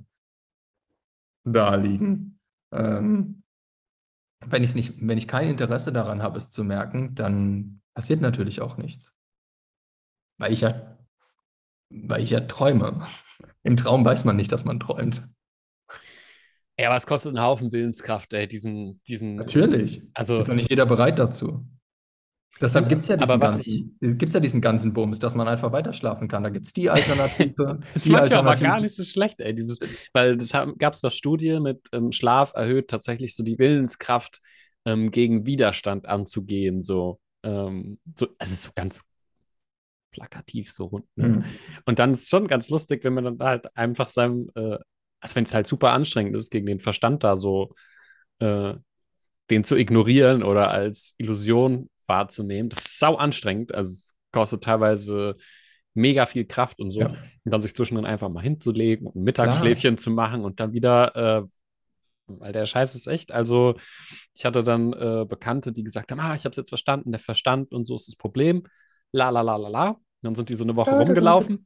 da 1.43 1.75
liegen. 1.75 2.39
Ähm, 2.73 3.43
wenn 4.45 4.63
ich 4.63 4.75
nicht, 4.75 4.95
wenn 5.08 5.17
ich 5.17 5.27
kein 5.27 5.47
Interesse 5.47 5.93
daran 5.93 6.23
habe, 6.23 6.38
es 6.38 6.49
zu 6.49 6.63
merken, 6.63 7.13
dann 7.15 7.82
passiert 7.93 8.21
natürlich 8.21 8.62
auch 8.62 8.77
nichts. 8.77 9.15
Weil 10.39 10.54
ich 10.54 10.62
ja, 10.62 10.97
weil 11.89 12.23
ich 12.23 12.32
ja 12.32 12.39
träume. 12.41 13.06
Im 13.63 13.77
Traum 13.77 14.04
weiß 14.04 14.25
man 14.25 14.36
nicht, 14.36 14.51
dass 14.51 14.65
man 14.65 14.80
träumt. 14.80 15.27
ja, 16.80 16.88
aber 16.88 16.95
es 16.95 17.06
kostet 17.06 17.36
einen 17.36 17.45
Haufen 17.45 17.71
Willenskraft, 17.71 18.34
ey, 18.34 18.47
diesen, 18.47 19.01
diesen, 19.08 19.36
Natürlich. 19.36 20.04
also, 20.13 20.38
Ist 20.38 20.47
ja 20.47 20.56
nicht 20.56 20.69
jeder 20.69 20.86
bereit 20.86 21.19
dazu. 21.19 21.67
Deshalb 22.62 22.89
gibt 22.89 23.02
es 23.02 23.08
ja, 23.08 23.17
diesen 23.17 23.39
ganzen, 23.39 23.97
gibt's 24.00 24.34
ja 24.34 24.39
diesen 24.39 24.62
ganzen 24.62 24.93
Bums, 24.93 25.19
dass 25.19 25.34
man 25.34 25.47
einfach 25.47 25.71
weiter 25.71 25.93
schlafen 25.93 26.28
kann. 26.28 26.43
Da 26.43 26.50
gibt 26.50 26.67
es 26.67 26.74
die 26.74 26.89
Alternative, 26.91 27.80
Das 27.93 28.04
die 28.04 28.12
manchmal 28.12 28.39
aber 28.39 28.50
gar 28.50 28.52
Alternative. 28.52 28.82
nicht 28.84 28.95
so 28.95 29.04
schlecht, 29.04 29.39
ey. 29.41 29.56
Dieses, 29.56 29.80
weil 30.13 30.38
das 30.38 30.52
gab 30.52 30.93
es 30.93 31.02
doch 31.02 31.12
Studie 31.12 31.60
mit 31.60 31.88
ähm, 31.91 32.12
Schlaf 32.12 32.54
erhöht 32.54 32.89
tatsächlich 32.89 33.36
so 33.36 33.43
die 33.43 33.58
Willenskraft 33.58 34.39
ähm, 34.86 35.12
gegen 35.12 35.45
Widerstand 35.45 36.08
anzugehen. 36.08 36.82
So, 36.82 37.19
ähm, 37.43 38.00
so, 38.15 38.28
also 38.38 38.56
so 38.56 38.69
ganz 38.76 39.02
plakativ 40.12 40.71
so 40.71 40.86
rund. 40.86 41.06
Ne? 41.15 41.26
Hm. 41.26 41.45
Und 41.86 42.00
dann 42.00 42.13
ist 42.13 42.24
es 42.24 42.30
schon 42.30 42.47
ganz 42.47 42.69
lustig, 42.69 43.04
wenn 43.04 43.13
man 43.13 43.24
dann 43.24 43.39
halt 43.39 43.76
einfach 43.76 44.08
seinem, 44.08 44.52
äh, 44.56 44.78
also 45.19 45.36
wenn 45.36 45.45
es 45.45 45.54
halt 45.54 45.67
super 45.67 45.91
anstrengend 45.91 46.36
ist, 46.36 46.52
gegen 46.52 46.65
den 46.65 46.80
Verstand 46.80 47.24
da 47.24 47.38
so 47.38 47.74
äh, 48.39 48.74
den 49.50 49.63
zu 49.63 49.76
ignorieren 49.76 50.43
oder 50.43 50.71
als 50.71 51.13
Illusion 51.17 51.89
wahrzunehmen. 52.12 52.69
Das 52.69 52.80
ist 52.80 53.00
sau 53.00 53.15
anstrengend. 53.15 53.74
Also 53.74 53.91
es 53.91 54.15
kostet 54.34 54.63
teilweise 54.63 55.38
mega 55.93 56.26
viel 56.26 56.45
Kraft 56.45 56.80
und 56.80 56.91
so. 56.91 57.00
Ja. 57.00 57.08
Und 57.08 57.52
dann 57.52 57.62
sich 57.62 57.74
zwischendrin 57.74 58.06
einfach 58.06 58.30
mal 58.30 58.43
hinzulegen 58.43 59.08
und 59.08 59.15
ein 59.15 59.24
Mittagsschläfchen 59.24 59.97
zu 59.97 60.12
machen 60.12 60.43
und 60.43 60.60
dann 60.60 60.74
wieder, 60.74 61.15
äh, 61.15 61.43
weil 62.28 62.52
der 62.52 62.65
Scheiß 62.65 62.95
ist 62.95 63.08
echt. 63.08 63.32
Also, 63.32 63.76
ich 64.36 64.43
hatte 64.45 64.62
dann 64.62 64.91
äh, 64.91 65.26
Bekannte, 65.26 65.71
die 65.71 65.84
gesagt 65.84 66.12
haben: 66.12 66.19
Ah, 66.19 66.36
ich 66.36 66.43
habe 66.43 66.52
es 66.52 66.58
jetzt 66.58 66.69
verstanden, 66.69 67.12
der 67.12 67.19
Verstand 67.19 67.74
und 67.74 67.86
so 67.86 67.95
ist 67.95 68.08
das 68.08 68.15
Problem. 68.15 68.63
La 69.13 69.30
la 69.30 69.41
la 69.41 69.56
la 69.56 69.69
la. 69.69 69.89
Und 69.89 70.00
dann 70.21 70.36
sind 70.36 70.50
die 70.50 70.56
so 70.56 70.63
eine 70.63 70.76
Woche 70.76 70.91
rumgelaufen. 70.91 71.65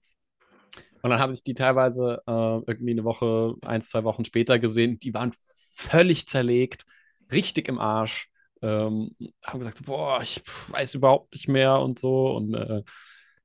Und 1.01 1.09
dann 1.11 1.19
habe 1.19 1.33
ich 1.33 1.43
die 1.43 1.53
teilweise 1.53 2.21
äh, 2.25 2.31
irgendwie 2.31 2.91
eine 2.91 3.03
Woche, 3.03 3.55
ein, 3.61 3.81
zwei 3.81 4.03
Wochen 4.03 4.25
später 4.25 4.57
gesehen. 4.57 4.97
Die 4.97 5.13
waren 5.13 5.33
völlig 5.73 6.27
zerlegt, 6.27 6.85
richtig 7.31 7.67
im 7.67 7.77
Arsch. 7.77 8.31
Ähm, 8.65 9.15
haben 9.43 9.59
gesagt: 9.59 9.85
Boah, 9.85 10.21
ich 10.21 10.41
weiß 10.69 10.95
überhaupt 10.95 11.33
nicht 11.33 11.47
mehr 11.47 11.79
und 11.79 11.99
so. 11.99 12.35
Und 12.35 12.53
äh, 12.53 12.83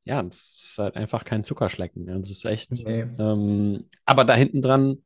ja, 0.04 0.22
das 0.22 0.36
ist 0.36 0.78
halt 0.78 0.96
einfach 0.96 1.24
kein 1.24 1.44
Zuckerschlecken. 1.44 2.08
Ja. 2.08 2.18
Das 2.18 2.30
ist 2.30 2.44
echt. 2.44 2.70
Nee. 2.72 3.06
Ähm, 3.18 3.84
aber 4.06 4.24
da 4.24 4.34
hinten 4.34 4.62
dran, 4.62 4.98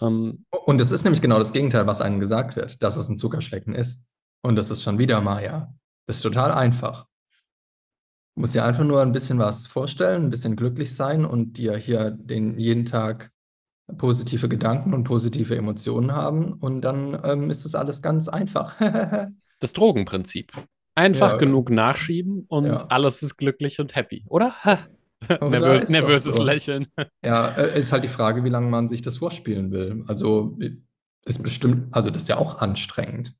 ähm, 0.00 0.44
Und 0.50 0.80
es 0.80 0.90
ist 0.90 1.04
nämlich 1.04 1.22
genau 1.22 1.38
das 1.38 1.52
Gegenteil, 1.52 1.86
was 1.86 2.00
einem 2.00 2.20
gesagt 2.20 2.56
wird, 2.56 2.82
dass 2.82 2.96
es 2.96 3.08
ein 3.08 3.16
Zuckerschlecken 3.16 3.74
ist. 3.74 4.08
Und 4.42 4.56
das 4.56 4.70
ist 4.70 4.82
schon 4.82 4.98
wieder 4.98 5.20
Maya. 5.20 5.74
Das 6.06 6.16
ist 6.16 6.22
total 6.22 6.52
einfach. 6.52 7.06
Du 8.34 8.40
musst 8.40 8.54
dir 8.54 8.64
einfach 8.64 8.84
nur 8.84 9.02
ein 9.02 9.12
bisschen 9.12 9.38
was 9.38 9.66
vorstellen, 9.66 10.24
ein 10.24 10.30
bisschen 10.30 10.56
glücklich 10.56 10.94
sein 10.94 11.24
und 11.24 11.58
dir 11.58 11.76
hier 11.76 12.10
den, 12.10 12.58
jeden 12.58 12.86
Tag 12.86 13.30
positive 13.98 14.48
Gedanken 14.48 14.94
und 14.94 15.04
positive 15.04 15.56
Emotionen 15.56 16.12
haben. 16.12 16.52
Und 16.54 16.82
dann 16.82 17.20
ähm, 17.24 17.50
ist 17.50 17.64
das 17.64 17.74
alles 17.74 18.02
ganz 18.02 18.28
einfach. 18.28 18.76
das 19.60 19.72
Drogenprinzip. 19.72 20.52
Einfach 20.94 21.32
Ja. 21.32 21.36
genug 21.38 21.70
nachschieben 21.70 22.44
und 22.48 22.66
Ja. 22.66 22.86
alles 22.88 23.22
ist 23.22 23.36
glücklich 23.36 23.80
und 23.80 23.94
happy, 23.96 24.24
oder? 24.28 24.54
Oder 25.40 25.50
Nervös, 25.50 25.88
nervöses 25.88 26.34
so. 26.34 26.42
Lächeln. 26.42 26.88
Ja, 27.24 27.48
äh, 27.50 27.78
ist 27.78 27.92
halt 27.92 28.02
die 28.02 28.08
Frage, 28.08 28.42
wie 28.42 28.48
lange 28.48 28.68
man 28.68 28.88
sich 28.88 29.02
das 29.02 29.18
vorspielen 29.18 29.70
will. 29.70 30.02
Also 30.08 30.58
ist 31.24 31.44
bestimmt, 31.44 31.94
also 31.94 32.10
das 32.10 32.22
ist 32.22 32.28
ja 32.28 32.38
auch 32.38 32.58
anstrengend, 32.58 33.32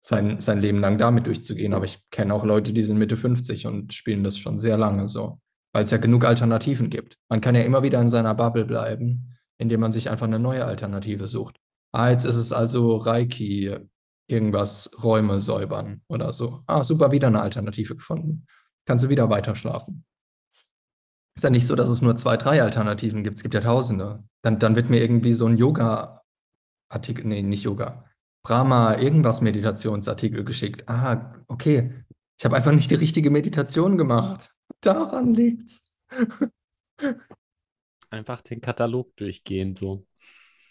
sein, 0.00 0.40
sein 0.40 0.60
Leben 0.60 0.78
lang 0.78 0.98
damit 0.98 1.28
durchzugehen. 1.28 1.72
Aber 1.72 1.84
ich 1.84 2.10
kenne 2.10 2.34
auch 2.34 2.44
Leute, 2.44 2.72
die 2.72 2.82
sind 2.82 2.98
Mitte 2.98 3.16
50 3.16 3.68
und 3.68 3.94
spielen 3.94 4.24
das 4.24 4.38
schon 4.38 4.58
sehr 4.58 4.76
lange 4.76 5.08
so, 5.08 5.38
weil 5.72 5.84
es 5.84 5.92
ja 5.92 5.98
genug 5.98 6.24
Alternativen 6.24 6.90
gibt. 6.90 7.16
Man 7.28 7.40
kann 7.40 7.54
ja 7.54 7.62
immer 7.62 7.84
wieder 7.84 8.00
in 8.02 8.08
seiner 8.08 8.34
Bubble 8.34 8.64
bleiben, 8.64 9.36
indem 9.60 9.80
man 9.80 9.92
sich 9.92 10.10
einfach 10.10 10.26
eine 10.26 10.38
neue 10.38 10.64
Alternative 10.64 11.28
sucht. 11.28 11.60
Ah, 11.92 12.10
jetzt 12.10 12.24
ist 12.24 12.36
es 12.36 12.52
also 12.52 12.96
Reiki, 12.96 13.76
irgendwas 14.26 14.90
Räume 15.02 15.40
säubern 15.40 16.02
oder 16.08 16.32
so. 16.32 16.62
Ah, 16.66 16.82
super, 16.82 17.12
wieder 17.12 17.26
eine 17.26 17.42
Alternative 17.42 17.94
gefunden. 17.94 18.46
Kannst 18.86 19.04
du 19.04 19.10
wieder 19.10 19.28
weiter 19.28 19.54
schlafen. 19.54 20.04
Ist 21.36 21.44
ja 21.44 21.50
nicht 21.50 21.66
so, 21.66 21.76
dass 21.76 21.90
es 21.90 22.00
nur 22.00 22.16
zwei, 22.16 22.36
drei 22.36 22.62
Alternativen 22.62 23.22
gibt. 23.22 23.36
Es 23.36 23.42
gibt 23.42 23.54
ja 23.54 23.60
tausende. 23.60 24.24
Dann, 24.42 24.58
dann 24.58 24.76
wird 24.76 24.88
mir 24.88 25.00
irgendwie 25.02 25.34
so 25.34 25.46
ein 25.46 25.58
Yoga-Artikel, 25.58 27.26
nee, 27.26 27.42
nicht 27.42 27.64
Yoga, 27.64 28.04
Brahma, 28.42 28.96
irgendwas 28.96 29.42
Meditationsartikel 29.42 30.44
geschickt. 30.44 30.88
Ah, 30.88 31.34
okay. 31.48 32.04
Ich 32.38 32.44
habe 32.46 32.56
einfach 32.56 32.72
nicht 32.72 32.90
die 32.90 32.94
richtige 32.94 33.30
Meditation 33.30 33.98
gemacht. 33.98 34.50
Daran 34.80 35.34
liegt's. 35.34 35.98
Einfach 38.10 38.42
den 38.42 38.60
Katalog 38.60 39.16
durchgehen, 39.16 39.74
so. 39.74 40.06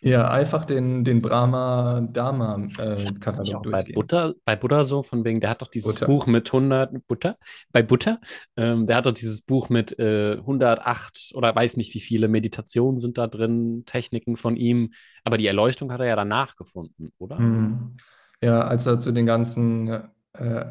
Ja, 0.02 0.30
einfach 0.30 0.64
den, 0.64 1.04
den 1.04 1.18
ist 1.18 1.26
ja 1.26 1.30
Brahma-Katalog 1.30 3.68
auch 3.68 3.72
bei. 3.72 3.84
Butter, 3.84 4.34
bei 4.46 4.56
Buddha 4.56 4.86
so, 4.86 5.04
von 5.04 5.26
wegen, 5.26 5.42
der 5.42 5.50
hat 5.50 5.62
doch 5.62 5.68
dieses 5.68 5.96
Butter. 5.96 6.06
Buch 6.06 6.26
mit 6.26 6.48
100, 6.48 7.06
Butter, 7.08 7.38
bei 7.72 7.84
Butter, 7.84 8.22
ähm, 8.56 8.88
der 8.88 8.96
hat 8.96 9.06
doch 9.06 9.12
dieses 9.12 9.42
Buch 9.42 9.68
mit 9.70 10.00
äh, 10.00 10.38
108 10.38 11.34
oder 11.36 11.54
weiß 11.54 11.76
nicht 11.76 11.94
wie 11.96 12.00
viele 12.00 12.30
Meditationen 12.30 12.98
sind 13.00 13.18
da 13.18 13.28
drin, 13.28 13.84
Techniken 13.86 14.38
von 14.38 14.56
ihm, 14.56 14.94
aber 15.26 15.38
die 15.38 15.48
Erleuchtung 15.48 15.92
hat 15.92 16.00
er 16.00 16.08
ja 16.08 16.16
danach 16.16 16.56
gefunden, 16.56 17.10
oder? 17.18 17.38
Hm. 17.38 17.96
Ja, 18.42 18.62
als 18.62 18.86
er 18.86 19.02
zu 19.02 19.12
den 19.12 19.26
ganzen 19.26 19.90
äh, 20.32 20.66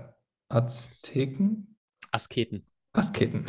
Azteken, 0.48 1.76
Asketen. 2.12 2.64
Asketen. 2.94 3.44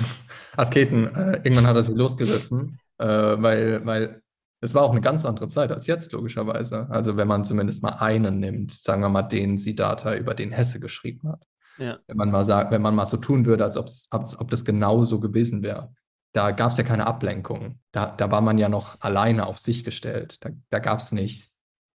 Asketen, 0.57 1.15
äh, 1.15 1.39
irgendwann 1.43 1.67
hat 1.67 1.77
er 1.77 1.83
sie 1.83 1.93
losgerissen, 1.93 2.81
äh, 2.99 3.05
weil, 3.07 3.85
weil 3.85 4.21
es 4.61 4.75
war 4.75 4.83
auch 4.83 4.91
eine 4.91 5.01
ganz 5.01 5.25
andere 5.25 5.47
Zeit 5.47 5.71
als 5.71 5.87
jetzt, 5.87 6.11
logischerweise. 6.11 6.89
Also 6.89 7.17
wenn 7.17 7.27
man 7.27 7.43
zumindest 7.43 7.81
mal 7.81 7.93
einen 7.93 8.39
nimmt, 8.39 8.71
sagen 8.71 9.01
wir 9.01 9.09
mal 9.09 9.23
den 9.23 9.57
Siddhartha, 9.57 10.15
über 10.15 10.33
den 10.33 10.51
Hesse 10.51 10.79
geschrieben 10.79 11.29
hat. 11.29 11.43
Ja. 11.77 11.97
Wenn 12.07 12.17
man 12.17 12.29
mal 12.29 12.43
sagt, 12.43 12.71
wenn 12.71 12.81
man 12.81 12.93
mal 12.93 13.05
so 13.05 13.17
tun 13.17 13.45
würde, 13.45 13.63
als, 13.63 13.77
als 14.11 14.39
ob 14.39 14.51
das 14.51 14.65
genau 14.65 15.05
so 15.05 15.19
gewesen 15.19 15.63
wäre. 15.63 15.93
Da 16.33 16.51
gab 16.51 16.71
es 16.71 16.77
ja 16.77 16.83
keine 16.83 17.07
Ablenkung. 17.07 17.79
Da, 17.91 18.05
da 18.05 18.29
war 18.31 18.41
man 18.41 18.57
ja 18.57 18.69
noch 18.69 18.99
alleine 18.99 19.47
auf 19.47 19.57
sich 19.59 19.85
gestellt. 19.85 20.43
Da, 20.43 20.49
da 20.69 20.79
gab 20.79 20.99
es 20.99 21.11
nicht 21.11 21.49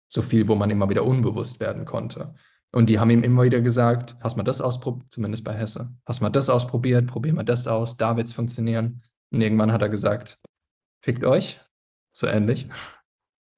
so 0.09 0.21
viel, 0.21 0.47
wo 0.47 0.55
man 0.55 0.69
immer 0.69 0.89
wieder 0.89 1.05
unbewusst 1.05 1.59
werden 1.59 1.85
konnte. 1.85 2.35
Und 2.71 2.89
die 2.89 2.99
haben 2.99 3.09
ihm 3.09 3.23
immer 3.23 3.43
wieder 3.43 3.61
gesagt, 3.61 4.15
hast 4.21 4.37
mal 4.37 4.43
das 4.43 4.61
ausprobiert, 4.61 5.11
zumindest 5.11 5.43
bei 5.43 5.53
Hesse, 5.53 5.91
hast 6.05 6.21
mal 6.21 6.29
das 6.29 6.49
ausprobiert, 6.49 7.07
probier 7.07 7.33
mal 7.33 7.43
das 7.43 7.67
aus, 7.67 7.97
da 7.97 8.15
wird 8.15 8.27
es 8.27 8.33
funktionieren. 8.33 9.01
Und 9.31 9.41
irgendwann 9.41 9.71
hat 9.71 9.81
er 9.81 9.89
gesagt, 9.89 10.39
fickt 11.01 11.23
euch, 11.23 11.59
so 12.13 12.27
ähnlich, 12.27 12.67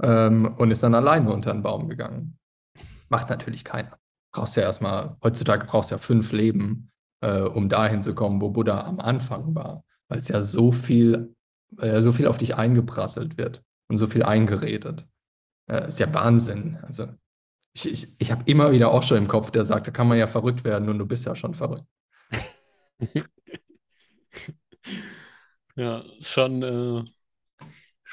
ähm, 0.01 0.53
und 0.57 0.71
ist 0.71 0.83
dann 0.83 0.95
alleine 0.95 1.31
unter 1.31 1.51
den 1.51 1.63
Baum 1.63 1.89
gegangen. 1.89 2.37
Macht 3.09 3.29
natürlich 3.29 3.63
keiner. 3.63 3.97
Brauchst 4.33 4.55
ja 4.55 4.63
erstmal, 4.63 5.17
heutzutage 5.23 5.65
brauchst 5.65 5.91
du 5.91 5.95
ja 5.95 5.99
fünf 5.99 6.31
Leben, 6.31 6.91
äh, 7.21 7.41
um 7.41 7.69
dahin 7.69 8.01
zu 8.01 8.15
kommen, 8.15 8.41
wo 8.41 8.49
Buddha 8.49 8.81
am 8.81 8.99
Anfang 8.99 9.53
war, 9.55 9.83
weil 10.07 10.19
es 10.19 10.27
ja 10.27 10.41
so 10.41 10.71
viel, 10.71 11.35
äh, 11.77 12.01
so 12.01 12.11
viel 12.11 12.27
auf 12.27 12.37
dich 12.37 12.55
eingeprasselt 12.55 13.37
wird 13.37 13.63
und 13.89 13.97
so 13.97 14.07
viel 14.07 14.23
eingeredet. 14.23 15.07
Äh, 15.69 15.87
ist 15.87 15.99
ja 15.99 16.13
Wahnsinn. 16.13 16.79
Also 16.83 17.07
ich, 17.73 17.89
ich, 17.89 18.07
ich 18.19 18.31
habe 18.31 18.43
immer 18.45 18.71
wieder 18.71 18.91
auch 18.91 19.03
schon 19.03 19.17
im 19.17 19.27
Kopf, 19.27 19.51
der 19.51 19.65
sagt, 19.65 19.87
da 19.87 19.91
kann 19.91 20.07
man 20.07 20.17
ja 20.17 20.27
verrückt 20.27 20.63
werden 20.63 20.89
und 20.89 20.97
du 20.97 21.05
bist 21.05 21.25
ja 21.25 21.35
schon 21.35 21.53
verrückt. 21.53 21.85
ja, 25.75 26.03
schon, 26.19 26.63
äh, 26.63 27.03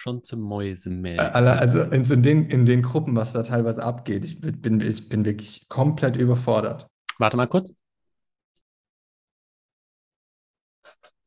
schon 0.09 0.25
zum 0.25 0.41
Mäusemelken. 0.41 1.35
Also 1.35 1.81
in 1.83 2.23
den, 2.23 2.47
in 2.47 2.67
den 2.67 2.83
Gruppen, 2.83 3.15
was 3.15 3.33
da 3.33 3.43
teilweise 3.43 3.83
abgeht, 3.83 4.25
ich 4.25 4.41
bin, 4.41 4.81
ich 4.81 5.09
bin 5.09 5.25
wirklich 5.25 5.69
komplett 5.69 6.17
überfordert. 6.17 6.89
Warte 7.19 7.37
mal 7.37 7.47
kurz. 7.47 7.73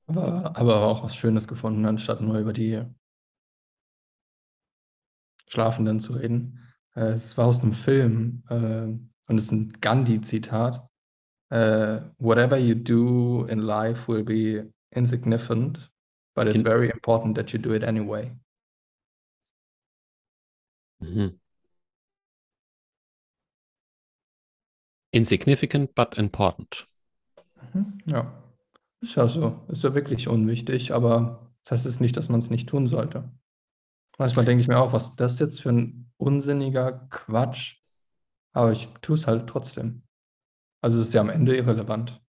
Aber, 0.08 0.58
aber 0.58 0.86
auch 0.86 1.04
was 1.04 1.16
Schönes 1.16 1.48
gefunden, 1.48 1.86
anstatt 1.86 2.22
nur 2.22 2.38
über 2.38 2.54
die 2.54 2.82
Schlafenden 5.48 6.00
zu 6.00 6.14
reden. 6.14 6.60
Äh, 6.96 7.12
es 7.12 7.38
war 7.38 7.46
aus 7.46 7.62
einem 7.62 7.74
Film 7.74 8.44
äh, 8.50 8.56
und 9.28 9.38
es 9.38 9.46
ist 9.46 9.52
ein 9.52 9.74
Gandhi-Zitat. 9.80 10.88
Uh, 11.54 12.00
whatever 12.18 12.58
you 12.58 12.74
do 12.74 13.46
in 13.50 13.60
life 13.60 14.08
will 14.08 14.24
be 14.24 14.72
insignificant, 14.94 15.80
but 16.34 16.48
it's 16.48 16.62
very 16.62 16.90
important 16.90 17.36
that 17.36 17.52
you 17.52 17.60
do 17.60 17.74
it 17.74 17.84
anyway. 17.84 18.32
Mhm. 21.02 21.40
Insignificant, 25.12 25.94
but 25.94 26.18
important. 26.18 26.86
Mhm, 27.74 28.00
ja, 28.06 28.32
ist 29.02 29.16
ja 29.16 29.28
so. 29.28 29.60
Ist 29.68 29.84
ja 29.84 29.94
wirklich 29.94 30.28
unwichtig, 30.28 30.94
aber 30.94 31.52
das 31.64 31.72
heißt 31.72 31.86
es 31.86 32.00
nicht, 32.00 32.16
dass 32.16 32.30
man 32.30 32.40
es 32.40 32.50
nicht 32.50 32.70
tun 32.70 32.88
sollte. 32.88 33.30
Manchmal 34.18 34.46
denke 34.46 34.62
ich 34.62 34.68
mir 34.68 34.80
auch, 34.80 34.94
was 34.94 35.12
ist 35.12 35.16
das 35.20 35.40
jetzt 35.40 35.62
für 35.62 35.70
ein 35.70 36.12
unsinniger 36.18 37.08
Quatsch? 37.10 37.78
Aber 38.54 38.72
ich 38.72 38.88
tue 39.02 39.16
es 39.16 39.28
halt 39.28 39.48
trotzdem. 39.48 40.04
Also 40.82 41.00
es 41.00 41.08
ist 41.08 41.14
ja 41.14 41.22
am 41.22 41.30
Ende 41.30 41.56
irrelevant. 41.56 42.22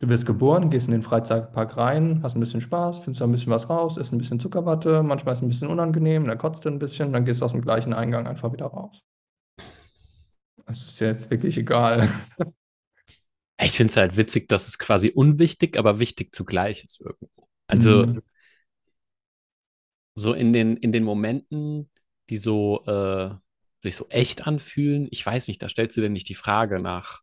Du 0.00 0.08
wirst 0.08 0.24
geboren, 0.24 0.70
gehst 0.70 0.88
in 0.88 0.92
den 0.92 1.02
Freizeitpark 1.02 1.76
rein, 1.76 2.20
hast 2.22 2.34
ein 2.34 2.40
bisschen 2.40 2.62
Spaß, 2.62 2.98
findest 3.00 3.20
da 3.20 3.26
ein 3.26 3.32
bisschen 3.32 3.52
was 3.52 3.68
raus, 3.68 3.98
isst 3.98 4.12
ein 4.12 4.18
bisschen 4.18 4.40
Zuckerwatte, 4.40 5.02
manchmal 5.02 5.34
ist 5.34 5.40
es 5.40 5.42
ein 5.44 5.48
bisschen 5.50 5.68
unangenehm, 5.68 6.26
dann 6.26 6.38
kotzt 6.38 6.64
du 6.64 6.70
ein 6.70 6.78
bisschen, 6.78 7.12
dann 7.12 7.26
gehst 7.26 7.42
du 7.42 7.44
aus 7.44 7.52
dem 7.52 7.60
gleichen 7.60 7.92
Eingang 7.92 8.26
einfach 8.26 8.50
wieder 8.50 8.64
raus. 8.64 9.02
Das 10.64 10.80
ist 10.80 11.00
ja 11.00 11.08
jetzt 11.08 11.30
wirklich 11.30 11.58
egal. 11.58 12.08
Ich 13.62 13.72
finde 13.72 13.90
es 13.90 13.96
halt 13.98 14.16
witzig, 14.16 14.48
dass 14.48 14.68
es 14.68 14.78
quasi 14.78 15.12
unwichtig, 15.14 15.78
aber 15.78 15.98
wichtig 15.98 16.34
zugleich 16.34 16.82
ist 16.82 16.98
irgendwo. 17.02 17.46
Also 17.66 18.06
mhm. 18.06 18.22
so 20.14 20.32
in 20.32 20.54
den, 20.54 20.78
in 20.78 20.92
den 20.92 21.04
Momenten, 21.04 21.90
die 22.30 22.38
so 22.38 22.82
äh, 22.86 23.34
sich 23.82 23.96
so 23.96 24.08
echt 24.08 24.46
anfühlen, 24.46 25.08
ich 25.10 25.26
weiß 25.26 25.48
nicht, 25.48 25.60
da 25.60 25.68
stellst 25.68 25.94
du 25.98 26.00
dir 26.00 26.08
nicht 26.08 26.30
die 26.30 26.34
Frage 26.34 26.80
nach 26.80 27.20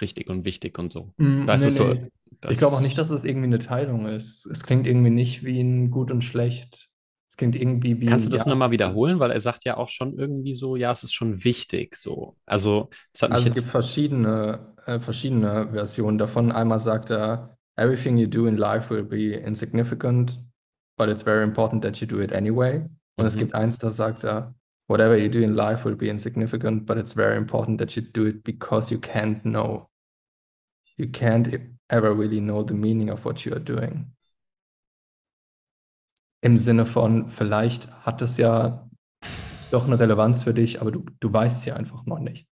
richtig 0.00 0.28
und 0.28 0.44
wichtig 0.44 0.78
und 0.78 0.92
so. 0.92 1.12
Mm, 1.16 1.46
das 1.46 1.62
nee, 1.62 1.68
ist 1.68 1.76
so. 1.76 1.88
Nee. 1.88 2.10
Das 2.40 2.52
ich 2.52 2.58
glaube 2.58 2.76
auch 2.76 2.80
nicht, 2.80 2.98
dass 2.98 3.10
es 3.10 3.24
irgendwie 3.24 3.46
eine 3.46 3.58
Teilung 3.58 4.06
ist. 4.06 4.46
Es 4.46 4.64
klingt 4.64 4.86
irgendwie 4.86 5.10
nicht 5.10 5.44
wie 5.44 5.60
ein 5.60 5.90
gut 5.90 6.10
und 6.10 6.22
schlecht. 6.22 6.88
Es 7.30 7.36
klingt 7.36 7.56
irgendwie 7.56 8.00
wie. 8.00 8.06
Kannst 8.06 8.28
du 8.28 8.32
das 8.32 8.44
ja. 8.44 8.50
nochmal 8.50 8.70
wiederholen? 8.70 9.18
Weil 9.18 9.30
er 9.30 9.40
sagt 9.40 9.64
ja 9.64 9.76
auch 9.76 9.88
schon 9.88 10.18
irgendwie 10.18 10.54
so, 10.54 10.76
ja, 10.76 10.90
es 10.90 11.02
ist 11.02 11.14
schon 11.14 11.44
wichtig. 11.44 11.96
So. 11.96 12.36
Also, 12.46 12.90
es, 13.12 13.22
also 13.22 13.48
es 13.48 13.54
gibt 13.54 13.70
verschiedene, 13.70 14.74
äh, 14.86 15.00
verschiedene 15.00 15.70
Versionen 15.72 16.18
davon. 16.18 16.52
Einmal 16.52 16.80
sagt 16.80 17.10
er, 17.10 17.56
everything 17.76 18.18
you 18.18 18.28
do 18.28 18.46
in 18.46 18.56
life 18.56 18.94
will 18.94 19.04
be 19.04 19.32
insignificant, 19.32 20.38
but 20.96 21.08
it's 21.08 21.22
very 21.22 21.42
important 21.42 21.82
that 21.82 21.96
you 21.96 22.06
do 22.06 22.20
it 22.20 22.32
anyway. 22.32 22.80
Und 23.16 23.24
mhm. 23.24 23.26
es 23.26 23.36
gibt 23.36 23.54
eins, 23.54 23.78
da 23.78 23.90
sagt 23.90 24.24
er, 24.24 24.54
Whatever 24.86 25.16
you 25.16 25.28
do 25.28 25.40
in 25.40 25.56
life 25.56 25.84
will 25.84 25.96
be 25.96 26.08
insignificant, 26.08 26.84
but 26.86 26.98
it's 26.98 27.14
very 27.14 27.36
important 27.36 27.78
that 27.78 27.96
you 27.96 28.02
do 28.02 28.26
it 28.26 28.44
because 28.44 28.90
you 28.92 28.98
can't 28.98 29.42
know. 29.42 29.88
You 30.96 31.08
can't 31.10 31.48
ever 31.90 32.12
really 32.12 32.40
know 32.40 32.62
the 32.62 32.74
meaning 32.74 33.10
of 33.10 33.24
what 33.24 33.44
you 33.44 33.52
are 33.52 33.60
doing. 33.60 34.12
Im 36.42 36.58
Sinne 36.58 36.84
von, 36.84 37.28
vielleicht 37.28 37.90
hat 38.04 38.20
es 38.20 38.36
ja 38.36 38.86
doch 39.70 39.86
eine 39.86 39.98
Relevanz 39.98 40.42
für 40.42 40.52
dich, 40.52 40.80
aber 40.80 40.92
du, 40.92 41.04
du 41.18 41.32
weißt 41.32 41.64
ja 41.66 41.76
einfach 41.76 42.04
noch 42.04 42.18
nicht. 42.18 42.46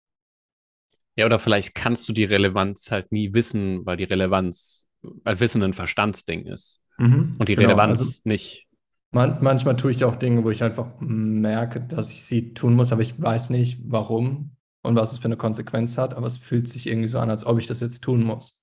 Ja, 1.16 1.26
oder 1.26 1.38
vielleicht 1.38 1.74
kannst 1.74 2.08
du 2.08 2.12
die 2.12 2.24
Relevanz 2.24 2.90
halt 2.90 3.10
nie 3.12 3.34
wissen, 3.34 3.84
weil 3.84 3.96
die 3.96 4.04
Relevanz, 4.04 4.88
weil 5.02 5.40
Wissen 5.40 5.62
ein 5.62 5.74
Verstandsding 5.74 6.46
ist. 6.46 6.80
Mhm, 6.98 7.36
und 7.38 7.48
die 7.48 7.56
genau, 7.56 7.68
Relevanz 7.68 8.00
also, 8.00 8.20
nicht. 8.24 8.68
Man, 9.12 9.38
manchmal 9.40 9.76
tue 9.76 9.90
ich 9.90 10.04
auch 10.04 10.16
Dinge, 10.16 10.44
wo 10.44 10.50
ich 10.50 10.62
einfach 10.62 10.88
merke, 11.00 11.80
dass 11.80 12.10
ich 12.10 12.22
sie 12.22 12.54
tun 12.54 12.74
muss, 12.74 12.92
aber 12.92 13.02
ich 13.02 13.20
weiß 13.20 13.50
nicht, 13.50 13.80
warum 13.90 14.56
und 14.82 14.96
was 14.96 15.12
es 15.12 15.18
für 15.18 15.26
eine 15.26 15.36
Konsequenz 15.36 15.98
hat, 15.98 16.14
aber 16.14 16.26
es 16.26 16.36
fühlt 16.36 16.68
sich 16.68 16.86
irgendwie 16.86 17.08
so 17.08 17.18
an, 17.18 17.30
als 17.30 17.44
ob 17.44 17.58
ich 17.58 17.66
das 17.66 17.80
jetzt 17.80 18.02
tun 18.02 18.22
muss. 18.22 18.62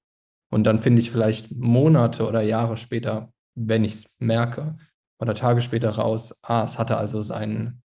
Und 0.50 0.64
dann 0.64 0.80
finde 0.80 1.02
ich 1.02 1.12
vielleicht 1.12 1.52
Monate 1.52 2.26
oder 2.26 2.42
Jahre 2.42 2.78
später, 2.78 3.34
wenn 3.56 3.84
ich 3.84 3.94
es 3.94 4.16
merke, 4.20 4.78
oder 5.20 5.34
Tage 5.34 5.62
später 5.62 5.90
raus, 5.90 6.34
ah, 6.44 6.64
es 6.64 6.80
hatte 6.80 6.98
also 6.98 7.22
seinen 7.22 7.82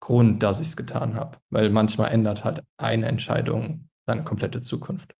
Grund, 0.00 0.42
dass 0.42 0.60
ich 0.60 0.68
es 0.68 0.76
getan 0.76 1.14
habe. 1.14 1.38
Weil 1.50 1.70
manchmal 1.70 2.10
ändert 2.10 2.44
halt 2.44 2.62
eine 2.76 3.06
Entscheidung 3.06 3.88
seine 4.06 4.24
komplette 4.24 4.60
Zukunft. 4.60 5.14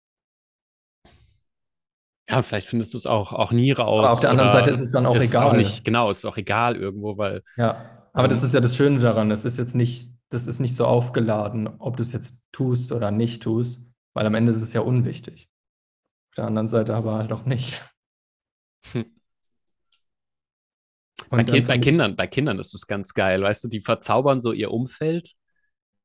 Ja, 2.29 2.43
vielleicht 2.43 2.66
findest 2.66 2.93
du 2.93 2.99
es 2.99 3.07
auch, 3.07 3.33
auch 3.33 3.53
nie 3.53 3.70
raus. 3.72 4.05
Aber 4.05 4.12
auf 4.12 4.20
der 4.20 4.31
anderen 4.31 4.53
Seite 4.53 4.70
ist 4.70 4.81
es 4.81 4.91
dann 4.91 5.07
auch 5.07 5.16
ist 5.16 5.31
egal. 5.31 5.49
Auch 5.49 5.53
nicht, 5.53 5.85
genau, 5.85 6.11
ist 6.11 6.24
auch 6.24 6.37
egal 6.37 6.77
irgendwo, 6.77 7.16
weil. 7.16 7.43
Ja, 7.57 8.09
aber 8.12 8.24
ähm, 8.24 8.31
das 8.31 8.43
ist 8.43 8.53
ja 8.53 8.61
das 8.61 8.77
Schöne 8.77 8.99
daran. 8.99 9.31
Es 9.31 9.45
ist 9.45 9.59
jetzt 9.59 9.74
nicht, 9.74 10.11
das 10.29 10.47
ist 10.47 10.59
nicht 10.59 10.74
so 10.74 10.87
aufgeladen, 10.87 11.68
ob 11.79 11.97
du 11.97 12.03
es 12.03 12.12
jetzt 12.12 12.47
tust 12.51 12.91
oder 12.91 13.12
nicht 13.12 13.43
tust, 13.43 13.93
weil 14.12 14.27
am 14.27 14.35
Ende 14.35 14.51
ist 14.51 14.62
es 14.62 14.72
ja 14.72 14.81
unwichtig. 14.81 15.49
Auf 16.31 16.37
der 16.37 16.47
anderen 16.47 16.68
Seite 16.68 16.97
aber 16.97 17.14
halt 17.14 17.33
auch 17.33 17.45
nicht. 17.45 17.83
Hm. 18.93 19.05
Bei, 21.31 21.45
kind, 21.45 21.66
bei, 21.66 21.79
Kindern, 21.79 22.16
bei 22.16 22.27
Kindern 22.27 22.59
ist 22.59 22.74
es 22.74 22.87
ganz 22.87 23.12
geil, 23.12 23.43
weißt 23.43 23.64
du, 23.64 23.68
die 23.68 23.81
verzaubern 23.81 24.43
so 24.43 24.53
ihr 24.53 24.70
Umfeld, 24.70 25.35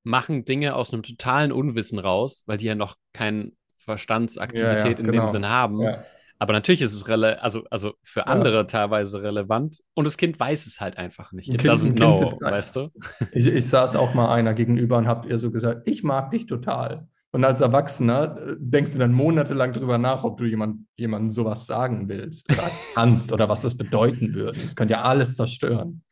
machen 0.03 0.45
Dinge 0.45 0.75
aus 0.75 0.93
einem 0.93 1.03
totalen 1.03 1.51
Unwissen 1.51 1.99
raus, 1.99 2.43
weil 2.47 2.57
die 2.57 2.65
ja 2.65 2.75
noch 2.75 2.95
kein 3.13 3.55
Verstandsaktivität 3.91 4.81
ja, 4.81 4.89
ja, 4.89 4.97
in 4.97 5.05
genau. 5.05 5.23
dem 5.23 5.27
Sinn 5.27 5.49
haben. 5.49 5.81
Ja. 5.81 6.03
Aber 6.39 6.53
natürlich 6.53 6.81
ist 6.81 6.93
es 6.93 7.07
rele 7.07 7.41
also, 7.43 7.65
also 7.69 7.93
für 8.01 8.25
andere 8.25 8.65
teilweise 8.65 9.21
relevant 9.21 9.81
und 9.93 10.05
das 10.05 10.17
Kind 10.17 10.39
weiß 10.39 10.65
es 10.65 10.81
halt 10.81 10.97
einfach 10.97 11.31
nicht. 11.33 11.49
It 11.49 11.59
kind, 11.59 11.71
doesn't 11.71 11.95
know, 11.95 12.19
weißt 12.19 12.77
du? 12.77 12.89
Ich, 13.31 13.45
ich 13.45 13.67
saß 13.67 13.95
auch 13.95 14.15
mal 14.15 14.33
einer 14.33 14.55
gegenüber 14.55 14.97
und 14.97 15.07
habt 15.07 15.27
ihr 15.27 15.37
so 15.37 15.51
gesagt, 15.51 15.87
ich 15.87 16.01
mag 16.01 16.31
dich 16.31 16.47
total. 16.47 17.07
Und 17.31 17.45
als 17.45 17.61
Erwachsener 17.61 18.37
äh, 18.37 18.55
denkst 18.57 18.93
du 18.93 18.99
dann 18.99 19.13
monatelang 19.13 19.71
drüber 19.71 19.99
nach, 19.99 20.23
ob 20.23 20.37
du 20.37 20.45
jemand, 20.45 20.87
jemandem 20.97 21.29
sowas 21.29 21.67
sagen 21.67 22.09
willst 22.09 22.51
oder 22.51 22.71
kannst 22.95 23.31
oder 23.31 23.47
was 23.47 23.61
das 23.61 23.77
bedeuten 23.77 24.33
würde. 24.33 24.59
Das 24.59 24.75
könnte 24.75 24.93
ja 24.93 25.03
alles 25.03 25.35
zerstören. 25.35 26.03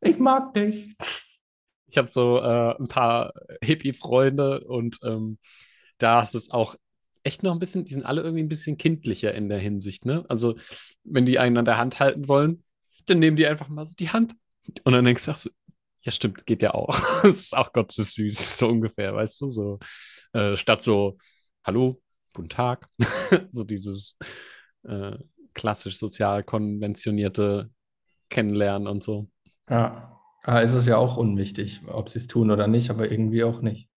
Ich 0.00 0.18
mag 0.18 0.54
dich. 0.54 0.96
Ich 1.88 1.98
habe 1.98 2.08
so 2.08 2.38
äh, 2.38 2.74
ein 2.78 2.88
paar 2.88 3.34
Hippie-Freunde 3.62 4.64
und 4.64 4.98
ähm, 5.04 5.38
da 5.98 6.22
ist 6.22 6.34
es 6.34 6.50
auch 6.50 6.74
echt 7.24 7.42
noch 7.42 7.52
ein 7.52 7.58
bisschen, 7.58 7.84
die 7.84 7.94
sind 7.94 8.04
alle 8.04 8.22
irgendwie 8.22 8.42
ein 8.42 8.48
bisschen 8.48 8.76
kindlicher 8.76 9.34
in 9.34 9.48
der 9.48 9.58
Hinsicht, 9.58 10.04
ne? 10.04 10.24
Also, 10.28 10.56
wenn 11.02 11.24
die 11.24 11.38
einen 11.38 11.58
an 11.58 11.64
der 11.64 11.78
Hand 11.78 11.98
halten 11.98 12.28
wollen, 12.28 12.62
dann 13.06 13.18
nehmen 13.18 13.36
die 13.36 13.46
einfach 13.46 13.68
mal 13.68 13.84
so 13.84 13.94
die 13.98 14.10
Hand. 14.10 14.34
Und 14.84 14.92
dann 14.92 15.04
denkst 15.04 15.24
du, 15.24 15.30
ach 15.32 15.36
so, 15.36 15.50
ja, 16.02 16.12
stimmt, 16.12 16.46
geht 16.46 16.62
ja 16.62 16.74
auch. 16.74 16.88
das 17.22 17.40
ist 17.40 17.56
auch 17.56 17.72
Gott, 17.72 17.96
ist 17.98 18.14
süß, 18.14 18.58
so 18.58 18.68
ungefähr, 18.68 19.14
weißt 19.14 19.40
du, 19.40 19.48
so. 19.48 19.78
Äh, 20.32 20.56
statt 20.56 20.82
so, 20.82 21.18
hallo, 21.64 22.00
guten 22.34 22.48
Tag. 22.48 22.88
so 23.50 23.64
dieses 23.64 24.16
äh, 24.84 25.16
klassisch 25.54 25.98
sozial 25.98 26.44
konventionierte 26.44 27.70
Kennenlernen 28.28 28.88
und 28.88 29.02
so. 29.02 29.30
Ja, 29.68 30.20
ah, 30.42 30.60
ist 30.60 30.74
es 30.74 30.86
ja 30.86 30.98
auch 30.98 31.16
unwichtig, 31.16 31.80
ob 31.86 32.08
sie 32.08 32.18
es 32.18 32.26
tun 32.26 32.50
oder 32.50 32.66
nicht, 32.66 32.90
aber 32.90 33.10
irgendwie 33.10 33.44
auch 33.44 33.62
nicht. 33.62 33.88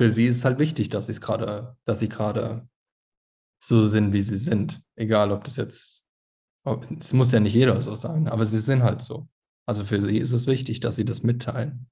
Für 0.00 0.08
sie 0.08 0.24
ist 0.24 0.46
halt 0.46 0.58
wichtig, 0.58 0.88
dass 0.88 1.08
sie 1.08 1.12
es 1.12 1.20
gerade, 1.20 1.76
dass 1.84 1.98
sie 1.98 2.08
gerade 2.08 2.66
so 3.62 3.84
sind, 3.84 4.14
wie 4.14 4.22
sie 4.22 4.38
sind. 4.38 4.80
Egal, 4.96 5.30
ob 5.30 5.44
das 5.44 5.56
jetzt, 5.56 6.02
es 6.98 7.12
muss 7.12 7.32
ja 7.32 7.40
nicht 7.40 7.52
jeder 7.52 7.82
so 7.82 7.94
sein, 7.94 8.26
aber 8.26 8.46
sie 8.46 8.60
sind 8.60 8.82
halt 8.82 9.02
so. 9.02 9.28
Also 9.66 9.84
für 9.84 10.00
sie 10.00 10.16
ist 10.16 10.32
es 10.32 10.46
wichtig, 10.46 10.80
dass 10.80 10.96
sie 10.96 11.04
das 11.04 11.22
mitteilen. 11.22 11.90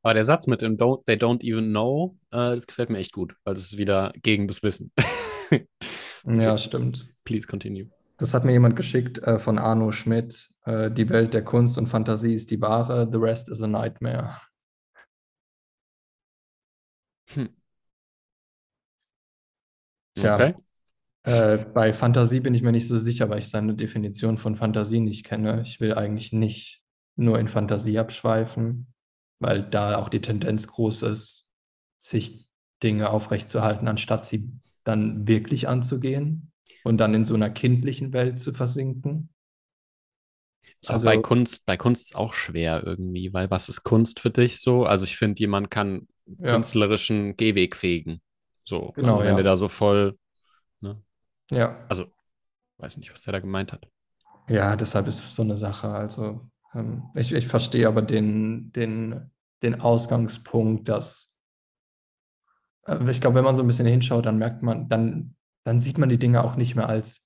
Aber 0.00 0.14
der 0.14 0.24
Satz 0.24 0.46
mit 0.46 0.62
dem 0.62 0.78
don't, 0.78 1.04
They 1.04 1.16
don't 1.16 1.42
even 1.44 1.72
know, 1.72 2.16
äh, 2.30 2.54
das 2.54 2.66
gefällt 2.66 2.88
mir 2.88 2.96
echt 2.96 3.12
gut, 3.12 3.36
weil 3.44 3.52
das 3.52 3.64
ist 3.64 3.76
wieder 3.76 4.14
gegen 4.22 4.48
das 4.48 4.62
Wissen. 4.62 4.90
ja, 6.26 6.56
stimmt. 6.56 7.06
Please 7.24 7.46
continue. 7.46 7.90
Das 8.16 8.32
hat 8.32 8.46
mir 8.46 8.52
jemand 8.52 8.76
geschickt 8.76 9.18
äh, 9.18 9.38
von 9.38 9.58
Arno 9.58 9.92
Schmidt. 9.92 10.54
Äh, 10.64 10.90
die 10.90 11.10
Welt 11.10 11.34
der 11.34 11.44
Kunst 11.44 11.76
und 11.76 11.86
Fantasie 11.86 12.34
ist 12.34 12.50
die 12.50 12.62
wahre, 12.62 13.06
the 13.12 13.18
rest 13.18 13.50
is 13.50 13.60
a 13.60 13.66
nightmare. 13.66 14.38
Hm. 17.28 17.46
Tja, 20.14 20.34
okay. 20.34 20.54
äh, 21.24 21.64
bei 21.74 21.92
Fantasie 21.92 22.40
bin 22.40 22.54
ich 22.54 22.62
mir 22.62 22.72
nicht 22.72 22.88
so 22.88 22.98
sicher, 22.98 23.28
weil 23.28 23.40
ich 23.40 23.48
seine 23.48 23.74
Definition 23.74 24.38
von 24.38 24.56
Fantasie 24.56 25.00
nicht 25.00 25.24
kenne. 25.24 25.62
Ich 25.62 25.80
will 25.80 25.94
eigentlich 25.94 26.32
nicht 26.32 26.82
nur 27.16 27.38
in 27.38 27.48
Fantasie 27.48 27.98
abschweifen, 27.98 28.86
weil 29.40 29.62
da 29.62 29.96
auch 29.96 30.08
die 30.08 30.20
Tendenz 30.20 30.66
groß 30.66 31.02
ist, 31.02 31.46
sich 31.98 32.46
Dinge 32.82 33.10
aufrechtzuerhalten, 33.10 33.88
anstatt 33.88 34.26
sie 34.26 34.52
dann 34.84 35.26
wirklich 35.26 35.68
anzugehen 35.68 36.52
und 36.84 36.98
dann 36.98 37.14
in 37.14 37.24
so 37.24 37.34
einer 37.34 37.50
kindlichen 37.50 38.12
Welt 38.12 38.38
zu 38.38 38.52
versinken. 38.52 39.30
Ist 40.80 40.90
also, 40.90 41.06
bei 41.06 41.16
Kunst, 41.16 41.64
bei 41.64 41.76
Kunst 41.78 42.14
auch 42.14 42.34
schwer 42.34 42.82
irgendwie, 42.84 43.32
weil 43.32 43.50
was 43.50 43.70
ist 43.70 43.84
Kunst 43.84 44.20
für 44.20 44.30
dich 44.30 44.60
so? 44.60 44.84
Also 44.84 45.04
ich 45.04 45.16
finde, 45.16 45.40
jemand 45.40 45.70
kann 45.70 46.06
ja. 46.26 46.54
künstlerischen 46.54 47.36
Gehweg 47.36 47.76
fegen. 47.76 48.20
So, 48.64 48.92
genau, 48.94 49.20
wenn 49.20 49.26
ja. 49.26 49.34
der 49.34 49.44
da 49.44 49.56
so 49.56 49.68
voll, 49.68 50.18
ne? 50.80 51.02
Ja. 51.50 51.84
Also, 51.88 52.06
weiß 52.78 52.96
nicht, 52.96 53.12
was 53.12 53.22
der 53.22 53.32
da 53.32 53.40
gemeint 53.40 53.72
hat. 53.72 53.86
Ja, 54.48 54.76
deshalb 54.76 55.06
ist 55.06 55.18
es 55.18 55.34
so 55.34 55.42
eine 55.42 55.56
Sache. 55.56 55.88
Also, 55.88 56.50
ähm, 56.74 57.04
ich, 57.14 57.32
ich 57.32 57.46
verstehe 57.46 57.86
aber 57.86 58.02
den, 58.02 58.72
den, 58.72 59.30
den 59.62 59.80
Ausgangspunkt, 59.80 60.88
dass 60.88 61.34
äh, 62.86 63.10
ich 63.10 63.20
glaube, 63.20 63.36
wenn 63.36 63.44
man 63.44 63.54
so 63.54 63.62
ein 63.62 63.66
bisschen 63.66 63.86
hinschaut, 63.86 64.26
dann 64.26 64.38
merkt 64.38 64.62
man, 64.62 64.88
dann, 64.88 65.36
dann 65.64 65.80
sieht 65.80 65.98
man 65.98 66.08
die 66.08 66.18
Dinge 66.18 66.44
auch 66.44 66.56
nicht 66.56 66.74
mehr 66.74 66.88
als 66.88 67.23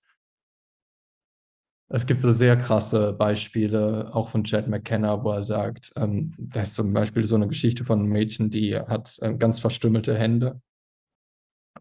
es 1.90 2.04
gibt 2.04 2.20
so 2.20 2.32
sehr 2.32 2.56
krasse 2.56 3.14
Beispiele, 3.14 4.14
auch 4.14 4.28
von 4.28 4.44
Chad 4.44 4.68
McKenna, 4.68 5.24
wo 5.24 5.30
er 5.30 5.42
sagt, 5.42 5.92
ähm, 5.96 6.32
da 6.36 6.62
ist 6.62 6.74
zum 6.74 6.92
Beispiel 6.92 7.26
so 7.26 7.36
eine 7.36 7.48
Geschichte 7.48 7.84
von 7.84 8.00
einem 8.00 8.10
Mädchen, 8.10 8.50
die 8.50 8.76
hat 8.76 9.16
äh, 9.22 9.34
ganz 9.34 9.58
verstümmelte 9.58 10.16
Hände. 10.16 10.60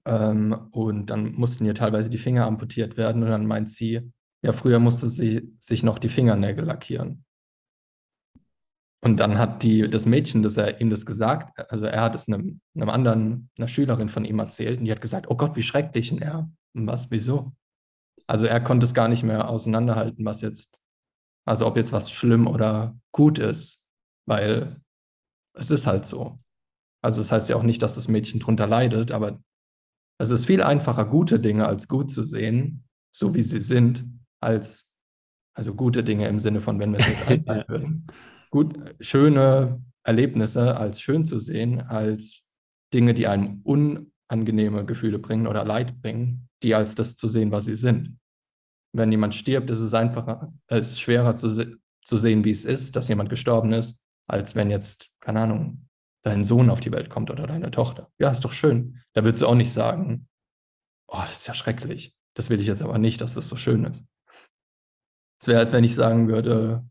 Ähm, 0.06 0.70
und 0.72 1.10
dann 1.10 1.34
mussten 1.34 1.66
ihr 1.66 1.76
teilweise 1.76 2.10
die 2.10 2.18
Finger 2.18 2.46
amputiert 2.46 2.96
werden. 2.96 3.24
Und 3.24 3.30
dann 3.30 3.46
meint 3.46 3.70
sie, 3.70 4.14
ja, 4.42 4.54
früher 4.54 4.80
musste 4.80 5.08
sie 5.10 5.54
sich 5.60 5.84
noch 5.84 6.00
die 6.00 6.10
Fingernägel 6.10 6.64
lackieren. 6.64 7.26
Und 9.02 9.20
dann 9.20 9.38
hat 9.38 9.62
die, 9.62 9.90
das 9.90 10.06
Mädchen, 10.06 10.42
das 10.42 10.56
er 10.56 10.80
ihm 10.80 10.90
das 10.90 11.06
gesagt, 11.06 11.70
also 11.70 11.86
er 11.86 12.02
hat 12.02 12.16
es 12.16 12.28
einem, 12.28 12.62
einem 12.76 12.90
anderen, 12.90 13.50
einer 13.58 13.68
Schülerin 13.68 14.10
von 14.10 14.26
ihm 14.26 14.40
erzählt, 14.40 14.80
und 14.80 14.86
die 14.86 14.92
hat 14.92 15.02
gesagt, 15.02 15.30
oh 15.30 15.36
Gott, 15.36 15.56
wie 15.58 15.64
schrecklich. 15.64 16.12
Und 16.14 16.22
er, 16.22 16.50
was, 16.74 17.12
wieso? 17.12 17.57
Also 18.30 18.46
er 18.46 18.62
konnte 18.62 18.86
es 18.86 18.94
gar 18.94 19.08
nicht 19.08 19.24
mehr 19.24 19.50
auseinanderhalten, 19.50 20.26
was 20.26 20.42
jetzt, 20.42 20.80
also 21.46 21.66
ob 21.66 21.78
jetzt 21.78 21.94
was 21.94 22.12
schlimm 22.12 22.48
oder 22.48 23.00
gut 23.12 23.40
ist, 23.40 23.86
weil 24.28 24.82
es 25.54 25.72
ist 25.72 25.88
halt 25.88 26.06
so. 26.06 26.40
Also 27.02 27.22
es 27.22 27.28
das 27.28 27.32
heißt 27.36 27.50
ja 27.50 27.56
auch 27.56 27.64
nicht, 27.64 27.82
dass 27.82 27.96
das 27.96 28.08
Mädchen 28.08 28.40
drunter 28.40 28.68
leidet, 28.68 29.12
aber 29.12 29.42
es 30.20 30.30
ist 30.30 30.46
viel 30.46 30.62
einfacher, 30.62 31.06
gute 31.06 31.40
Dinge 31.40 31.68
als 31.68 31.88
gut 31.88 32.12
zu 32.12 32.24
sehen, 32.24 32.84
so 33.12 33.34
wie 33.34 33.44
sie 33.44 33.62
sind, 33.62 34.06
als 34.42 34.96
also 35.56 35.74
gute 35.74 36.04
Dinge 36.04 36.28
im 36.28 36.40
Sinne 36.40 36.60
von, 36.60 36.80
wenn 36.80 36.92
wir 36.92 37.00
es 37.00 37.08
jetzt 37.08 37.28
einhalten 37.28 37.72
würden. 37.72 38.08
Gut, 38.52 38.76
schöne 39.00 39.84
Erlebnisse 40.04 40.78
als 40.78 41.02
schön 41.02 41.26
zu 41.26 41.40
sehen, 41.40 41.82
als 41.82 42.52
Dinge, 42.94 43.14
die 43.14 43.28
einem 43.28 43.62
unangenehme 44.30 44.86
Gefühle 44.86 45.20
bringen 45.20 45.48
oder 45.48 45.66
Leid 45.66 46.02
bringen, 46.02 46.50
die 46.64 46.76
als 46.76 46.96
das 46.96 47.16
zu 47.16 47.28
sehen, 47.28 47.52
was 47.52 47.66
sie 47.66 47.76
sind. 47.76 48.20
Wenn 48.94 49.12
jemand 49.12 49.36
stirbt, 49.36 49.70
ist 49.70 49.80
es 49.80 49.94
einfacher, 49.94 50.54
es 50.68 50.92
ist 50.92 51.02
schwerer 51.02 51.36
zu, 51.36 51.50
se 51.50 51.78
zu 52.04 52.18
sehen, 52.18 52.46
wie 52.46 52.52
es 52.52 52.66
ist, 52.66 52.96
dass 52.96 53.10
jemand 53.10 53.30
gestorben 53.30 53.74
ist, 53.74 54.02
als 54.28 54.56
wenn 54.56 54.72
jetzt, 54.72 55.12
keine 55.20 55.42
Ahnung, 55.42 55.88
dein 56.24 56.44
Sohn 56.44 56.70
auf 56.70 56.80
die 56.80 56.92
Welt 56.92 57.10
kommt 57.10 57.30
oder 57.32 57.48
deine 57.48 57.72
Tochter. 57.72 58.10
Ja, 58.18 58.32
ist 58.32 58.44
doch 58.46 58.54
schön. 58.54 59.02
Da 59.14 59.24
willst 59.24 59.42
du 59.42 59.48
auch 59.48 59.56
nicht 59.56 59.72
sagen, 59.72 60.28
oh, 61.08 61.22
das 61.22 61.40
ist 61.40 61.48
ja 61.48 61.54
schrecklich. 61.54 62.18
Das 62.34 62.50
will 62.50 62.60
ich 62.60 62.68
jetzt 62.68 62.82
aber 62.82 62.98
nicht, 62.98 63.22
dass 63.22 63.34
das 63.34 63.50
so 63.50 63.56
schön 63.56 63.86
ist. 63.86 64.06
Es 65.42 65.48
wäre, 65.48 65.60
als 65.60 65.74
wenn 65.74 65.84
ich 65.84 65.96
sagen 65.96 66.28
würde, 66.28 66.86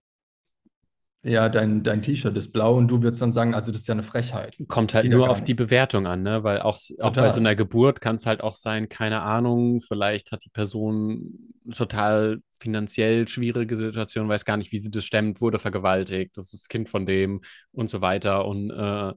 ja, 1.23 1.49
dein, 1.49 1.83
dein 1.83 2.03
T-Shirt 2.03 2.37
ist 2.37 2.53
blau 2.53 2.77
und 2.77 2.89
du 2.89 3.03
würdest 3.03 3.21
dann 3.21 3.33
sagen, 3.33 3.55
also 3.55 3.73
das 3.73 3.81
ist 3.81 3.89
ja 3.89 3.95
eine 3.95 4.05
Frechheit. 4.05 4.57
Kommt 4.69 4.95
halt 4.95 5.11
nur 5.11 5.29
auf 5.29 5.43
die 5.43 5.55
Bewertung 5.55 6.07
an, 6.07 6.23
ne? 6.23 6.45
Weil 6.45 6.61
auch, 6.61 6.79
auch 7.01 7.14
bei 7.14 7.29
so 7.31 7.41
einer 7.41 7.57
Geburt 7.57 8.01
kann 8.01 8.17
es 8.17 8.27
halt 8.27 8.43
auch 8.43 8.55
sein, 8.55 8.89
keine 8.89 9.23
Ahnung, 9.23 9.81
vielleicht 9.81 10.31
hat 10.31 10.45
die 10.45 10.51
Person 10.51 11.53
total 11.75 12.39
finanziell 12.61 13.27
schwierige 13.27 13.77
Situation, 13.77 14.29
weiß 14.29 14.45
gar 14.45 14.57
nicht, 14.57 14.71
wie 14.71 14.79
sie 14.79 14.91
das 14.91 15.05
stemmt, 15.05 15.41
wurde 15.41 15.59
vergewaltigt, 15.59 16.37
das 16.37 16.53
ist 16.53 16.62
das 16.62 16.69
Kind 16.69 16.89
von 16.89 17.07
dem 17.07 17.41
und 17.73 17.91
so 17.91 18.01
weiter. 18.01 18.47
Und 18.47 18.71
äh, 18.71 19.12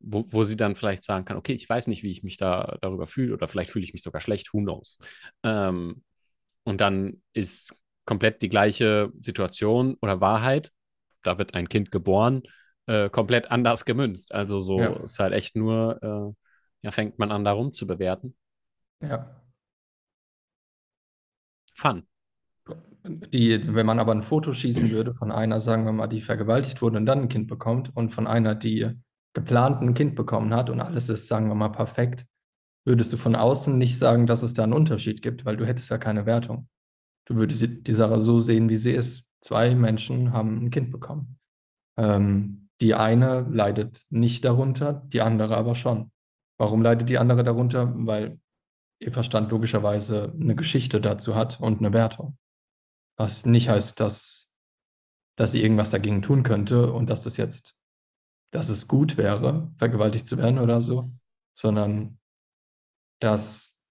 wo, 0.00 0.24
wo 0.28 0.44
sie 0.44 0.56
dann 0.56 0.76
vielleicht 0.76 1.04
sagen 1.04 1.24
kann, 1.24 1.38
okay, 1.38 1.52
ich 1.52 1.68
weiß 1.68 1.86
nicht, 1.86 2.02
wie 2.02 2.10
ich 2.10 2.22
mich 2.22 2.36
da 2.36 2.76
darüber 2.82 3.06
fühle, 3.06 3.32
oder 3.32 3.48
vielleicht 3.48 3.70
fühle 3.70 3.84
ich 3.84 3.94
mich 3.94 4.02
sogar 4.02 4.20
schlecht, 4.20 4.52
who 4.52 4.60
knows. 4.60 4.98
Ähm, 5.42 6.02
und 6.64 6.80
dann 6.80 7.22
ist 7.32 7.74
komplett 8.04 8.42
die 8.42 8.50
gleiche 8.50 9.10
Situation 9.22 9.96
oder 10.02 10.20
Wahrheit 10.20 10.70
da 11.26 11.38
wird 11.38 11.54
ein 11.54 11.68
Kind 11.68 11.90
geboren, 11.90 12.42
äh, 12.86 13.10
komplett 13.10 13.50
anders 13.50 13.84
gemünzt. 13.84 14.34
Also 14.34 14.60
so 14.60 14.78
ja. 14.78 14.92
ist 15.02 15.18
halt 15.18 15.32
echt 15.32 15.56
nur, 15.56 16.02
äh, 16.02 16.34
ja, 16.82 16.90
fängt 16.90 17.18
man 17.18 17.32
an, 17.32 17.44
darum 17.44 17.72
zu 17.72 17.86
bewerten. 17.86 18.36
Ja. 19.02 19.40
Fun. 21.74 22.06
Die, 23.06 23.74
wenn 23.74 23.84
man 23.84 23.98
aber 23.98 24.12
ein 24.12 24.22
Foto 24.22 24.52
schießen 24.52 24.90
würde 24.90 25.14
von 25.14 25.30
einer, 25.30 25.60
sagen 25.60 25.84
wir 25.84 25.92
mal, 25.92 26.06
die 26.06 26.22
vergewaltigt 26.22 26.80
wurde 26.80 26.96
und 26.96 27.06
dann 27.06 27.22
ein 27.22 27.28
Kind 27.28 27.48
bekommt 27.48 27.94
und 27.94 28.10
von 28.10 28.26
einer, 28.26 28.54
die 28.54 28.90
geplant 29.34 29.82
ein 29.82 29.92
Kind 29.92 30.14
bekommen 30.14 30.54
hat 30.54 30.70
und 30.70 30.80
alles 30.80 31.10
ist, 31.10 31.28
sagen 31.28 31.48
wir 31.48 31.54
mal, 31.54 31.68
perfekt, 31.68 32.24
würdest 32.84 33.12
du 33.12 33.16
von 33.16 33.34
außen 33.34 33.76
nicht 33.76 33.98
sagen, 33.98 34.26
dass 34.26 34.42
es 34.42 34.54
da 34.54 34.62
einen 34.62 34.72
Unterschied 34.72 35.20
gibt, 35.20 35.44
weil 35.44 35.56
du 35.56 35.66
hättest 35.66 35.90
ja 35.90 35.98
keine 35.98 36.24
Wertung. 36.24 36.68
Du 37.26 37.36
würdest 37.36 37.86
die 37.86 37.94
Sache 37.94 38.20
so 38.20 38.38
sehen, 38.38 38.68
wie 38.68 38.76
sie 38.76 38.92
ist. 38.92 39.30
Zwei 39.44 39.74
Menschen 39.74 40.32
haben 40.32 40.64
ein 40.64 40.70
Kind 40.70 40.90
bekommen. 40.90 41.38
Ähm, 41.98 42.70
die 42.80 42.94
eine 42.94 43.42
leidet 43.42 44.06
nicht 44.08 44.42
darunter, 44.42 44.94
die 44.94 45.20
andere 45.20 45.58
aber 45.58 45.74
schon. 45.74 46.10
Warum 46.58 46.80
leidet 46.80 47.10
die 47.10 47.18
andere 47.18 47.44
darunter? 47.44 47.92
Weil 47.94 48.40
ihr 49.00 49.12
Verstand 49.12 49.50
logischerweise 49.50 50.32
eine 50.40 50.56
Geschichte 50.56 50.98
dazu 50.98 51.34
hat 51.34 51.60
und 51.60 51.80
eine 51.80 51.92
Wertung. 51.92 52.38
Was 53.18 53.44
nicht 53.44 53.68
heißt, 53.68 54.00
dass, 54.00 54.54
dass 55.36 55.52
sie 55.52 55.62
irgendwas 55.62 55.90
dagegen 55.90 56.22
tun 56.22 56.42
könnte 56.42 56.90
und 56.90 57.10
dass 57.10 57.26
es 57.26 57.36
jetzt, 57.36 57.76
dass 58.50 58.70
es 58.70 58.88
gut 58.88 59.18
wäre, 59.18 59.70
vergewaltigt 59.76 60.26
zu 60.26 60.38
werden 60.38 60.58
oder 60.58 60.80
so, 60.80 61.12
sondern 61.54 62.18
dass, 63.20 63.84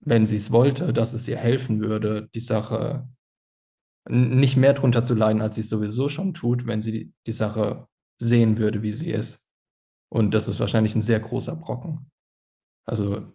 wenn 0.00 0.26
sie 0.26 0.36
es 0.36 0.50
wollte, 0.50 0.92
dass 0.92 1.12
es 1.12 1.28
ihr 1.28 1.38
helfen 1.38 1.80
würde, 1.80 2.28
die 2.34 2.40
Sache 2.40 3.08
nicht 4.08 4.56
mehr 4.56 4.74
drunter 4.74 5.04
zu 5.04 5.14
leiden, 5.14 5.42
als 5.42 5.56
sie 5.56 5.62
es 5.62 5.68
sowieso 5.68 6.08
schon 6.08 6.34
tut, 6.34 6.66
wenn 6.66 6.82
sie 6.82 6.92
die, 6.92 7.14
die 7.26 7.32
Sache 7.32 7.86
sehen 8.20 8.58
würde, 8.58 8.82
wie 8.82 8.92
sie 8.92 9.10
ist. 9.10 9.46
Und 10.08 10.34
das 10.34 10.48
ist 10.48 10.60
wahrscheinlich 10.60 10.94
ein 10.94 11.02
sehr 11.02 11.20
großer 11.20 11.56
Brocken. 11.56 12.10
Also, 12.84 13.32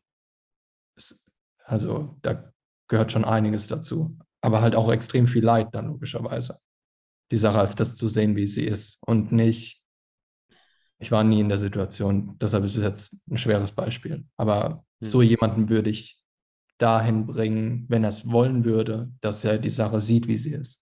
es, 0.95 1.26
also 1.63 2.18
da 2.22 2.51
gehört 2.88 3.11
schon 3.11 3.26
einiges 3.26 3.68
dazu. 3.68 4.18
Aber 4.41 4.61
halt 4.61 4.76
auch 4.76 4.91
extrem 4.91 5.28
viel 5.28 5.43
Leid 5.43 5.70
dann 5.74 5.88
logischerweise. 5.88 6.59
Die 7.32 7.38
Sache 7.38 7.59
als 7.59 7.76
das 7.76 7.95
zu 7.95 8.07
sehen, 8.07 8.36
wie 8.36 8.47
sie 8.47 8.65
ist. 8.65 8.99
Und 9.01 9.32
nicht, 9.32 9.84
ich 10.99 11.11
war 11.11 11.24
nie 11.24 11.39
in 11.39 11.49
der 11.49 11.57
Situation, 11.57 12.38
deshalb 12.39 12.63
ist 12.63 12.76
es 12.76 12.84
jetzt 12.84 13.28
ein 13.30 13.38
schweres 13.38 13.72
Beispiel. 13.72 14.26
Aber 14.38 14.86
hm. 15.01 15.09
so 15.09 15.22
jemanden 15.22 15.70
würde 15.70 15.89
ich 15.89 16.22
dahin 16.78 17.25
bringen, 17.25 17.86
wenn 17.89 18.03
er 18.03 18.09
es 18.09 18.32
wollen 18.32 18.65
würde, 18.65 19.11
dass 19.21 19.43
er 19.43 19.57
die 19.57 19.69
Sache 19.69 20.01
sieht, 20.01 20.28
wie 20.28 20.38
sie 20.38 20.51
ist. 20.51 20.82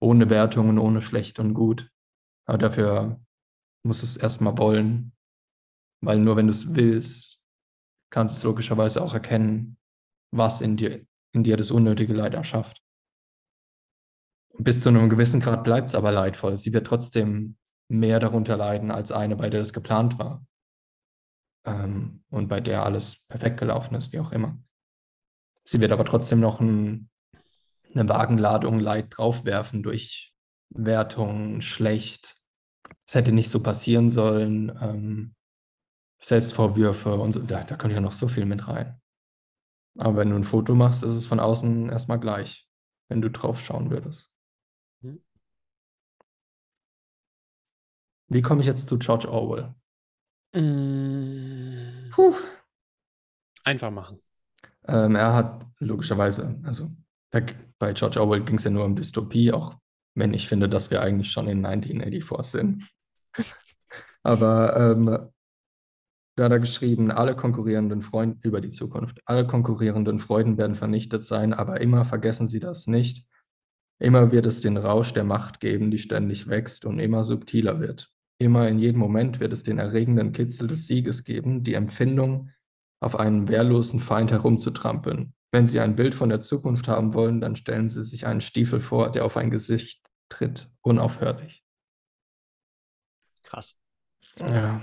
Ohne 0.00 0.30
Wertungen, 0.30 0.78
ohne 0.78 1.02
schlecht 1.02 1.38
und 1.38 1.54
gut. 1.54 1.90
Aber 2.46 2.58
dafür 2.58 3.20
muss 3.84 4.02
es 4.02 4.16
erstmal 4.16 4.56
wollen, 4.58 5.12
weil 6.00 6.18
nur 6.18 6.36
wenn 6.36 6.46
du 6.46 6.52
es 6.52 6.74
willst, 6.74 7.40
kannst 8.10 8.42
du 8.42 8.48
logischerweise 8.48 9.02
auch 9.02 9.14
erkennen, 9.14 9.76
was 10.30 10.60
in 10.60 10.76
dir, 10.76 11.06
in 11.32 11.44
dir 11.44 11.56
das 11.56 11.70
unnötige 11.70 12.14
Leid 12.14 12.34
erschafft. 12.34 12.82
Bis 14.58 14.80
zu 14.80 14.88
einem 14.88 15.08
gewissen 15.08 15.40
Grad 15.40 15.62
bleibt 15.62 15.90
es 15.90 15.94
aber 15.94 16.10
leidvoll. 16.10 16.58
Sie 16.58 16.72
wird 16.72 16.86
trotzdem 16.86 17.56
mehr 17.88 18.18
darunter 18.18 18.56
leiden 18.56 18.90
als 18.90 19.12
eine, 19.12 19.36
bei 19.36 19.48
der 19.50 19.60
das 19.60 19.72
geplant 19.72 20.18
war. 20.18 20.44
Ähm, 21.64 22.24
und 22.30 22.48
bei 22.48 22.60
der 22.60 22.84
alles 22.84 23.26
perfekt 23.26 23.60
gelaufen 23.60 23.94
ist, 23.94 24.12
wie 24.12 24.20
auch 24.20 24.32
immer. 24.32 24.58
Sie 25.70 25.80
wird 25.80 25.92
aber 25.92 26.06
trotzdem 26.06 26.40
noch 26.40 26.60
ein, 26.60 27.10
eine 27.94 28.08
Wagenladung 28.08 28.80
Leid 28.80 29.18
draufwerfen 29.18 29.82
durch 29.82 30.34
Wertung, 30.70 31.60
schlecht. 31.60 32.36
Es 33.06 33.14
hätte 33.14 33.32
nicht 33.32 33.50
so 33.50 33.62
passieren 33.62 34.08
sollen. 34.08 34.74
Ähm, 34.80 35.34
Selbstvorwürfe 36.20 37.16
und 37.16 37.32
so. 37.32 37.40
Da, 37.40 37.64
da 37.64 37.76
können 37.76 37.92
ja 37.92 38.00
noch 38.00 38.12
so 38.12 38.28
viel 38.28 38.46
mit 38.46 38.66
rein. 38.66 38.98
Aber 39.98 40.16
wenn 40.16 40.30
du 40.30 40.36
ein 40.36 40.44
Foto 40.44 40.74
machst, 40.74 41.04
ist 41.04 41.12
es 41.12 41.26
von 41.26 41.38
außen 41.38 41.90
erstmal 41.90 42.18
gleich, 42.18 42.66
wenn 43.08 43.20
du 43.20 43.28
drauf 43.28 43.60
schauen 43.60 43.90
würdest. 43.90 44.34
Hm. 45.02 45.22
Wie 48.28 48.40
komme 48.40 48.62
ich 48.62 48.66
jetzt 48.66 48.88
zu 48.88 48.98
George 48.98 49.30
Orwell? 49.30 49.74
Puh. 52.10 52.34
Einfach 53.64 53.90
machen. 53.90 54.22
Ähm, 54.88 55.14
er 55.14 55.34
hat 55.34 55.66
logischerweise, 55.78 56.58
also 56.64 56.90
bei 57.30 57.92
George 57.92 58.20
Orwell 58.20 58.44
ging 58.44 58.56
es 58.56 58.64
ja 58.64 58.70
nur 58.70 58.84
um 58.84 58.96
Dystopie, 58.96 59.52
auch 59.52 59.76
wenn 60.14 60.34
ich 60.34 60.48
finde, 60.48 60.68
dass 60.68 60.90
wir 60.90 61.02
eigentlich 61.02 61.30
schon 61.30 61.46
in 61.46 61.64
1984 61.64 62.50
sind. 62.50 62.90
Aber 64.22 64.76
ähm, 64.76 65.30
da 66.36 66.44
hat 66.44 66.52
er 66.52 66.60
geschrieben, 66.60 67.10
alle 67.10 67.34
konkurrierenden 67.34 68.00
Freuden 68.00 68.38
über 68.42 68.60
die 68.60 68.68
Zukunft, 68.68 69.20
alle 69.24 69.46
konkurrierenden 69.46 70.18
Freuden 70.18 70.56
werden 70.56 70.76
vernichtet 70.76 71.24
sein, 71.24 71.52
aber 71.52 71.80
immer 71.80 72.04
vergessen 72.04 72.46
Sie 72.46 72.60
das 72.60 72.86
nicht. 72.86 73.26
Immer 74.00 74.30
wird 74.30 74.46
es 74.46 74.60
den 74.60 74.76
Rausch 74.76 75.12
der 75.12 75.24
Macht 75.24 75.58
geben, 75.58 75.90
die 75.90 75.98
ständig 75.98 76.46
wächst 76.46 76.84
und 76.84 77.00
immer 77.00 77.24
subtiler 77.24 77.80
wird. 77.80 78.12
Immer 78.38 78.68
in 78.68 78.78
jedem 78.78 79.00
Moment 79.00 79.40
wird 79.40 79.52
es 79.52 79.64
den 79.64 79.78
erregenden 79.78 80.30
Kitzel 80.30 80.68
des 80.68 80.86
Sieges 80.86 81.24
geben, 81.24 81.64
die 81.64 81.74
Empfindung, 81.74 82.50
auf 83.00 83.18
einen 83.18 83.48
wehrlosen 83.48 84.00
Feind 84.00 84.30
herumzutrampeln. 84.30 85.34
Wenn 85.50 85.66
Sie 85.66 85.80
ein 85.80 85.96
Bild 85.96 86.14
von 86.14 86.28
der 86.28 86.40
Zukunft 86.40 86.88
haben 86.88 87.14
wollen, 87.14 87.40
dann 87.40 87.56
stellen 87.56 87.88
Sie 87.88 88.02
sich 88.02 88.26
einen 88.26 88.40
Stiefel 88.40 88.80
vor, 88.80 89.10
der 89.10 89.24
auf 89.24 89.36
ein 89.36 89.50
Gesicht 89.50 90.02
tritt, 90.28 90.70
unaufhörlich. 90.82 91.64
Krass. 93.44 93.80
Ja. 94.38 94.82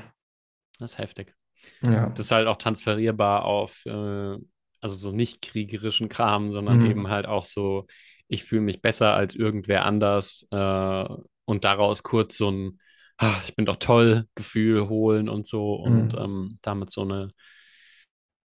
Das 0.79 0.93
ist 0.93 0.97
heftig. 0.97 1.35
Ja. 1.83 2.09
Das 2.09 2.25
ist 2.25 2.31
halt 2.31 2.47
auch 2.47 2.57
transferierbar 2.57 3.45
auf, 3.45 3.85
äh, 3.85 4.37
also 4.81 4.95
so 4.95 5.11
nicht 5.11 5.41
kriegerischen 5.41 6.09
Kram, 6.09 6.51
sondern 6.51 6.79
mhm. 6.79 6.89
eben 6.89 7.09
halt 7.09 7.27
auch 7.27 7.45
so, 7.45 7.85
ich 8.27 8.43
fühle 8.43 8.61
mich 8.61 8.81
besser 8.81 9.13
als 9.13 9.35
irgendwer 9.35 9.85
anders 9.85 10.47
äh, 10.51 11.05
und 11.45 11.63
daraus 11.63 12.03
kurz 12.03 12.37
so 12.37 12.49
ein, 12.49 12.79
ach, 13.17 13.43
ich 13.47 13.55
bin 13.55 13.65
doch 13.65 13.77
toll 13.77 14.25
Gefühl 14.35 14.89
holen 14.89 15.29
und 15.29 15.47
so 15.47 15.75
und 15.75 16.13
mhm. 16.13 16.19
ähm, 16.19 16.59
damit 16.61 16.91
so 16.91 17.01
eine 17.01 17.31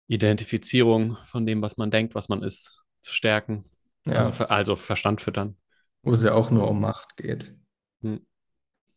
Identifizierung 0.09 1.16
von 1.26 1.46
dem, 1.46 1.62
was 1.62 1.76
man 1.76 1.90
denkt, 1.90 2.14
was 2.14 2.28
man 2.28 2.42
ist, 2.42 2.84
zu 3.00 3.12
stärken. 3.12 3.64
Ja. 4.07 4.26
Also, 4.26 4.44
also 4.44 4.76
Verstand 4.76 5.20
füttern. 5.20 5.57
Wo 6.02 6.12
es 6.12 6.22
ja 6.22 6.34
auch 6.34 6.50
nur 6.50 6.68
um 6.70 6.80
Macht 6.80 7.16
geht. 7.16 7.54
Hm. 8.02 8.24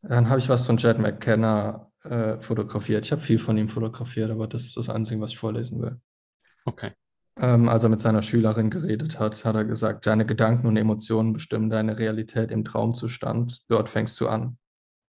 Dann 0.02 0.30
habe 0.30 0.40
ich 0.40 0.50
was 0.50 0.66
von 0.66 0.78
Chad 0.78 1.00
McKenna 1.00 1.92
äh, 2.04 2.40
fotografiert. 2.40 3.06
Ich 3.06 3.12
habe 3.12 3.22
viel 3.22 3.40
von 3.40 3.58
ihm 3.58 3.70
fotografiert, 3.70 4.32
aber 4.32 4.48
das 4.48 4.66
ist 4.66 4.78
das 4.78 4.90
Einzige, 4.90 5.20
was 5.20 5.32
ich 5.32 5.38
vorlesen 5.38 5.82
will. 5.82 6.00
Okay. 6.66 6.92
Ähm, 7.38 7.70
als 7.70 7.84
er 7.84 7.90
mit 7.90 8.00
seiner 8.00 8.22
Schülerin 8.22 8.70
geredet 8.70 9.18
hat, 9.20 9.46
hat 9.46 9.56
er 9.56 9.66
gesagt, 9.66 10.06
deine 10.06 10.26
Gedanken 10.26 10.68
und 10.68 10.78
Emotionen 10.78 11.34
bestimmen 11.34 11.70
deine 11.70 11.98
Realität 11.98 12.52
im 12.52 12.66
Traumzustand. 12.66 13.64
Dort 13.68 13.90
fängst 13.90 14.20
du 14.20 14.28
an. 14.28 14.58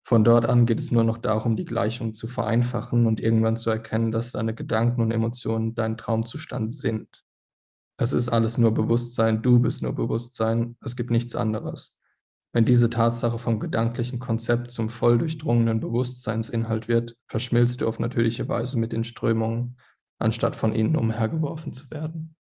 Von 0.07 0.23
dort 0.23 0.45
an 0.45 0.65
geht 0.65 0.79
es 0.79 0.89
nur 0.89 1.03
noch 1.03 1.17
darum, 1.17 1.57
die 1.57 1.65
Gleichung 1.65 2.13
zu 2.13 2.27
vereinfachen 2.29 3.07
und 3.07 3.19
irgendwann 3.19 3.57
zu 3.57 3.69
erkennen, 3.69 4.13
dass 4.13 4.31
deine 4.31 4.55
Gedanken 4.55 5.01
und 5.01 5.11
Emotionen 5.11 5.75
dein 5.75 5.97
Traumzustand 5.97 6.73
sind. 6.73 7.25
Es 7.97 8.13
ist 8.13 8.29
alles 8.29 8.57
nur 8.57 8.73
Bewusstsein, 8.73 9.41
du 9.41 9.59
bist 9.59 9.83
nur 9.83 9.93
Bewusstsein, 9.93 10.77
es 10.79 10.95
gibt 10.95 11.11
nichts 11.11 11.35
anderes. 11.35 11.99
Wenn 12.53 12.63
diese 12.63 12.89
Tatsache 12.89 13.37
vom 13.37 13.59
gedanklichen 13.59 14.19
Konzept 14.19 14.71
zum 14.71 14.87
voll 14.87 15.17
durchdrungenen 15.17 15.81
Bewusstseinsinhalt 15.81 16.87
wird, 16.87 17.17
verschmilzt 17.27 17.81
du 17.81 17.87
auf 17.89 17.99
natürliche 17.99 18.47
Weise 18.47 18.79
mit 18.79 18.93
den 18.93 19.03
Strömungen, 19.03 19.77
anstatt 20.19 20.55
von 20.55 20.73
ihnen 20.73 20.95
umhergeworfen 20.95 21.73
zu 21.73 21.91
werden. 21.91 22.33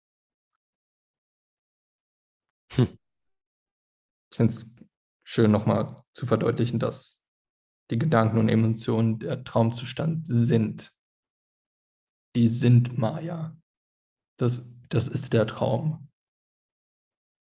Hm. 2.73 2.99
Ich 4.31 4.37
finde 4.37 4.53
es 4.53 4.77
schön 5.23 5.51
nochmal 5.51 5.97
zu 6.13 6.27
verdeutlichen, 6.27 6.79
dass 6.79 7.24
die 7.95 7.99
Gedanken 7.99 8.39
und 8.39 8.49
Emotionen 8.49 9.19
der 9.19 9.45
Traumzustand 9.45 10.27
sind. 10.27 10.93
Die 12.37 12.49
sind 12.49 12.99
Maya. 12.99 13.57
Das, 14.39 14.79
das 14.89 15.09
ist 15.09 15.33
der 15.33 15.47
Traum 15.47 16.09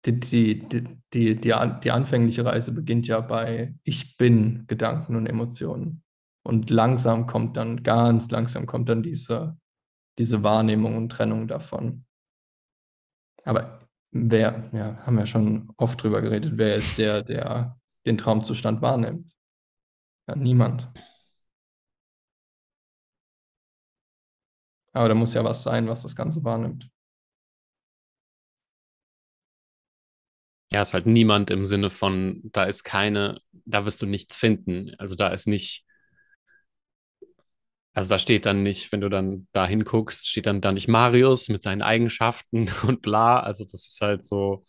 die, 0.07 0.19
die, 0.19 0.69
die, 0.69 1.01
die, 1.13 1.37
die 1.37 1.91
anfängliche 1.91 2.45
Reise 2.45 2.73
beginnt 2.73 3.07
ja 3.07 3.21
bei 3.21 3.75
Ich 3.85 4.17
bin 4.17 4.65
Gedanken 4.67 5.17
und 5.17 5.27
Emotionen. 5.27 6.03
Und 6.43 6.71
langsam 6.71 7.27
kommt 7.27 7.57
dann, 7.57 7.83
ganz 7.83 8.31
langsam 8.31 8.67
kommt 8.67 8.89
dann 8.89 9.03
diese, 9.03 9.59
diese 10.19 10.43
Wahrnehmung 10.43 10.97
und 10.97 11.11
Trennung 11.11 11.49
davon. 11.49 12.07
Aber 13.45 13.81
wer, 14.11 14.71
ja, 14.73 14.97
haben 15.05 15.19
wir 15.19 15.27
schon 15.27 15.71
oft 15.77 16.03
drüber 16.03 16.23
geredet, 16.23 16.55
wer 16.57 16.77
ist 16.77 16.97
der, 16.97 17.23
der 17.23 17.79
den 18.07 18.17
Traumzustand 18.17 18.81
wahrnimmt? 18.81 19.31
Ja, 20.31 20.37
niemand. 20.37 20.89
Aber 24.93 25.09
da 25.09 25.15
muss 25.17 25.35
ja 25.35 25.43
was 25.43 25.65
sein, 25.65 25.89
was 25.89 26.03
das 26.03 26.15
Ganze 26.15 26.45
wahrnimmt. 26.45 26.89
Ja, 30.73 30.83
ist 30.83 30.95
halt 30.95 31.07
niemand 31.07 31.51
im 31.51 31.67
Sinne 31.67 31.91
von, 31.91 32.41
da 32.53 32.65
ist 32.65 32.85
keine, 32.85 33.41
da 33.65 33.85
wirst 33.85 34.03
du 34.03 34.07
nichts 34.07 34.37
finden. 34.37 34.95
Also 34.99 35.17
da 35.17 35.29
ist 35.29 35.47
nicht, 35.49 35.85
also 37.95 38.09
da 38.09 38.19
steht 38.19 38.47
dann 38.47 38.63
nicht, 38.63 38.93
wenn 38.93 39.01
du 39.01 39.09
dann 39.09 39.49
da 39.53 39.67
hinguckst, 39.67 40.29
steht 40.29 40.47
dann 40.47 40.61
da 40.61 40.73
nicht 40.73 40.89
Marius 40.89 41.49
mit 41.49 41.63
seinen 41.63 41.83
Eigenschaften 41.83 42.71
und 42.87 43.03
bla. 43.03 43.41
Also 43.41 43.65
das 43.65 43.87
ist 43.87 44.01
halt 44.01 44.23
so, 44.25 44.65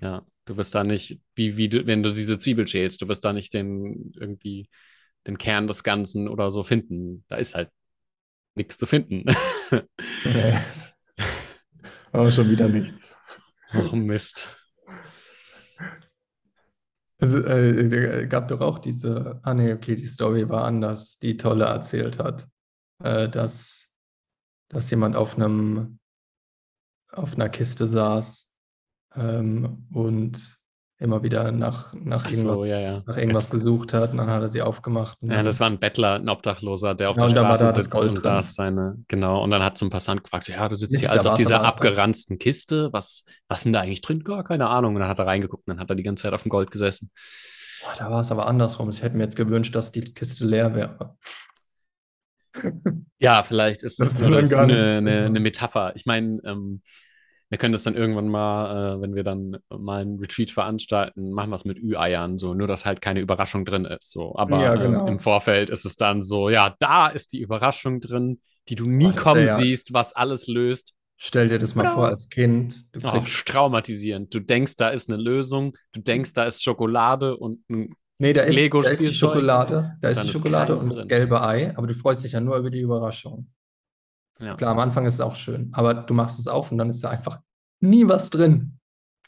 ja, 0.00 0.24
du 0.44 0.56
wirst 0.56 0.74
da 0.74 0.84
nicht, 0.84 1.20
wie, 1.34 1.56
wie 1.56 1.68
du, 1.68 1.86
wenn 1.86 2.02
du 2.02 2.12
diese 2.12 2.38
Zwiebel 2.38 2.66
schälst, 2.66 3.02
du 3.02 3.08
wirst 3.08 3.24
da 3.24 3.32
nicht 3.32 3.54
den 3.54 4.12
irgendwie 4.18 4.68
den 5.26 5.38
Kern 5.38 5.66
des 5.66 5.82
Ganzen 5.84 6.28
oder 6.28 6.50
so 6.50 6.62
finden. 6.62 7.24
Da 7.28 7.36
ist 7.36 7.54
halt 7.54 7.70
nichts 8.54 8.78
zu 8.78 8.86
finden. 8.86 9.24
Nee. 10.24 10.58
Aber 12.12 12.30
schon 12.30 12.50
wieder 12.50 12.68
nichts. 12.68 13.16
Oh 13.74 13.96
Mist. 13.96 14.46
Es 17.18 17.32
äh, 17.32 18.26
gab 18.28 18.48
doch 18.48 18.60
auch 18.60 18.78
diese, 18.78 19.40
ah 19.42 19.54
nee, 19.54 19.72
okay, 19.72 19.96
die 19.96 20.06
Story 20.06 20.48
war 20.48 20.64
anders, 20.64 21.18
die 21.18 21.36
Tolle 21.36 21.64
erzählt 21.64 22.18
hat, 22.18 22.46
äh, 23.02 23.28
dass, 23.28 23.90
dass 24.68 24.90
jemand 24.90 25.16
auf 25.16 25.36
einem, 25.36 25.98
auf 27.10 27.34
einer 27.34 27.48
Kiste 27.48 27.88
saß 27.88 28.53
ähm, 29.16 29.86
und 29.92 30.58
immer 30.98 31.22
wieder 31.22 31.50
nach, 31.50 31.92
nach 31.94 32.24
irgendwas, 32.24 32.60
so, 32.60 32.64
ja, 32.64 32.78
ja. 32.78 33.02
nach 33.04 33.16
irgendwas 33.16 33.50
gesucht 33.50 33.92
hat 33.92 34.12
und 34.12 34.18
dann 34.18 34.28
hat 34.28 34.42
er 34.42 34.48
sie 34.48 34.62
aufgemacht. 34.62 35.18
ja, 35.22 35.42
das 35.42 35.58
war 35.58 35.68
ein 35.68 35.78
Bettler, 35.78 36.14
ein 36.14 36.28
Obdachloser, 36.28 36.94
der 36.94 37.10
auf 37.10 37.16
ja, 37.16 37.26
der 37.26 37.30
Straße 37.30 37.72
sitzt 37.72 37.94
und 37.94 38.24
da 38.24 38.40
ist 38.40 38.54
seine, 38.54 38.96
genau, 39.08 39.42
und 39.42 39.50
dann 39.50 39.62
hat 39.62 39.76
so 39.76 39.84
ein 39.84 39.90
Passant 39.90 40.22
gefragt, 40.22 40.48
ja, 40.48 40.68
du 40.68 40.76
sitzt 40.76 40.92
Mist, 40.92 41.02
hier 41.02 41.10
also 41.10 41.30
auf 41.30 41.34
dieser 41.34 41.62
abgeranzten 41.64 42.38
Kiste, 42.38 42.90
was, 42.92 43.24
was 43.48 43.62
sind 43.62 43.72
da 43.72 43.80
eigentlich 43.80 44.02
drin? 44.02 44.22
Gar 44.22 44.44
keine 44.44 44.68
Ahnung. 44.68 44.94
Und 44.94 45.00
dann 45.00 45.08
hat 45.08 45.18
er 45.18 45.26
reingeguckt 45.26 45.66
und 45.66 45.74
dann 45.74 45.80
hat 45.80 45.90
er 45.90 45.96
die 45.96 46.04
ganze 46.04 46.22
Zeit 46.22 46.32
auf 46.32 46.42
dem 46.42 46.50
Gold 46.50 46.70
gesessen. 46.70 47.10
Boah, 47.82 47.94
da 47.98 48.10
war 48.10 48.20
es 48.22 48.30
aber 48.30 48.46
andersrum. 48.46 48.88
Ich 48.90 49.02
hätte 49.02 49.16
mir 49.16 49.24
jetzt 49.24 49.36
gewünscht, 49.36 49.74
dass 49.74 49.92
die 49.92 50.00
Kiste 50.00 50.46
leer 50.46 50.74
wäre. 50.74 51.16
ja, 53.18 53.42
vielleicht 53.42 53.82
ist 53.82 54.00
das, 54.00 54.14
das 54.14 54.22
eine, 54.22 54.96
eine, 54.96 55.24
eine, 55.24 55.40
Metapher. 55.40 55.92
Ich 55.96 56.06
meine, 56.06 56.40
ähm, 56.44 56.82
wir 57.54 57.58
können 57.58 57.72
das 57.72 57.84
dann 57.84 57.94
irgendwann 57.94 58.26
mal, 58.26 58.96
äh, 58.96 59.00
wenn 59.00 59.14
wir 59.14 59.22
dann 59.22 59.58
mal 59.70 60.00
einen 60.00 60.18
Retreat 60.18 60.50
veranstalten, 60.50 61.30
machen 61.30 61.50
wir 61.50 61.54
es 61.54 61.64
mit 61.64 61.78
Ü-Eiern, 61.78 62.36
so, 62.36 62.52
nur 62.52 62.66
dass 62.66 62.84
halt 62.84 63.00
keine 63.00 63.20
Überraschung 63.20 63.64
drin 63.64 63.84
ist. 63.84 64.10
So. 64.10 64.34
Aber 64.36 64.60
ja, 64.60 64.74
genau. 64.74 65.06
äh, 65.06 65.08
im 65.08 65.20
Vorfeld 65.20 65.70
ist 65.70 65.84
es 65.84 65.94
dann 65.94 66.24
so, 66.24 66.50
ja, 66.50 66.74
da 66.80 67.06
ist 67.06 67.32
die 67.32 67.40
Überraschung 67.40 68.00
drin, 68.00 68.40
die 68.68 68.74
du 68.74 68.90
nie 68.90 69.12
kommen 69.12 69.46
ja, 69.46 69.54
siehst, 69.54 69.94
was 69.94 70.16
alles 70.16 70.48
löst. 70.48 70.94
Stell 71.16 71.48
dir 71.48 71.60
das 71.60 71.76
mal 71.76 71.84
genau. 71.84 71.94
vor 71.94 72.06
als 72.08 72.28
Kind. 72.28 72.86
Du 72.90 72.98
oh, 73.04 73.22
traumatisierend. 73.24 74.34
Du 74.34 74.40
denkst, 74.40 74.74
da 74.76 74.88
ist 74.88 75.08
eine 75.08 75.22
Lösung, 75.22 75.76
du 75.92 76.00
denkst, 76.00 76.32
da 76.32 76.46
ist 76.46 76.60
Schokolade 76.60 77.36
und 77.36 77.60
ein 77.70 77.94
Nee, 78.18 78.32
da 78.32 78.42
ist, 78.42 78.56
da 78.72 78.80
ist 78.80 79.00
die 79.00 79.16
Schokolade, 79.16 79.96
da 80.00 80.08
ist 80.08 80.24
die 80.24 80.28
Schokolade 80.28 80.74
und 80.76 80.92
das 80.92 81.06
gelbe 81.06 81.40
Ei, 81.40 81.72
aber 81.76 81.86
du 81.86 81.94
freust 81.94 82.24
dich 82.24 82.32
ja 82.32 82.40
nur 82.40 82.56
über 82.56 82.70
die 82.70 82.80
Überraschung. 82.80 83.48
Ja. 84.40 84.56
Klar, 84.56 84.72
am 84.72 84.78
Anfang 84.78 85.06
ist 85.06 85.14
es 85.14 85.20
auch 85.20 85.36
schön, 85.36 85.70
aber 85.72 85.94
du 85.94 86.14
machst 86.14 86.38
es 86.38 86.48
auf 86.48 86.72
und 86.72 86.78
dann 86.78 86.90
ist 86.90 87.02
da 87.04 87.10
einfach 87.10 87.40
nie 87.80 88.08
was 88.08 88.30
drin. 88.30 88.78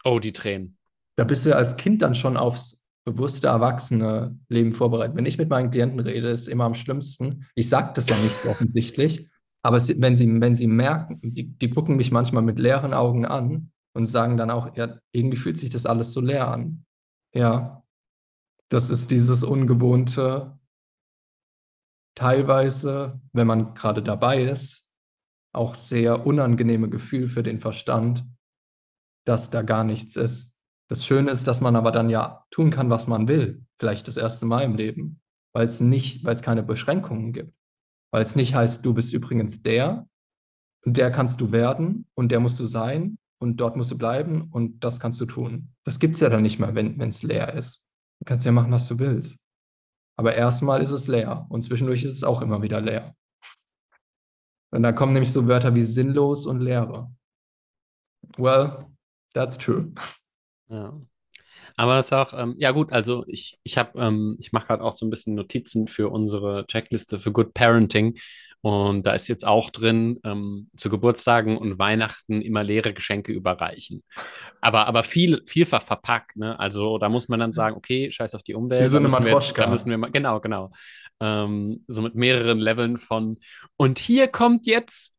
Oh, 0.04 0.18
die 0.18 0.32
Tränen. 0.32 0.76
Da 1.16 1.24
bist 1.24 1.46
du 1.46 1.54
als 1.54 1.76
Kind 1.76 2.02
dann 2.02 2.14
schon 2.14 2.36
aufs 2.36 2.84
bewusste 3.04 3.46
erwachsene 3.46 4.36
Leben 4.48 4.72
vorbereitet. 4.72 5.16
Wenn 5.16 5.26
ich 5.26 5.38
mit 5.38 5.48
meinen 5.48 5.70
Klienten 5.70 6.00
rede, 6.00 6.28
ist 6.28 6.48
immer 6.48 6.64
am 6.64 6.74
schlimmsten. 6.74 7.46
Ich 7.54 7.68
sage 7.68 7.92
das 7.94 8.09
ja 8.09 8.18
nicht 8.18 8.34
so 8.34 8.48
offensichtlich, 8.48 9.30
aber 9.62 9.76
es, 9.76 10.00
wenn, 10.00 10.16
sie, 10.16 10.40
wenn 10.40 10.54
sie 10.57 10.66
merken, 10.66 11.20
die, 11.22 11.44
die 11.44 11.70
gucken 11.70 11.96
mich 11.96 12.11
manchmal 12.11 12.42
mit 12.42 12.59
leeren 12.59 12.92
Augen 12.92 13.24
an 13.24 13.70
und 13.94 14.07
sagen 14.07 14.36
dann 14.36 14.50
auch, 14.50 14.76
ja, 14.76 14.98
irgendwie 15.12 15.36
fühlt 15.36 15.57
sich 15.57 15.70
das 15.70 15.86
alles 15.86 16.12
so 16.12 16.20
leer 16.20 16.48
an. 16.48 16.84
Ja, 17.32 17.84
das 18.68 18.90
ist 18.90 19.11
dieses 19.11 19.44
ungewohnte, 19.44 20.59
teilweise, 22.16 23.20
wenn 23.32 23.46
man 23.46 23.74
gerade 23.74 24.02
dabei 24.02 24.42
ist, 24.42 24.86
auch 25.57 25.74
sehr 25.74 26.26
unangenehme 26.26 26.88
Gefühl 26.88 27.28
für 27.28 27.42
den 27.42 27.61
Verstand, 27.61 28.24
dass 29.26 29.50
da 29.50 29.62
gar 29.62 29.84
nichts 29.84 30.16
ist. 30.16 30.57
Das 30.88 31.04
Schöne 31.04 31.30
ist, 31.30 31.46
dass 31.46 31.61
man 31.61 31.74
aber 31.74 31.90
dann 31.90 32.11
ja 32.11 32.44
tun 32.50 32.70
kann, 32.70 32.90
was 32.90 33.07
man 33.07 33.26
will. 33.26 33.64
Vielleicht 33.78 34.07
das 34.07 34.16
erste 34.16 34.46
Mal 34.46 34.62
im 34.62 34.76
Leben, 34.76 35.20
weil 35.52 35.66
es 35.66 35.80
nicht, 35.80 36.24
weil 36.24 36.34
es 36.34 36.42
keine 36.42 36.62
Beschränkungen 36.62 37.32
gibt. 37.32 37.52
Weil 38.12 38.22
es 38.22 38.36
nicht 38.36 38.54
heißt, 38.54 38.84
du 38.84 38.94
bist 38.94 39.12
übrigens 39.12 39.62
der 39.62 40.09
und 40.84 40.96
der 40.96 41.11
kannst 41.11 41.40
du 41.40 41.50
werden 41.50 42.07
und 42.14 42.30
der 42.30 42.40
musst 42.40 42.61
du 42.61 42.66
sein 42.66 43.18
und 43.38 43.57
dort 43.57 43.76
musst 43.76 43.90
du 43.90 43.98
bleiben 43.98 44.48
und 44.52 44.84
das 44.84 45.00
kannst 45.00 45.20
du 45.20 45.26
tun. 45.26 45.74
Das 45.84 45.98
gibt 45.98 46.14
es 46.14 46.20
ja 46.20 46.28
dann 46.28 46.42
nicht 46.42 46.59
mehr, 46.59 46.74
wenn 46.74 47.00
es 47.00 47.22
leer 47.22 47.54
ist. 47.54 47.90
Du 48.20 48.24
kannst 48.24 48.46
ja 48.46 48.52
machen, 48.52 48.72
was 48.72 48.86
du 48.86 48.98
willst. 48.98 49.44
Aber 50.16 50.34
erstmal 50.34 50.80
ist 50.82 50.92
es 50.92 51.09
leer 51.09 51.46
und 51.50 51.62
zwischendurch 51.62 52.04
ist 52.04 52.14
es 52.14 52.24
auch 52.24 52.40
immer 52.40 52.62
wieder 52.62 52.80
leer. 52.80 53.14
Und 54.76 54.82
da 54.82 54.92
kommen 54.92 55.14
nämlich 55.14 55.32
so 55.32 55.48
Wörter 55.48 55.74
wie 55.74 55.80
sinnlos 55.80 56.44
und 56.44 56.60
Leere. 56.60 57.10
Well, 58.36 58.84
that's 59.32 59.56
true. 59.56 59.90
Ja. 60.68 61.00
Aber 61.78 61.98
es 61.98 62.06
ist 62.06 62.12
auch, 62.12 62.34
ähm, 62.38 62.56
ja 62.58 62.72
gut, 62.72 62.92
also 62.92 63.24
ich, 63.26 63.58
ich 63.62 63.78
habe, 63.78 63.98
ähm, 63.98 64.36
ich 64.38 64.52
mache 64.52 64.66
gerade 64.66 64.84
auch 64.84 64.92
so 64.92 65.06
ein 65.06 65.10
bisschen 65.10 65.34
Notizen 65.34 65.88
für 65.88 66.10
unsere 66.10 66.66
Checkliste 66.66 67.18
für 67.18 67.32
Good 67.32 67.54
Parenting. 67.54 68.18
Und 68.60 69.06
da 69.06 69.12
ist 69.12 69.28
jetzt 69.28 69.46
auch 69.46 69.70
drin, 69.70 70.18
ähm, 70.24 70.68
zu 70.76 70.90
Geburtstagen 70.90 71.56
und 71.56 71.78
Weihnachten 71.78 72.42
immer 72.42 72.62
leere 72.62 72.92
Geschenke 72.92 73.32
überreichen. 73.32 74.02
Aber, 74.60 74.88
aber 74.88 75.04
viel, 75.04 75.42
vielfach 75.46 75.82
verpackt, 75.82 76.36
ne? 76.36 76.58
Also 76.58 76.98
da 76.98 77.08
muss 77.08 77.28
man 77.28 77.40
dann 77.40 77.52
sagen, 77.52 77.76
okay, 77.76 78.10
scheiß 78.10 78.34
auf 78.34 78.42
die 78.42 78.54
Umwelt. 78.54 78.84
Wie 78.84 78.88
so 78.88 78.96
eine 78.98 79.08
Matroschka. 79.08 79.62
da 79.62 79.70
müssen 79.70 79.88
wir 79.88 79.96
mal, 79.96 80.10
genau, 80.10 80.40
genau. 80.40 80.70
Ähm, 81.20 81.84
so 81.88 82.02
mit 82.02 82.14
mehreren 82.14 82.58
Leveln 82.58 82.98
von, 82.98 83.38
und 83.76 83.98
hier 83.98 84.28
kommt 84.28 84.66
jetzt 84.66 85.14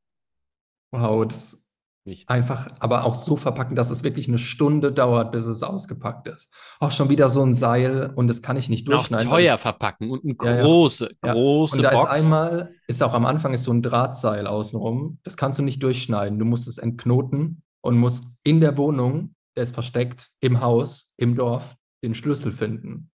Wow, 0.91 1.27
das 1.27 1.65
nichts. 2.05 2.27
einfach, 2.29 2.69
aber 2.79 3.03
auch 3.05 3.15
so 3.15 3.35
verpacken, 3.35 3.75
dass 3.75 3.89
es 3.89 4.03
wirklich 4.03 4.27
eine 4.29 4.39
Stunde 4.39 4.91
dauert, 4.93 5.31
bis 5.33 5.45
es 5.45 5.63
ausgepackt 5.63 6.27
ist. 6.29 6.53
Auch 6.79 6.91
schon 6.91 7.09
wieder 7.09 7.29
so 7.29 7.43
ein 7.43 7.53
Seil 7.53 8.11
und 8.15 8.27
das 8.27 8.41
kann 8.41 8.55
ich 8.57 8.69
nicht 8.69 8.87
auch 8.87 8.93
durchschneiden. 8.93 9.29
weil 9.29 9.43
teuer 9.43 9.57
verpacken 9.57 10.09
und 10.11 10.23
eine 10.23 10.35
Ja, 10.41 10.57
ja. 10.57 10.63
große, 10.63 11.09
Ja. 11.25 11.33
große 11.33 11.81
Und 11.81 11.91
Box. 11.91 12.09
einmal, 12.09 12.73
ist 12.87 13.03
auch 13.03 13.13
am 13.13 13.25
Anfang 13.25 13.53
ist 13.53 13.63
so 13.63 13.73
ein 13.73 13.81
Drahtseil 13.81 14.47
außenrum. 14.47 15.19
Das 15.23 15.35
kannst 15.35 15.59
du 15.59 15.63
nicht 15.63 15.83
durchschneiden. 15.83 16.39
Du 16.39 16.45
musst 16.45 16.67
es 16.67 16.77
entknoten 16.77 17.63
und 17.81 17.97
musst 17.97 18.37
in 18.43 18.61
der 18.61 18.77
Wohnung, 18.77 19.35
der 19.57 19.63
ist 19.63 19.73
versteckt, 19.73 20.29
im 20.39 20.61
Haus, 20.61 21.11
im 21.17 21.35
Dorf, 21.35 21.75
den 22.03 22.13
Schlüssel 22.15 22.51
finden. 22.53 23.09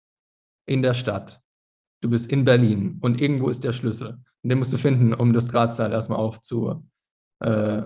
In 0.66 0.82
der 0.82 0.94
Stadt. 0.94 1.40
Du 2.02 2.10
bist 2.10 2.30
in 2.30 2.44
Berlin 2.44 2.98
und 3.00 3.20
irgendwo 3.20 3.48
ist 3.48 3.62
der 3.62 3.72
Schlüssel. 3.72 4.18
Und 4.42 4.50
den 4.50 4.58
musst 4.58 4.72
du 4.72 4.76
finden, 4.76 5.14
um 5.14 5.32
das 5.32 5.46
Drahtseil 5.46 5.92
erstmal 5.92 6.18
aufzu, 6.18 6.84
äh, 7.38 7.82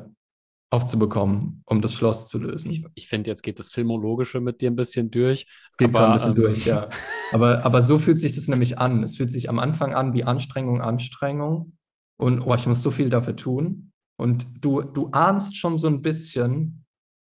aufzubekommen, 0.70 1.62
um 1.66 1.82
das 1.82 1.92
Schloss 1.92 2.26
zu 2.26 2.38
lösen. 2.38 2.70
Ich, 2.70 2.84
ich 2.94 3.08
finde, 3.08 3.30
jetzt 3.30 3.42
geht 3.42 3.58
das 3.58 3.68
Filmologische 3.68 4.40
mit 4.40 4.62
dir 4.62 4.70
ein 4.70 4.76
bisschen 4.76 5.10
durch. 5.10 5.46
Es 5.70 5.76
geht 5.76 5.92
gerade 5.92 6.06
ein 6.06 6.12
bisschen 6.14 6.30
ähm, 6.30 6.34
durch, 6.36 6.66
ja. 6.66 6.88
Aber, 7.32 7.64
aber 7.64 7.82
so 7.82 7.98
fühlt 7.98 8.20
sich 8.20 8.36
das 8.36 8.46
nämlich 8.46 8.78
an. 8.78 9.02
Es 9.02 9.16
fühlt 9.16 9.32
sich 9.32 9.50
am 9.50 9.58
Anfang 9.58 9.94
an 9.94 10.14
wie 10.14 10.22
Anstrengung, 10.22 10.80
Anstrengung. 10.80 11.76
Und 12.20 12.40
oh, 12.40 12.54
ich 12.54 12.68
muss 12.68 12.82
so 12.82 12.92
viel 12.92 13.10
dafür 13.10 13.34
tun. 13.34 13.90
Und 14.16 14.46
du, 14.64 14.82
du 14.82 15.08
ahnst 15.10 15.56
schon 15.56 15.76
so 15.76 15.88
ein 15.88 16.02
bisschen, 16.02 16.84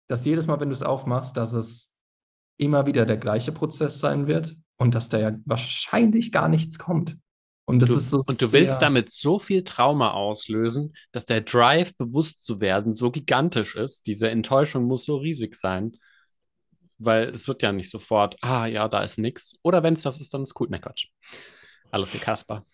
dass 0.09 0.25
jedes 0.25 0.47
Mal, 0.47 0.59
wenn 0.59 0.71
du 0.71 0.73
es 0.73 0.83
aufmachst, 0.83 1.37
dass 1.37 1.53
es 1.53 1.95
immer 2.59 2.87
wieder 2.87 3.05
der 3.05 3.19
gleiche 3.19 3.53
Prozess 3.53 4.01
sein 4.01 4.27
wird 4.27 4.57
und 4.81 4.95
dass 4.95 5.11
da 5.11 5.19
ja 5.19 5.37
wahrscheinlich 5.45 6.33
gar 6.33 6.49
nichts 6.49 6.79
kommt. 6.79 7.19
Und 7.67 7.81
das 7.81 7.91
du, 7.91 7.97
ist 7.97 8.11
so 8.11 8.23
und 8.27 8.41
du 8.41 8.51
willst 8.51 8.81
damit 8.81 9.13
so 9.13 9.39
viel 9.39 9.63
Trauma 9.63 10.13
auslösen, 10.13 10.95
dass 11.13 11.27
der 11.27 11.43
Drive, 11.43 11.95
bewusst 11.99 12.43
zu 12.43 12.61
werden, 12.61 12.95
so 12.95 13.11
gigantisch 13.11 13.77
ist. 13.77 14.07
Diese 14.07 14.31
Enttäuschung 14.31 14.85
muss 14.85 15.05
so 15.05 15.19
riesig 15.19 15.55
sein. 15.55 15.93
Weil 16.99 17.29
es 17.29 17.47
wird 17.47 17.63
ja 17.63 17.73
nicht 17.73 17.91
sofort, 17.91 18.37
ah 18.41 18.67
ja, 18.67 18.89
da 18.89 19.03
ist 19.03 19.19
nix. 19.19 19.55
Oder 19.63 19.83
wenn 19.83 19.95
es 19.95 20.03
das 20.03 20.21
ist, 20.21 20.35
dann 20.35 20.43
ist 20.43 20.59
cool. 20.59 20.69
Na 20.71 20.79
Quatsch. 20.79 21.09
Alles 21.91 22.09
für 22.11 22.19
Kasper. 22.19 22.65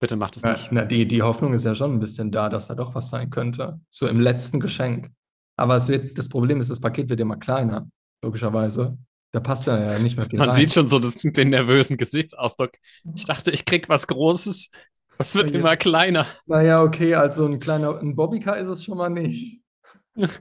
Bitte 0.00 0.16
macht 0.16 0.36
es 0.36 0.42
nicht. 0.42 0.68
na, 0.72 0.84
die, 0.84 1.06
die 1.06 1.22
Hoffnung 1.22 1.52
ist 1.54 1.64
ja 1.64 1.74
schon 1.74 1.92
ein 1.92 2.00
bisschen 2.00 2.30
da, 2.30 2.48
dass 2.48 2.66
da 2.66 2.74
doch 2.74 2.94
was 2.94 3.10
sein 3.10 3.30
könnte. 3.30 3.80
So 3.90 4.08
im 4.08 4.20
letzten 4.20 4.60
Geschenk. 4.60 5.10
Aber 5.56 5.76
es 5.76 5.88
wird, 5.88 6.18
das 6.18 6.28
Problem 6.28 6.60
ist, 6.60 6.70
das 6.70 6.80
Paket 6.80 7.08
wird 7.08 7.20
immer 7.20 7.36
kleiner, 7.36 7.88
logischerweise. 8.22 8.98
Da 9.32 9.40
passt 9.40 9.66
dann 9.66 9.82
ja 9.82 9.98
nicht 9.98 10.16
mehr 10.16 10.26
viel 10.26 10.38
Man 10.38 10.48
rein. 10.48 10.56
sieht 10.56 10.72
schon 10.72 10.88
so 10.88 10.98
das, 10.98 11.14
den 11.16 11.50
nervösen 11.50 11.96
Gesichtsausdruck. 11.96 12.72
Ich 13.14 13.24
dachte, 13.26 13.50
ich 13.50 13.64
krieg 13.64 13.88
was 13.88 14.06
Großes. 14.06 14.70
Was 15.18 15.34
wird 15.34 15.50
Ja. 15.50 15.58
immer 15.60 15.76
kleiner? 15.76 16.26
Naja, 16.46 16.82
okay, 16.82 17.14
also 17.14 17.44
ein 17.46 17.58
kleiner, 17.58 17.98
ein 17.98 18.16
Bobbycar 18.16 18.56
ist 18.58 18.68
es 18.68 18.84
schon 18.84 18.96
mal 18.98 19.10
nicht. 19.10 19.60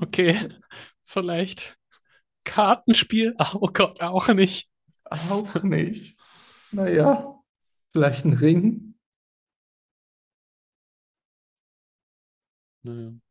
Okay, 0.00 0.38
vielleicht 1.04 1.76
Kartenspiel? 2.44 3.34
Oh 3.54 3.68
Gott, 3.72 4.00
auch 4.02 4.28
nicht. 4.28 4.68
Auch 5.04 5.62
nicht. 5.62 6.16
Naja, 6.70 7.38
vielleicht 7.92 8.24
ein 8.24 8.32
Ring. 8.32 8.94
Naja. 12.84 13.21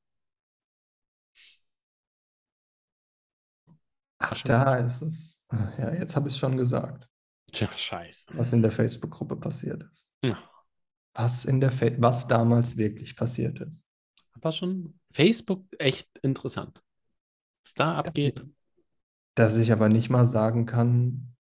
Ach, 4.21 4.41
da 4.43 4.75
ist 4.75 5.01
es. 5.01 5.39
Ja, 5.77 5.93
jetzt 5.93 6.15
habe 6.15 6.27
ich 6.29 6.33
es 6.35 6.39
schon 6.39 6.55
gesagt, 6.57 7.09
Tja, 7.51 7.67
scheiße. 7.75 8.27
was 8.33 8.53
in 8.53 8.61
der 8.61 8.71
Facebook-Gruppe 8.71 9.35
passiert 9.35 9.83
ist. 9.91 10.13
Ja. 10.23 10.37
Was 11.13 11.43
in 11.45 11.59
der 11.59 11.71
Fa 11.71 11.87
was 11.97 12.27
damals 12.27 12.77
wirklich 12.77 13.15
passiert 13.17 13.59
ist. 13.59 13.83
Aber 14.33 14.51
schon 14.53 14.97
Facebook 15.11 15.65
echt 15.77 16.07
interessant. 16.21 16.81
Was 17.65 17.73
da 17.73 17.95
abgeht. 17.95 18.45
Dass 19.35 19.57
ich 19.57 19.71
aber 19.71 19.89
nicht 19.89 20.09
mal 20.09 20.25
sagen 20.25 20.65
kann, 20.65 21.35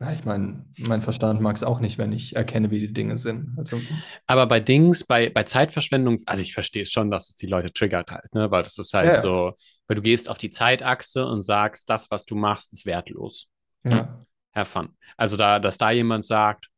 na, 0.00 0.12
ich 0.12 0.24
meine, 0.24 0.64
mein 0.88 1.02
Verstand 1.02 1.40
mag 1.40 1.56
es 1.56 1.62
auch 1.62 1.80
nicht, 1.80 1.98
wenn 1.98 2.12
ich 2.12 2.36
erkenne, 2.36 2.70
wie 2.70 2.80
die 2.80 2.92
Dinge 2.92 3.16
sind. 3.18 3.56
Also, 3.56 3.80
Aber 4.26 4.46
bei 4.46 4.60
Dings, 4.60 5.04
bei, 5.04 5.30
bei 5.30 5.44
Zeitverschwendung, 5.44 6.18
also 6.26 6.42
ich 6.42 6.52
verstehe 6.52 6.82
es 6.82 6.90
schon, 6.90 7.10
dass 7.10 7.30
es 7.30 7.36
die 7.36 7.46
Leute 7.46 7.72
triggert 7.72 8.10
halt, 8.10 8.34
ne? 8.34 8.50
Weil 8.50 8.62
das 8.64 8.76
ist 8.78 8.92
halt 8.92 9.06
Ja, 9.06 9.18
so, 9.18 9.52
weil 9.86 9.94
du 9.96 10.02
gehst 10.02 10.28
auf 10.28 10.38
die 10.38 10.50
Zeitachse 10.50 11.24
und 11.26 11.42
sagst, 11.42 11.88
das, 11.88 12.10
was 12.10 12.24
du 12.24 12.34
machst, 12.34 12.72
ist 12.72 12.86
wertlos. 12.86 13.48
ja. 13.84 14.20
Have 14.54 14.70
fun. 14.70 14.96
Also 15.16 15.36
da, 15.36 15.58
dass 15.58 15.78
da 15.78 15.90
jemand 15.90 16.26
sagt, 16.26 16.68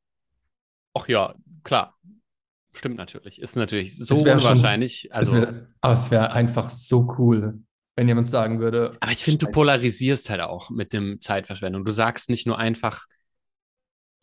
ach 0.95 1.09
ja, 1.09 1.35
klar, 1.62 1.97
stimmt 2.73 2.97
natürlich, 2.97 3.41
ist 3.41 3.57
natürlich 3.57 3.97
so 3.97 4.25
wär 4.25 4.41
schon- 4.41 4.53
unwahrscheinlich. 4.53 5.12
Also, 5.14 5.37
es 5.37 5.43
wär, 5.43 5.67
aber 5.81 5.95
es 5.95 6.11
wäre 6.11 6.33
einfach 6.33 6.71
so 6.71 7.14
cool, 7.19 7.61
wenn 7.97 8.09
jemand 8.09 8.27
sagen 8.27 8.61
würde, 8.61 8.97
aber 9.01 9.13
ich 9.13 9.25
finde, 9.25 9.47
du 9.47 9.53
polarisierst 9.53 10.31
halt 10.31 10.41
auch 10.41 10.71
mit 10.71 10.93
dem 10.93 11.21
Zeitverschwendung. 11.21 11.85
Du 11.85 11.93
sagst 11.93 12.31
nicht 12.31 12.47
nur 12.47 12.59
einfach, 12.59 13.07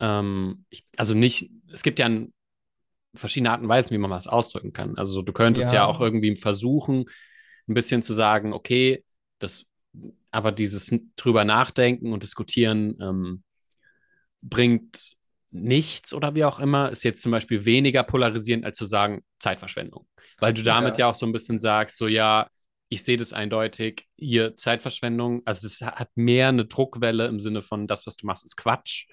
ähm, 0.00 0.64
ich, 0.70 0.84
also 0.96 1.14
nicht, 1.14 1.50
es 1.72 1.82
gibt 1.82 1.98
ja 1.98 2.06
ein, 2.06 2.32
verschiedene 3.14 3.50
Arten 3.52 3.64
und 3.64 3.70
Weisen, 3.70 3.92
wie 3.94 3.98
man 3.98 4.10
was 4.10 4.26
ausdrücken 4.28 4.72
kann. 4.72 4.98
Also 4.98 5.22
du 5.22 5.32
könntest 5.32 5.72
ja, 5.72 5.84
Ja. 5.84 5.86
auch 5.86 6.00
irgendwie 6.00 6.36
versuchen, 6.36 7.06
ein 7.68 7.74
bisschen 7.74 8.02
zu 8.02 8.14
sagen, 8.14 8.52
okay, 8.52 9.04
das, 9.40 9.66
aber 10.30 10.52
dieses 10.52 10.90
drüber 11.16 11.44
nachdenken 11.44 12.12
und 12.12 12.22
diskutieren 12.22 12.98
ähm, 13.02 13.44
bringt 14.42 15.12
nichts 15.50 16.12
oder 16.12 16.34
wie 16.34 16.44
auch 16.44 16.58
immer, 16.58 16.90
ist 16.90 17.04
jetzt 17.04 17.22
zum 17.22 17.32
Beispiel 17.32 17.64
weniger 17.64 18.02
polarisierend, 18.02 18.64
als 18.64 18.76
zu 18.76 18.86
sagen 18.86 19.22
Zeitverschwendung. 19.38 20.06
Weil 20.38 20.52
du 20.52 20.62
damit 20.62 20.98
ja, 20.98 21.06
Ja. 21.06 21.10
auch 21.10 21.14
so 21.14 21.26
ein 21.26 21.32
bisschen 21.32 21.58
sagst, 21.58 21.96
so 21.96 22.08
ja, 22.08 22.48
ich 22.94 23.04
sehe 23.04 23.16
das 23.16 23.32
eindeutig, 23.32 24.08
hier 24.16 24.54
Zeitverschwendung, 24.54 25.42
also 25.44 25.66
es 25.66 25.80
hat 25.82 26.08
mehr 26.14 26.48
eine 26.48 26.64
Druckwelle 26.64 27.26
im 27.26 27.40
Sinne 27.40 27.60
von, 27.60 27.86
das, 27.86 28.06
was 28.06 28.16
du 28.16 28.26
machst, 28.26 28.44
ist 28.44 28.56
Quatsch. 28.56 29.06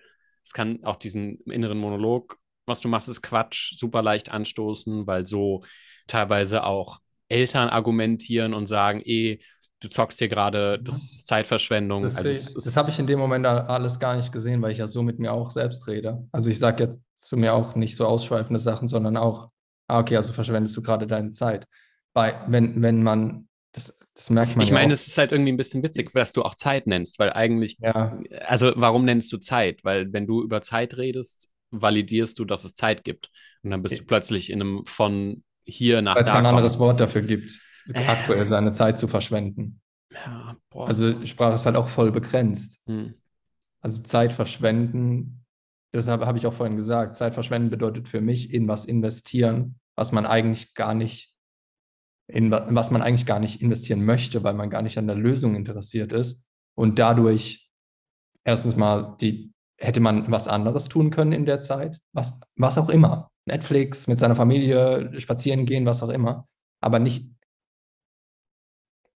Es 0.44 0.54
kann 0.54 0.84
auch 0.84 0.96
diesen 0.96 1.40
inneren 1.42 1.78
Monolog, 1.78 2.38
was 2.66 2.82
du 2.82 2.88
machst, 2.88 3.10
ist 3.10 3.22
Quatsch, 3.22 3.74
super 3.78 4.02
leicht 4.02 4.30
anstoßen, 4.32 5.06
weil 5.06 5.26
so 5.26 5.60
teilweise 6.08 6.64
auch 6.64 7.00
Eltern 7.28 7.70
argumentieren 7.70 8.54
und 8.54 8.66
sagen, 8.66 9.02
eh, 9.04 9.40
du 9.80 9.90
zockst 9.90 10.20
hier 10.20 10.30
gerade, 10.30 10.80
das 10.82 10.96
ist 10.96 11.28
Zeitverschwendung. 11.28 12.04
Das, 12.04 12.16
also 12.16 12.60
das 12.60 12.78
habe 12.78 12.92
ich 12.92 13.00
in 13.00 13.08
dem 13.08 13.20
Moment 13.20 13.46
alles 13.46 14.00
gar 14.00 14.16
nicht 14.16 14.32
gesehen, 14.32 14.62
weil 14.62 14.72
ich 14.72 14.78
ja 14.78 14.88
so 14.88 15.02
mit 15.04 15.20
mir 15.20 15.34
auch 15.34 15.52
selbst 15.52 15.88
rede. 15.88 16.28
Also 16.32 16.50
ich 16.50 16.60
sage 16.60 16.84
jetzt 16.84 17.00
zu 17.16 17.38
mir 17.38 17.54
auch 17.54 17.76
nicht 17.76 17.96
so 17.96 18.06
ausschweifende 18.06 18.60
Sachen, 18.60 18.88
sondern 18.88 19.18
auch 19.18 19.50
Ah, 19.92 20.00
okay, 20.00 20.16
also 20.16 20.32
verschwendest 20.32 20.78
du 20.78 20.82
gerade 20.82 21.06
deine 21.06 21.32
Zeit. 21.32 21.68
Bei, 22.14 22.36
wenn, 22.48 22.82
wenn 22.82 23.04
man, 23.04 23.50
das, 23.74 24.00
das 24.14 24.30
merkt 24.30 24.56
man 24.56 24.64
Ich 24.64 24.70
ja 24.70 24.76
meine, 24.76 24.94
es 24.94 25.08
ist 25.08 25.18
halt 25.18 25.32
irgendwie 25.32 25.52
ein 25.52 25.58
bisschen 25.58 25.84
witzig, 25.84 26.12
dass 26.14 26.32
du 26.32 26.44
auch 26.44 26.56
Zeit 26.56 26.88
nennst, 26.88 27.20
weil 27.20 27.34
eigentlich, 27.34 27.78
Ja, 27.80 28.20
also 28.46 28.74
warum 28.76 29.06
nennst 29.06 29.32
du 29.32 29.38
Zeit? 29.38 29.84
Weil 29.84 30.12
wenn 30.12 30.28
du 30.28 30.44
über 30.44 30.62
Zeit 30.62 30.98
redest, 30.98 31.50
validierst 31.72 32.38
du, 32.40 32.46
dass 32.46 32.66
es 32.66 32.74
Zeit 32.74 33.04
gibt. 33.04 33.30
Und 33.64 33.72
dann 33.72 33.82
bist 33.82 34.00
du 34.00 34.06
plötzlich 34.06 34.50
in 34.50 34.62
einem 34.62 34.86
von 34.86 35.44
hier 35.64 36.02
nach 36.02 36.16
weil 36.16 36.24
es 36.24 36.28
da 36.28 36.36
kein 36.36 36.46
anderes. 36.46 36.80
Wort 36.80 37.00
dafür 37.00 37.22
gibt, 37.22 37.60
aktuell 37.94 38.48
seine 38.48 38.72
Zeit 38.74 39.00
zu 39.00 39.08
verschwenden. 39.08 39.82
Ja, 40.14 40.58
boah. 40.70 40.88
Also 40.88 41.26
Sprache 41.26 41.56
ist 41.56 41.66
halt 41.66 41.78
auch 41.78 41.88
voll 41.88 42.12
begrenzt. 42.12 42.82
Hm. 42.86 43.14
Also 43.80 44.04
Zeit 44.04 44.34
verschwenden, 44.34 45.46
deshalb 45.94 46.26
habe 46.26 46.38
ich 46.38 46.46
auch 46.46 46.54
vorhin 46.54 46.76
gesagt, 46.76 47.16
Zeit 47.16 47.34
verschwenden 47.34 47.70
bedeutet 47.70 48.10
für 48.10 48.22
mich 48.22 48.54
in 48.54 48.68
was 48.68 48.86
investieren, 48.86 49.80
was 49.96 50.12
man 50.12 50.26
eigentlich 50.26 50.74
gar 50.74 50.94
nicht, 50.94 51.31
in 52.28 52.52
wa- 52.52 52.66
was 52.70 52.92
man 52.92 53.02
eigentlich 53.02 53.26
gar 53.26 53.40
nicht 53.40 53.62
investieren 53.62 54.04
möchte, 54.06 54.44
weil 54.44 54.54
man 54.54 54.70
gar 54.70 54.82
nicht 54.82 54.98
an 54.98 55.08
der 55.08 55.16
Lösung 55.16 55.56
interessiert 55.56 56.12
ist. 56.14 56.46
Und 56.76 57.00
dadurch 57.00 57.70
erstens 58.44 58.76
mal 58.76 59.18
die, 59.22 59.54
hätte 59.78 60.00
man 60.00 60.32
was 60.32 60.48
anderes 60.48 60.90
tun 60.90 61.10
können 61.12 61.32
in 61.32 61.46
der 61.46 61.62
Zeit, 61.62 62.00
was, 62.14 62.40
was 62.56 62.78
auch 62.78 62.90
immer. 62.90 63.30
Netflix, 63.46 64.08
mit 64.08 64.20
seiner 64.20 64.36
Familie, 64.36 65.20
spazieren 65.20 65.66
gehen, 65.66 65.86
was 65.86 66.04
auch 66.04 66.10
immer, 66.10 66.48
aber 66.80 67.00
nicht 67.00 67.32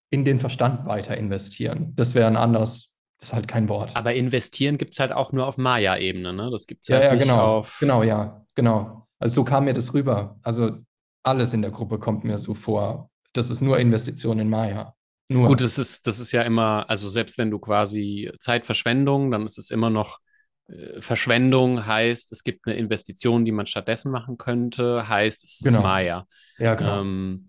in 0.09 0.25
den 0.25 0.39
Verstand 0.39 0.85
weiter 0.87 1.17
investieren. 1.17 1.93
Das 1.95 2.15
wäre 2.15 2.27
ein 2.27 2.37
anderes, 2.37 2.93
das 3.19 3.29
ist 3.29 3.33
halt 3.35 3.47
kein 3.47 3.69
Wort. 3.69 3.95
Aber 3.95 4.13
investieren 4.13 4.77
gibt 4.77 4.93
es 4.93 4.99
halt 4.99 5.11
auch 5.11 5.31
nur 5.31 5.45
auf 5.47 5.57
Maya-Ebene, 5.57 6.33
ne? 6.33 6.49
Das 6.51 6.67
gibt 6.67 6.83
es 6.83 6.87
Ja, 6.87 6.97
halt 6.97 7.05
ja, 7.05 7.13
nicht 7.15 7.23
genau. 7.23 7.57
auf. 7.57 7.77
Genau, 7.79 8.03
ja, 8.03 8.45
genau. 8.55 9.07
Also 9.19 9.35
so 9.35 9.43
kam 9.43 9.65
mir 9.65 9.73
das 9.73 9.93
rüber. 9.93 10.39
Also 10.43 10.77
alles 11.25 11.53
in 11.53 11.61
der 11.61 11.71
Gruppe 11.71 11.99
kommt 11.99 12.23
mir 12.23 12.37
so 12.37 12.53
vor. 12.53 13.09
Das 13.33 13.49
ist 13.49 13.61
nur 13.61 13.79
Investition 13.79 14.39
in 14.39 14.49
Maya. 14.49 14.93
Nur. 15.27 15.47
Gut, 15.47 15.61
das 15.61 15.77
ist, 15.77 16.05
das 16.07 16.19
ist 16.19 16.31
ja 16.31 16.43
immer, 16.43 16.85
also 16.89 17.09
selbst 17.09 17.37
wenn 17.37 17.49
du 17.51 17.59
quasi 17.59 18.31
Zeitverschwendung, 18.39 19.31
dann 19.31 19.45
ist 19.45 19.57
es 19.57 19.71
immer 19.71 19.89
noch 19.89 20.19
äh, 20.67 21.01
Verschwendung, 21.01 21.85
heißt, 21.85 22.31
es 22.31 22.43
gibt 22.43 22.67
eine 22.67 22.75
Investition, 22.75 23.43
die 23.43 23.51
man 23.51 23.65
stattdessen 23.65 24.11
machen 24.11 24.37
könnte, 24.37 25.07
heißt, 25.09 25.43
es 25.43 25.61
ist 25.61 25.63
Genau. 25.63 25.81
Maya. 25.81 26.27
ja, 26.59 26.75
genau. 26.75 27.01
Ähm, 27.01 27.47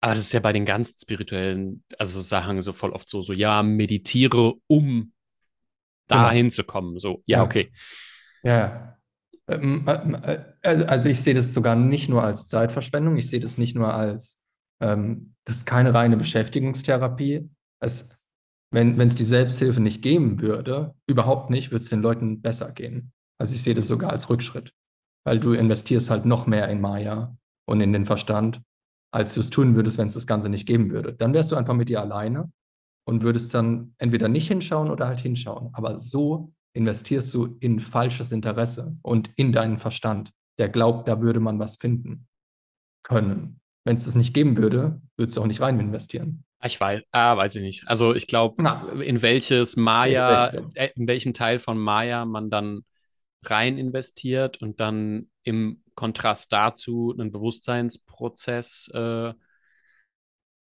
aber 0.00 0.14
das 0.14 0.26
ist 0.26 0.32
ja 0.32 0.40
bei 0.40 0.54
den 0.54 0.64
ganzen 0.64 0.96
spirituellen, 0.96 1.84
also 1.98 2.22
Sachen 2.22 2.62
so 2.62 2.72
voll 2.72 2.92
oft 2.92 3.08
so, 3.08 3.20
so, 3.20 3.34
ja, 3.34 3.62
meditiere, 3.62 4.54
um 4.66 5.12
Genau. 6.08 6.22
dahin 6.24 6.50
zu 6.50 6.64
kommen. 6.64 6.98
So, 6.98 7.22
ja, 7.26 7.38
Ja. 7.38 7.44
okay. 7.44 7.70
Ja, 8.42 8.96
also 10.62 10.86
also 10.86 11.08
ich 11.08 11.20
sehe 11.20 11.34
das 11.34 11.52
sogar 11.52 11.74
nicht 11.74 12.08
nur 12.08 12.22
als 12.22 12.48
Zeitverschwendung, 12.48 13.16
ich 13.16 13.28
sehe 13.28 13.40
das 13.40 13.58
nicht 13.58 13.74
nur 13.74 13.92
als, 13.92 14.42
ähm, 14.80 15.34
das 15.44 15.58
ist 15.58 15.66
keine 15.66 15.92
reine 15.94 16.16
Beschäftigungstherapie. 16.16 17.50
Es, 17.80 18.22
wenn 18.72 19.00
es 19.00 19.16
die 19.16 19.24
Selbsthilfe 19.24 19.80
nicht 19.80 20.02
geben 20.02 20.40
würde, 20.40 20.94
überhaupt 21.08 21.50
nicht, 21.50 21.72
würde 21.72 21.82
es 21.82 21.90
den 21.90 22.02
Leuten 22.02 22.40
besser 22.40 22.70
gehen. 22.72 23.12
Also 23.38 23.54
ich 23.54 23.62
sehe 23.62 23.74
das 23.74 23.88
sogar 23.88 24.12
als 24.12 24.30
Rückschritt, 24.30 24.72
weil 25.24 25.40
du 25.40 25.54
investierst 25.54 26.10
halt 26.10 26.24
noch 26.26 26.46
mehr 26.46 26.68
in 26.68 26.80
Maya 26.80 27.36
und 27.66 27.80
in 27.80 27.92
den 27.92 28.06
Verstand, 28.06 28.60
als 29.12 29.34
du 29.34 29.40
es 29.40 29.50
tun 29.50 29.74
würdest, 29.74 29.98
wenn 29.98 30.06
es 30.06 30.14
das 30.14 30.26
Ganze 30.26 30.48
nicht 30.48 30.66
geben 30.66 30.90
würde. 30.90 31.14
Dann 31.14 31.34
wärst 31.34 31.50
du 31.50 31.56
einfach 31.56 31.74
mit 31.74 31.88
dir 31.88 32.00
alleine 32.00 32.52
und 33.08 33.22
würdest 33.22 33.52
dann 33.54 33.94
entweder 33.98 34.28
nicht 34.28 34.46
hinschauen 34.46 34.90
oder 34.90 35.08
halt 35.08 35.20
hinschauen. 35.20 35.70
Aber 35.72 35.98
so 35.98 36.52
investierst 36.72 37.32
du 37.34 37.56
in 37.60 37.80
falsches 37.80 38.32
Interesse 38.32 38.96
und 39.02 39.30
in 39.36 39.52
deinen 39.52 39.78
Verstand, 39.78 40.32
der 40.58 40.68
glaubt, 40.68 41.08
da 41.08 41.20
würde 41.20 41.40
man 41.40 41.58
was 41.58 41.76
finden 41.76 42.28
können. 43.02 43.60
Wenn 43.84 43.96
es 43.96 44.04
das 44.04 44.14
nicht 44.14 44.34
geben 44.34 44.56
würde, 44.56 45.00
würdest 45.16 45.36
du 45.36 45.42
auch 45.42 45.46
nicht 45.46 45.60
rein 45.60 45.80
investieren. 45.80 46.44
Ich 46.62 46.78
weiß, 46.78 47.08
ah, 47.12 47.36
weiß 47.36 47.54
ich 47.56 47.62
nicht. 47.62 47.88
Also 47.88 48.14
ich 48.14 48.26
glaube, 48.26 48.62
in 49.02 49.22
welches 49.22 49.76
Maya, 49.76 50.48
äh, 50.74 50.90
in 50.94 51.06
welchen 51.06 51.32
Teil 51.32 51.58
von 51.58 51.78
Maya 51.78 52.26
man 52.26 52.50
dann 52.50 52.82
rein 53.44 53.78
investiert 53.78 54.60
und 54.60 54.80
dann 54.80 55.30
im 55.42 55.82
Kontrast 55.94 56.52
dazu 56.52 57.14
einen 57.18 57.32
Bewusstseinsprozess 57.32 58.90
äh, 58.92 59.32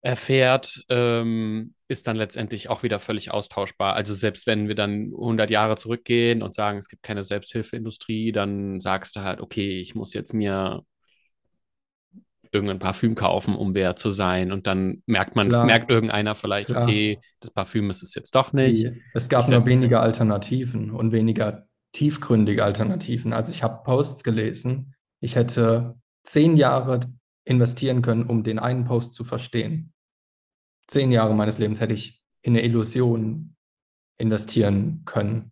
erfährt, 0.01 0.83
ähm, 0.89 1.73
ist 1.87 2.07
dann 2.07 2.15
letztendlich 2.15 2.69
auch 2.69 2.83
wieder 2.83 2.99
völlig 2.99 3.31
austauschbar. 3.31 3.95
Also 3.95 4.13
selbst 4.13 4.47
wenn 4.47 4.67
wir 4.67 4.75
dann 4.75 5.11
100 5.11 5.49
Jahre 5.49 5.75
zurückgehen 5.75 6.41
und 6.41 6.53
sagen, 6.55 6.77
es 6.77 6.87
gibt 6.87 7.03
keine 7.03 7.25
Selbsthilfeindustrie, 7.25 8.31
dann 8.31 8.79
sagst 8.79 9.15
du 9.15 9.21
halt, 9.21 9.41
okay, 9.41 9.79
ich 9.79 9.95
muss 9.95 10.13
jetzt 10.13 10.33
mir 10.33 10.83
irgendein 12.51 12.79
Parfüm 12.79 13.15
kaufen, 13.15 13.55
um 13.55 13.75
wer 13.75 13.95
zu 13.95 14.11
sein. 14.11 14.51
Und 14.51 14.67
dann 14.67 15.03
merkt 15.05 15.35
man, 15.35 15.49
Klar. 15.49 15.65
merkt 15.65 15.91
irgendeiner 15.91 16.35
vielleicht, 16.35 16.69
Klar. 16.69 16.83
okay, 16.83 17.19
das 17.39 17.51
Parfüm 17.51 17.89
ist 17.89 18.01
es 18.01 18.15
jetzt 18.15 18.33
doch 18.35 18.53
nicht. 18.53 18.83
Die, 18.83 19.01
es 19.13 19.29
gab 19.29 19.45
Ich 19.45 19.51
nur 19.51 19.65
weniger 19.65 20.01
Alternativen 20.01 20.91
und 20.91 21.11
weniger 21.11 21.67
tiefgründige 21.91 22.63
Alternativen. 22.63 23.33
Also 23.33 23.51
ich 23.51 23.63
habe 23.63 23.83
Posts 23.83 24.23
gelesen, 24.23 24.95
ich 25.21 25.35
hätte 25.35 25.95
zehn 26.23 26.55
Jahre 26.55 27.01
investieren 27.49 28.01
können, 28.01 28.23
um 28.23 28.43
den 28.43 28.59
einen 28.59 28.85
Post 28.85 29.13
zu 29.13 29.23
verstehen. 29.23 29.91
Zehn 30.87 31.11
Jahre 31.11 31.33
meines 31.33 31.57
Lebens 31.57 31.79
hätte 31.79 31.93
ich 31.95 32.23
in 32.41 32.53
eine 32.53 32.63
Illusion 32.63 33.55
investieren 34.17 35.01
können. 35.05 35.51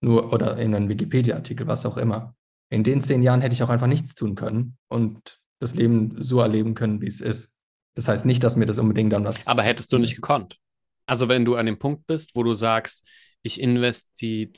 Nur 0.00 0.32
oder 0.32 0.58
in 0.58 0.74
einen 0.74 0.88
Wikipedia-Artikel, 0.88 1.66
was 1.66 1.86
auch 1.86 1.96
immer. 1.96 2.34
In 2.70 2.82
den 2.82 3.00
zehn 3.00 3.22
Jahren 3.22 3.40
hätte 3.40 3.54
ich 3.54 3.62
auch 3.62 3.68
einfach 3.68 3.86
nichts 3.86 4.14
tun 4.14 4.34
können 4.34 4.76
und 4.88 5.40
das 5.60 5.74
Leben 5.74 6.22
so 6.22 6.40
erleben 6.40 6.74
können, 6.74 7.00
wie 7.00 7.06
es 7.06 7.20
ist. 7.20 7.54
Das 7.94 8.08
heißt 8.08 8.26
nicht, 8.26 8.42
dass 8.42 8.56
mir 8.56 8.66
das 8.66 8.78
unbedingt 8.78 9.12
dann 9.12 9.24
was. 9.24 9.46
Aber 9.46 9.62
hättest 9.62 9.92
du 9.92 9.98
nicht 9.98 10.16
gekonnt. 10.16 10.58
Also 11.06 11.28
wenn 11.28 11.44
du 11.44 11.56
an 11.56 11.66
dem 11.66 11.78
Punkt 11.78 12.06
bist, 12.06 12.34
wo 12.34 12.42
du 12.42 12.54
sagst, 12.54 13.06
ich 13.42 13.60
investiere, 13.60 14.50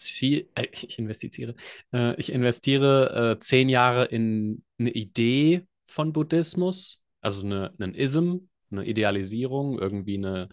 äh, 0.55 0.67
ich 0.73 0.99
äh, 0.99 2.15
ich 2.19 2.33
investiere 2.33 3.37
äh, 3.37 3.41
zehn 3.41 3.69
Jahre 3.69 4.05
in 4.05 4.63
eine 4.79 4.91
Idee 4.91 5.67
von 5.87 6.13
Buddhismus, 6.13 7.03
also 7.21 7.45
eine, 7.45 7.73
einen 7.79 7.95
Ism, 7.95 8.49
eine 8.71 8.85
Idealisierung, 8.85 9.79
irgendwie 9.79 10.19
eine 10.19 10.49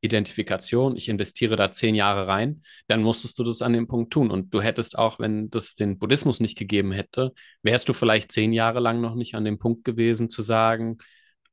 Identifikation. 0.00 0.96
Ich 0.96 1.08
investiere 1.08 1.56
da 1.56 1.72
zehn 1.72 1.94
Jahre 1.94 2.26
rein, 2.28 2.62
dann 2.86 3.02
musstest 3.02 3.38
du 3.38 3.44
das 3.44 3.62
an 3.62 3.72
dem 3.72 3.88
Punkt 3.88 4.12
tun. 4.12 4.30
Und 4.30 4.52
du 4.54 4.60
hättest 4.60 4.98
auch, 4.98 5.18
wenn 5.18 5.50
das 5.50 5.74
den 5.74 5.98
Buddhismus 5.98 6.40
nicht 6.40 6.58
gegeben 6.58 6.92
hätte, 6.92 7.32
wärst 7.62 7.88
du 7.88 7.92
vielleicht 7.92 8.32
zehn 8.32 8.52
Jahre 8.52 8.80
lang 8.80 9.00
noch 9.00 9.14
nicht 9.14 9.34
an 9.34 9.44
dem 9.44 9.58
Punkt 9.58 9.84
gewesen 9.84 10.30
zu 10.30 10.42
sagen, 10.42 10.98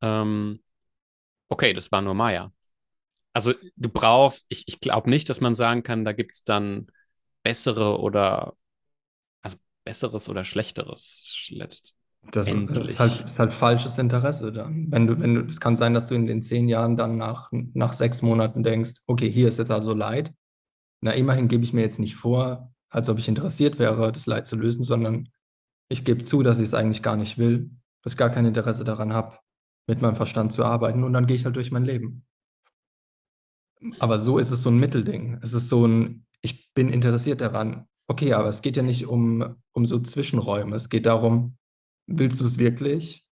ähm, 0.02 0.62
okay, 1.50 1.74
das 1.74 1.92
war 1.92 2.02
nur 2.02 2.14
Maya. 2.14 2.52
Also 3.34 3.54
du 3.76 3.90
brauchst, 3.90 4.46
ich, 4.50 4.68
ich 4.68 4.80
glaube 4.80 5.10
nicht, 5.10 5.30
dass 5.30 5.42
man 5.42 5.56
sagen 5.56 5.84
kann, 5.84 6.06
da 6.06 6.14
gibt 6.14 6.36
es 6.36 6.44
dann 6.44 6.88
bessere 7.44 8.00
oder, 8.00 8.56
also 9.42 9.58
besseres 9.84 10.30
oder 10.30 10.46
schlechteres 10.46 11.48
letzt. 11.50 11.96
Das 12.32 12.48
ist, 12.48 12.54
das 12.54 12.62
Endlich. 12.62 12.90
ist 12.90 13.00
halt, 13.00 13.26
ist 13.28 13.40
halt 13.40 13.54
falsches 13.54 13.98
Interesse 13.98 14.52
dann. 14.52 14.92
Wenn 14.92 15.08
du, 15.08 15.20
wenn 15.20 15.36
du, 15.36 15.42
es 15.42 15.60
kann 15.60 15.76
sein, 15.76 15.94
dass 15.94 16.08
du 16.08 16.16
in 16.16 16.26
den 16.26 16.42
zehn 16.42 16.68
Jahren 16.68 16.98
dann 16.98 17.18
nach, 17.18 17.52
nach 17.52 17.94
sechs 17.94 18.22
Monaten 18.22 18.64
denkst, 18.64 19.02
okay, 19.06 19.30
hier 19.30 19.50
ist 19.50 19.60
jetzt 19.60 19.72
also 19.72 19.94
Leid. 19.94 20.34
Na, 21.02 21.12
immerhin 21.12 21.48
gebe 21.48 21.64
ich 21.64 21.74
mir 21.74 21.82
jetzt 21.82 22.00
nicht 22.00 22.16
vor, 22.16 22.74
als 22.90 23.10
ob 23.10 23.20
ich 23.20 23.28
interessiert 23.28 23.78
wäre, 23.78 24.12
das 24.12 24.26
Leid 24.26 24.48
zu 24.48 24.56
lösen, 24.56 24.84
sondern 24.84 25.30
ich 25.90 26.06
gebe 26.06 26.24
zu, 26.24 26.44
dass 26.44 26.60
ich 26.60 26.66
es 26.66 26.74
eigentlich 26.74 27.04
gar 27.04 27.18
nicht 27.18 27.38
will, 27.38 27.70
dass 28.02 28.14
ich 28.14 28.18
gar 28.18 28.30
kein 28.30 28.46
Interesse 28.46 28.84
daran 28.84 29.14
habe, 29.14 29.38
mit 29.88 30.02
meinem 30.02 30.16
Verstand 30.16 30.54
zu 30.54 30.64
arbeiten 30.64 31.04
und 31.04 31.14
dann 31.14 31.28
gehe 31.28 31.36
ich 31.36 31.46
halt 31.46 31.56
durch 31.56 31.72
mein 31.72 31.84
Leben. 31.84 32.26
Aber 34.00 34.20
so 34.20 34.38
ist 34.38 34.52
es 34.52 34.64
so 34.64 34.70
ein 34.70 34.78
Mittelding. 34.78 35.40
Es 35.42 35.54
ist 35.54 35.70
so 35.70 35.86
ein, 35.86 36.26
ich 36.42 36.74
bin 36.74 36.90
interessiert 36.90 37.42
daran. 37.42 37.88
Okay, 38.08 38.34
aber 38.34 38.48
es 38.48 38.62
geht 38.62 38.78
ja 38.78 38.84
nicht 38.84 39.08
um, 39.08 39.58
um 39.74 39.86
so 39.86 40.00
Zwischenräume. 40.00 40.76
Es 40.76 40.90
geht 40.90 41.06
darum, 41.06 41.58
willst 42.08 42.40
du 42.40 42.46
es 42.46 42.58
wirklich 42.58 43.28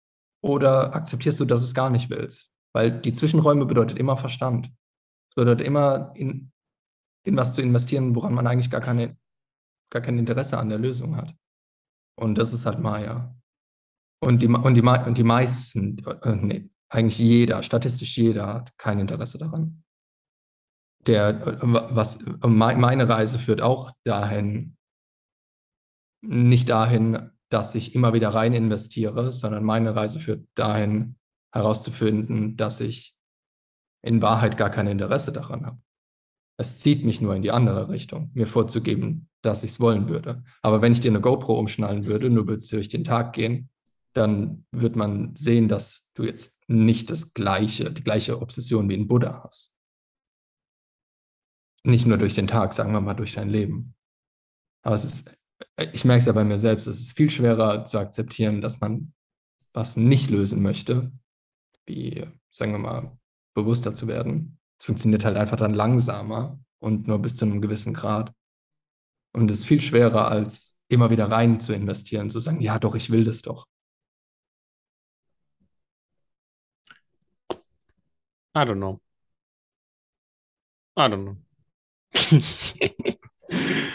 oder 0.42 0.94
akzeptierst 0.94 1.40
du, 1.40 1.44
dass 1.44 1.60
du 1.60 1.66
es 1.66 1.74
gar 1.74 1.90
nicht 1.90 2.10
willst? 2.10 2.54
Weil 2.74 3.00
die 3.00 3.12
Zwischenräume 3.12 3.66
bedeutet 3.66 3.98
immer 3.98 4.16
Verstand. 4.16 4.70
Es 5.30 5.34
bedeutet 5.34 5.66
immer, 5.66 6.12
in, 6.14 6.52
in 7.26 7.36
was 7.36 7.54
zu 7.54 7.62
investieren, 7.62 8.14
woran 8.14 8.34
man 8.34 8.46
eigentlich 8.46 8.70
gar, 8.70 8.80
keine, 8.80 9.16
gar 9.90 10.02
kein 10.02 10.18
Interesse 10.18 10.58
an 10.58 10.68
der 10.68 10.78
Lösung 10.78 11.16
hat. 11.16 11.34
Und 12.18 12.36
das 12.36 12.52
ist 12.52 12.66
halt 12.66 12.78
Maya. 12.78 13.34
Und 14.20 14.42
die, 14.42 14.48
und 14.48 14.74
die, 14.74 14.82
und 14.82 15.16
die 15.16 15.22
meisten, 15.22 15.98
äh, 16.22 16.34
nee, 16.36 16.70
eigentlich 16.90 17.18
jeder, 17.18 17.62
statistisch 17.62 18.16
jeder 18.16 18.52
hat 18.52 18.76
kein 18.76 18.98
Interesse 18.98 19.38
daran. 19.38 19.84
Der, 21.06 21.28
äh, 21.28 21.58
was, 21.62 22.18
me- 22.24 22.76
meine 22.76 23.08
Reise 23.08 23.38
führt 23.38 23.62
auch 23.62 23.92
dahin, 24.04 24.76
nicht 26.20 26.68
dahin, 26.68 27.30
dass 27.48 27.74
ich 27.74 27.94
immer 27.94 28.12
wieder 28.12 28.30
rein 28.30 28.52
investiere, 28.52 29.32
sondern 29.32 29.64
meine 29.64 29.96
Reise 29.96 30.20
führt 30.20 30.46
dahin, 30.54 31.16
herauszufinden, 31.52 32.56
dass 32.56 32.80
ich 32.80 33.16
in 34.02 34.22
Wahrheit 34.22 34.56
gar 34.56 34.70
kein 34.70 34.86
Interesse 34.86 35.32
daran 35.32 35.66
habe. 35.66 35.80
Es 36.58 36.78
zieht 36.78 37.04
mich 37.04 37.20
nur 37.20 37.34
in 37.34 37.42
die 37.42 37.52
andere 37.52 37.88
Richtung, 37.88 38.30
mir 38.34 38.46
vorzugeben, 38.46 39.28
dass 39.42 39.62
ich 39.62 39.72
es 39.72 39.80
wollen 39.80 40.08
würde. 40.08 40.42
Aber 40.62 40.82
wenn 40.82 40.92
ich 40.92 41.00
dir 41.00 41.10
eine 41.10 41.20
GoPro 41.20 41.58
umschnallen 41.58 42.04
würde, 42.04 42.30
nur 42.30 42.48
würdest 42.48 42.70
du 42.72 42.76
durch 42.76 42.88
den 42.88 43.04
Tag 43.04 43.32
gehen, 43.32 43.70
dann 44.12 44.66
wird 44.72 44.96
man 44.96 45.36
sehen, 45.36 45.68
dass 45.68 46.12
du 46.14 46.24
jetzt 46.24 46.68
nicht 46.68 47.10
das 47.10 47.34
gleiche, 47.34 47.92
die 47.92 48.02
gleiche 48.02 48.40
Obsession 48.40 48.88
wie 48.88 48.96
ein 48.96 49.06
Buddha 49.06 49.44
hast. 49.44 49.74
Nicht 51.84 52.06
nur 52.06 52.18
durch 52.18 52.34
den 52.34 52.48
Tag, 52.48 52.72
sagen 52.72 52.92
wir 52.92 53.00
mal 53.00 53.14
durch 53.14 53.34
dein 53.34 53.48
Leben. 53.48 53.94
Aber 54.82 54.96
es 54.96 55.04
ist, 55.04 55.37
ich 55.78 56.04
merke 56.04 56.20
es 56.20 56.26
ja 56.26 56.32
bei 56.32 56.44
mir 56.44 56.58
selbst, 56.58 56.86
es 56.86 57.00
ist 57.00 57.12
viel 57.12 57.30
schwerer 57.30 57.84
zu 57.84 57.98
akzeptieren, 57.98 58.60
dass 58.60 58.80
man 58.80 59.12
was 59.72 59.96
nicht 59.96 60.30
lösen 60.30 60.62
möchte, 60.62 61.12
wie, 61.86 62.26
sagen 62.50 62.72
wir 62.72 62.78
mal, 62.78 63.18
bewusster 63.54 63.94
zu 63.94 64.08
werden. 64.08 64.58
Es 64.80 64.86
funktioniert 64.86 65.24
halt 65.24 65.36
einfach 65.36 65.56
dann 65.56 65.74
langsamer 65.74 66.58
und 66.80 67.06
nur 67.06 67.20
bis 67.20 67.36
zu 67.36 67.44
einem 67.44 67.60
gewissen 67.60 67.94
Grad. 67.94 68.32
Und 69.32 69.50
es 69.50 69.60
ist 69.60 69.66
viel 69.66 69.80
schwerer, 69.80 70.28
als 70.28 70.78
immer 70.88 71.10
wieder 71.10 71.30
rein 71.30 71.60
zu 71.60 71.72
investieren, 71.72 72.30
zu 72.30 72.40
sagen, 72.40 72.60
ja 72.60 72.78
doch, 72.78 72.94
ich 72.94 73.10
will 73.10 73.24
das 73.24 73.42
doch. 73.42 73.66
I 78.54 78.62
don't 78.64 78.76
know. 78.76 79.00
I 80.96 81.08
don't 81.08 81.22
know. 81.22 81.36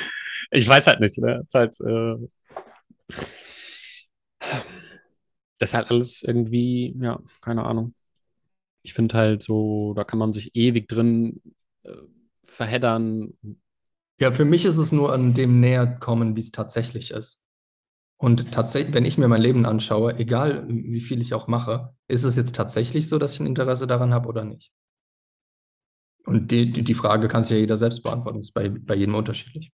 ich 0.54 0.68
weiß 0.68 0.88
halt 0.88 1.00
nicht, 1.00 1.18
ne? 1.18 1.42
ist 1.42 1.54
halt, 1.54 1.80
äh, 1.82 2.16
das 5.58 5.70
ist 5.70 5.74
halt 5.74 5.90
alles 5.90 6.24
irgendwie, 6.24 6.96
ja, 7.00 7.20
keine 7.42 7.64
Ahnung. 7.66 7.94
Ich 8.84 8.94
finde 8.94 9.18
halt 9.18 9.44
so, 9.44 9.94
da 9.96 10.04
kann 10.04 10.20
man 10.20 10.34
sich 10.34 10.56
ewig 10.56 10.88
drin 10.88 11.42
äh, 11.84 11.92
verheddern. 12.44 13.34
Ja, 14.20 14.32
für 14.32 14.46
mich 14.46 14.66
ist 14.66 14.78
es 14.78 14.92
nur 14.92 15.14
an 15.14 15.34
dem 15.34 15.60
näher 15.60 15.88
kommen, 15.88 16.36
wie 16.36 16.42
es 16.42 16.52
tatsächlich 16.52 17.12
ist. 17.12 17.42
Und 18.18 18.52
tatsächlich, 18.52 18.94
wenn 18.94 19.06
ich 19.06 19.18
mir 19.18 19.28
mein 19.28 19.42
Leben 19.42 19.66
anschaue, 19.66 20.18
egal 20.18 20.66
wie 20.68 21.02
viel 21.02 21.22
ich 21.22 21.34
auch 21.34 21.48
mache, 21.48 21.96
ist 22.08 22.24
es 22.24 22.36
jetzt 22.36 22.56
tatsächlich 22.56 23.10
so, 23.10 23.18
dass 23.18 23.34
ich 23.34 23.40
ein 23.40 23.48
Interesse 23.48 23.88
daran 23.88 24.14
habe 24.14 24.30
oder 24.30 24.46
nicht? 24.46 24.72
Und 26.26 26.52
die, 26.52 26.72
die 26.72 26.94
Frage 26.94 27.28
kann 27.28 27.44
sich 27.44 27.52
ja 27.52 27.58
jeder 27.58 27.78
selbst 27.78 28.02
beantworten. 28.04 28.40
Das 28.40 28.48
ist 28.48 28.54
bei, 28.54 28.70
bei 28.70 28.96
jedem 28.96 29.16
unterschiedlich. 29.16 29.72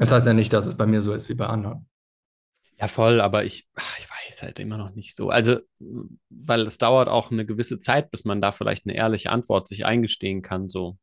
Das 0.00 0.12
heißt 0.12 0.26
ja 0.26 0.32
nicht, 0.32 0.50
dass 0.54 0.64
es 0.64 0.76
bei 0.76 0.86
mir 0.86 1.02
so 1.02 1.12
ist 1.12 1.28
wie 1.28 1.34
bei 1.34 1.46
anderen. 1.46 1.86
Ja, 2.78 2.88
voll, 2.88 3.20
aber 3.20 3.44
ich, 3.44 3.68
ach, 3.74 3.98
ich 3.98 4.08
weiß 4.08 4.42
halt 4.42 4.58
immer 4.58 4.78
noch 4.78 4.94
nicht 4.94 5.14
so. 5.14 5.28
Also, 5.28 5.58
weil 6.30 6.62
es 6.62 6.78
dauert 6.78 7.08
auch 7.08 7.30
eine 7.30 7.44
gewisse 7.44 7.78
Zeit, 7.78 8.10
bis 8.10 8.24
man 8.24 8.40
da 8.40 8.50
vielleicht 8.50 8.86
eine 8.86 8.96
ehrliche 8.96 9.30
Antwort 9.30 9.68
sich 9.68 9.84
eingestehen 9.84 10.40
kann, 10.40 10.70
so. 10.70 10.96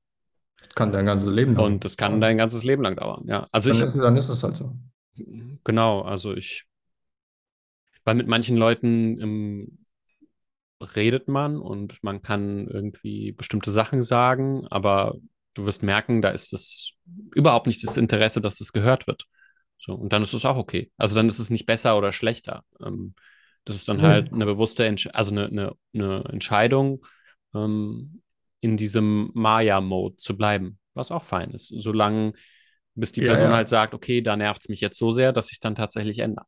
Das 0.59 0.73
kann 0.73 0.91
dein 0.91 1.05
ganzes 1.05 1.29
Leben 1.29 1.53
lang. 1.53 1.63
Und 1.63 1.85
das 1.85 1.95
kann 1.95 2.19
dein 2.19 2.37
ganzes 2.37 2.63
Leben 2.63 2.81
lang 2.81 2.95
dauern, 2.95 3.25
ja. 3.27 3.47
Also 3.51 3.71
dann, 3.71 3.89
ich, 3.89 4.01
dann 4.01 4.17
ist 4.17 4.29
es 4.29 4.41
halt 4.41 4.55
so. 4.55 4.75
Genau, 5.63 6.01
also 6.01 6.33
ich, 6.33 6.65
weil 8.03 8.15
mit 8.15 8.27
manchen 8.27 8.57
Leuten 8.57 9.21
ähm, 9.21 9.85
redet 10.95 11.27
man 11.27 11.59
und 11.59 12.03
man 12.03 12.23
kann 12.23 12.67
irgendwie 12.67 13.31
bestimmte 13.31 13.69
Sachen 13.69 14.01
sagen, 14.01 14.65
aber 14.71 15.17
du 15.57 15.65
wirst 15.65 15.83
merken, 15.83 16.21
da 16.21 16.29
ist 16.29 16.53
es 16.53 16.93
überhaupt 17.35 17.67
nicht 17.67 17.83
das 17.83 17.97
Interesse, 17.97 18.41
dass 18.41 18.57
das 18.57 18.73
gehört 18.73 19.07
wird. 19.07 19.25
So, 19.79 19.93
und 19.93 20.13
dann 20.13 20.21
ist 20.23 20.33
es 20.33 20.45
auch 20.45 20.57
okay. 20.57 20.91
Also 20.97 21.15
dann 21.15 21.27
ist 21.27 21.39
es 21.39 21.49
nicht 21.49 21.65
besser 21.65 21.97
oder 21.97 22.11
schlechter. 22.11 22.63
Ähm, 22.83 23.15
das 23.65 23.75
ist 23.75 23.87
dann 23.89 24.01
halt 24.01 24.31
eine 24.33 24.45
bewusste, 24.45 24.85
Entsch 24.85 25.09
also 25.13 25.31
eine, 25.31 25.47
eine, 25.47 25.73
eine 25.93 26.23
Entscheidung, 26.31 27.05
ähm, 27.53 28.21
in 28.61 28.77
diesem 28.77 29.31
Maya-Mode 29.33 30.17
zu 30.17 30.35
bleiben, 30.37 30.79
was 30.93 31.11
auch 31.11 31.23
fein 31.23 31.51
ist, 31.51 31.67
solange 31.77 32.33
bis 32.95 33.11
die 33.11 33.21
Ja, 33.21 33.25
Person 33.27 33.49
ja. 33.49 33.53
halt 33.53 33.69
sagt, 33.69 33.93
okay, 33.93 34.21
da 34.21 34.35
nervt 34.35 34.63
es 34.63 34.69
mich 34.69 34.81
jetzt 34.81 34.97
so 34.97 35.11
sehr, 35.11 35.31
dass 35.33 35.51
ich 35.51 35.59
dann 35.59 35.75
tatsächlich 35.75 36.19
ändere. 36.19 36.45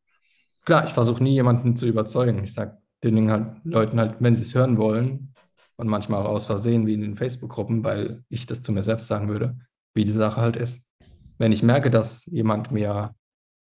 Klar, 0.66 0.86
ich 0.86 0.92
versuche 0.94 1.24
nie 1.24 1.34
jemanden 1.34 1.76
zu 1.76 1.88
überzeugen. 1.88 2.44
Ich 2.44 2.54
sage 2.54 2.78
den 3.04 3.16
Dingen 3.16 3.32
halt, 3.32 3.58
Leuten 3.64 4.00
halt, 4.00 4.18
wenn 4.20 4.36
sie 4.36 4.44
es 4.44 4.54
hören 4.56 4.78
wollen, 4.78 5.34
und 5.80 5.88
manchmal 5.88 6.24
auch 6.24 6.32
aus 6.32 6.44
Versehen, 6.44 6.86
wie 6.88 6.94
in 6.94 7.00
den 7.00 7.16
Facebook-Gruppen, 7.16 7.86
weil 7.86 8.26
ich 8.28 8.46
das 8.46 8.62
zu 8.62 8.74
mir 8.74 8.84
selbst 8.84 9.08
sagen 9.08 9.30
würde, 9.30 9.58
wie 9.96 10.04
die 10.04 10.12
Sache 10.12 10.42
halt 10.42 10.58
ist. 10.58 10.94
Wenn 11.38 11.54
ich 11.54 11.64
merke, 11.64 11.90
dass 11.90 12.26
jemand 12.26 12.70
mir, 12.72 13.16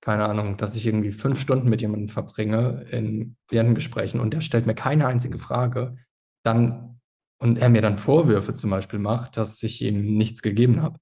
keine 0.01 0.25
Ahnung, 0.25 0.57
dass 0.57 0.75
ich 0.75 0.85
irgendwie 0.85 1.13
fünf 1.13 1.39
Stunden 1.39 1.69
mit 1.69 1.79
jemandem 1.79 2.09
verbringe 2.09 2.85
in 2.91 3.37
Klientengesprächen 3.47 4.19
und 4.19 4.33
der 4.33 4.41
stellt 4.41 4.65
mir 4.65 4.75
keine 4.75 5.07
einzige 5.07 5.39
Frage, 5.39 5.95
dann, 6.43 6.99
und 7.39 7.59
er 7.59 7.69
mir 7.69 7.81
dann 7.81 7.97
Vorwürfe 7.97 8.53
zum 8.53 8.71
Beispiel 8.71 8.99
macht, 8.99 9.37
dass 9.37 9.63
ich 9.63 9.81
ihm 9.81 10.17
nichts 10.17 10.41
gegeben 10.41 10.81
habe, 10.81 10.99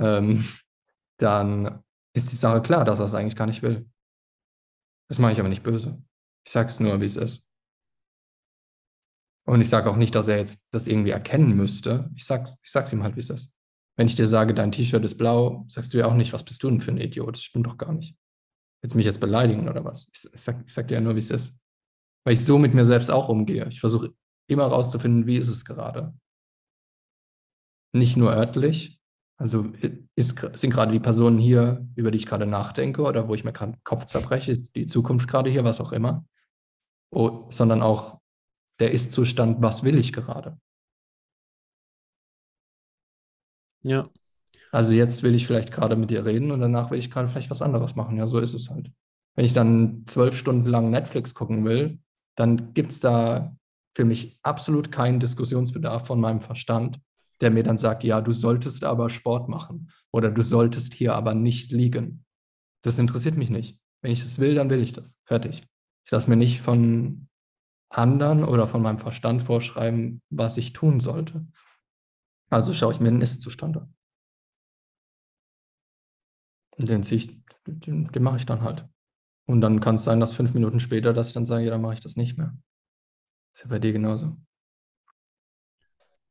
ähm, 0.00 0.46
dann 1.18 1.82
ist 2.14 2.32
die 2.32 2.36
Sache 2.36 2.62
klar, 2.62 2.86
dass 2.86 3.00
er 3.00 3.04
es 3.04 3.14
eigentlich 3.14 3.36
gar 3.36 3.46
nicht 3.46 3.62
will. 3.62 3.86
Das 5.10 5.18
mache 5.18 5.32
ich 5.32 5.40
aber 5.40 5.50
nicht 5.50 5.62
böse. 5.62 6.02
Ich 6.46 6.52
sage 6.52 6.70
es 6.70 6.80
nur, 6.80 7.02
wie 7.02 7.04
es 7.04 7.16
ist. 7.16 7.47
Und 9.48 9.62
ich 9.62 9.70
sage 9.70 9.90
auch 9.90 9.96
nicht, 9.96 10.14
dass 10.14 10.28
er 10.28 10.36
jetzt 10.36 10.74
das 10.74 10.88
irgendwie 10.88 11.08
erkennen 11.08 11.56
müsste. 11.56 12.10
Ich 12.14 12.26
sag's, 12.26 12.58
ich 12.62 12.70
sag's 12.70 12.92
ihm 12.92 13.02
halt, 13.02 13.16
wie 13.16 13.20
es 13.20 13.30
ist. 13.30 13.54
Wenn 13.96 14.06
ich 14.06 14.14
dir 14.14 14.28
sage, 14.28 14.52
dein 14.52 14.72
T-Shirt 14.72 15.02
ist 15.02 15.16
blau, 15.16 15.64
sagst 15.68 15.94
du 15.94 15.98
ja 15.98 16.04
auch 16.04 16.14
nicht, 16.14 16.34
was 16.34 16.44
bist 16.44 16.62
du 16.62 16.68
denn 16.68 16.82
für 16.82 16.90
ein 16.90 16.98
Idiot? 16.98 17.34
Das 17.34 17.42
stimmt 17.44 17.66
doch 17.66 17.78
gar 17.78 17.94
nicht. 17.94 18.14
Willst 18.82 18.92
du 18.92 18.98
mich 18.98 19.06
jetzt 19.06 19.20
beleidigen 19.20 19.66
oder 19.66 19.82
was? 19.86 20.06
Ich, 20.12 20.28
ich, 20.34 20.38
sag, 20.38 20.62
ich 20.66 20.72
sag 20.74 20.88
dir 20.88 20.96
ja 20.96 21.00
nur, 21.00 21.14
wie 21.14 21.20
es 21.20 21.30
ist. 21.30 21.58
Weil 22.24 22.34
ich 22.34 22.44
so 22.44 22.58
mit 22.58 22.74
mir 22.74 22.84
selbst 22.84 23.10
auch 23.10 23.30
umgehe. 23.30 23.66
Ich 23.70 23.80
versuche 23.80 24.12
immer 24.48 24.66
rauszufinden, 24.66 25.26
wie 25.26 25.36
ist 25.36 25.48
es 25.48 25.64
gerade. 25.64 26.12
Nicht 27.94 28.18
nur 28.18 28.34
örtlich. 28.34 29.00
Also 29.38 29.72
ist, 30.14 30.40
sind 30.58 30.70
gerade 30.74 30.92
die 30.92 31.00
Personen 31.00 31.38
hier, 31.38 31.88
über 31.94 32.10
die 32.10 32.18
ich 32.18 32.26
gerade 32.26 32.44
nachdenke 32.44 33.00
oder 33.00 33.28
wo 33.28 33.34
ich 33.34 33.44
mir 33.44 33.54
gerade 33.54 33.78
Kopf 33.82 34.04
zerbreche, 34.04 34.58
die 34.58 34.84
Zukunft 34.84 35.26
gerade 35.26 35.48
hier, 35.48 35.64
was 35.64 35.80
auch 35.80 35.92
immer. 35.92 36.26
Oh, 37.10 37.46
sondern 37.48 37.80
auch 37.80 38.17
der 38.78 38.92
Ist-Zustand, 38.92 39.60
was 39.60 39.82
will 39.82 39.98
ich 39.98 40.12
gerade? 40.12 40.58
Ja. 43.82 44.08
Also 44.70 44.92
jetzt 44.92 45.22
will 45.22 45.34
ich 45.34 45.46
vielleicht 45.46 45.72
gerade 45.72 45.96
mit 45.96 46.10
dir 46.10 46.26
reden 46.26 46.50
und 46.50 46.60
danach 46.60 46.90
will 46.90 46.98
ich 46.98 47.10
gerade 47.10 47.28
vielleicht 47.28 47.50
was 47.50 47.62
anderes 47.62 47.96
machen. 47.96 48.16
Ja, 48.16 48.26
so 48.26 48.38
ist 48.38 48.54
es 48.54 48.68
halt. 48.68 48.92
Wenn 49.34 49.44
ich 49.44 49.52
dann 49.52 50.02
zwölf 50.06 50.36
Stunden 50.36 50.68
lang 50.68 50.90
Netflix 50.90 51.34
gucken 51.34 51.64
will, 51.64 52.00
dann 52.36 52.74
gibt 52.74 52.90
es 52.90 53.00
da 53.00 53.56
für 53.96 54.04
mich 54.04 54.38
absolut 54.42 54.92
keinen 54.92 55.20
Diskussionsbedarf 55.20 56.06
von 56.06 56.20
meinem 56.20 56.40
Verstand, 56.40 57.00
der 57.40 57.50
mir 57.50 57.62
dann 57.62 57.78
sagt, 57.78 58.04
ja, 58.04 58.20
du 58.20 58.32
solltest 58.32 58.84
aber 58.84 59.10
Sport 59.10 59.48
machen 59.48 59.90
oder 60.12 60.30
du 60.30 60.42
solltest 60.42 60.92
hier 60.94 61.14
aber 61.14 61.34
nicht 61.34 61.72
liegen. 61.72 62.24
Das 62.82 62.98
interessiert 62.98 63.36
mich 63.36 63.50
nicht. 63.50 63.80
Wenn 64.02 64.12
ich 64.12 64.22
das 64.22 64.38
will, 64.38 64.54
dann 64.54 64.70
will 64.70 64.82
ich 64.82 64.92
das. 64.92 65.18
Fertig. 65.24 65.66
Ich 66.04 66.10
lasse 66.10 66.30
mir 66.30 66.36
nicht 66.36 66.60
von 66.60 67.28
anderen 67.90 68.44
oder 68.44 68.66
von 68.66 68.82
meinem 68.82 68.98
Verstand 68.98 69.42
vorschreiben, 69.42 70.22
was 70.30 70.56
ich 70.56 70.72
tun 70.72 71.00
sollte. 71.00 71.46
Also 72.50 72.72
schaue 72.72 72.92
ich 72.92 73.00
mir 73.00 73.10
den 73.10 73.22
Ist-Zustand 73.22 73.76
an. 73.76 73.94
Und 76.76 76.88
den 76.88 77.02
ziehe 77.02 77.18
ich, 77.18 77.40
den, 77.66 78.06
den 78.06 78.22
mache 78.22 78.36
ich 78.36 78.46
dann 78.46 78.62
halt. 78.62 78.86
Und 79.46 79.60
dann 79.60 79.80
kann 79.80 79.96
es 79.96 80.04
sein, 80.04 80.20
dass 80.20 80.32
fünf 80.32 80.54
Minuten 80.54 80.80
später, 80.80 81.12
dass 81.12 81.28
ich 81.28 81.32
dann 81.32 81.46
sage, 81.46 81.64
ja, 81.64 81.70
dann 81.70 81.80
mache 81.80 81.94
ich 81.94 82.00
das 82.00 82.16
nicht 82.16 82.36
mehr. 82.36 82.56
Ist 83.54 83.64
ja 83.64 83.68
bei 83.68 83.78
dir 83.78 83.92
genauso. 83.92 84.36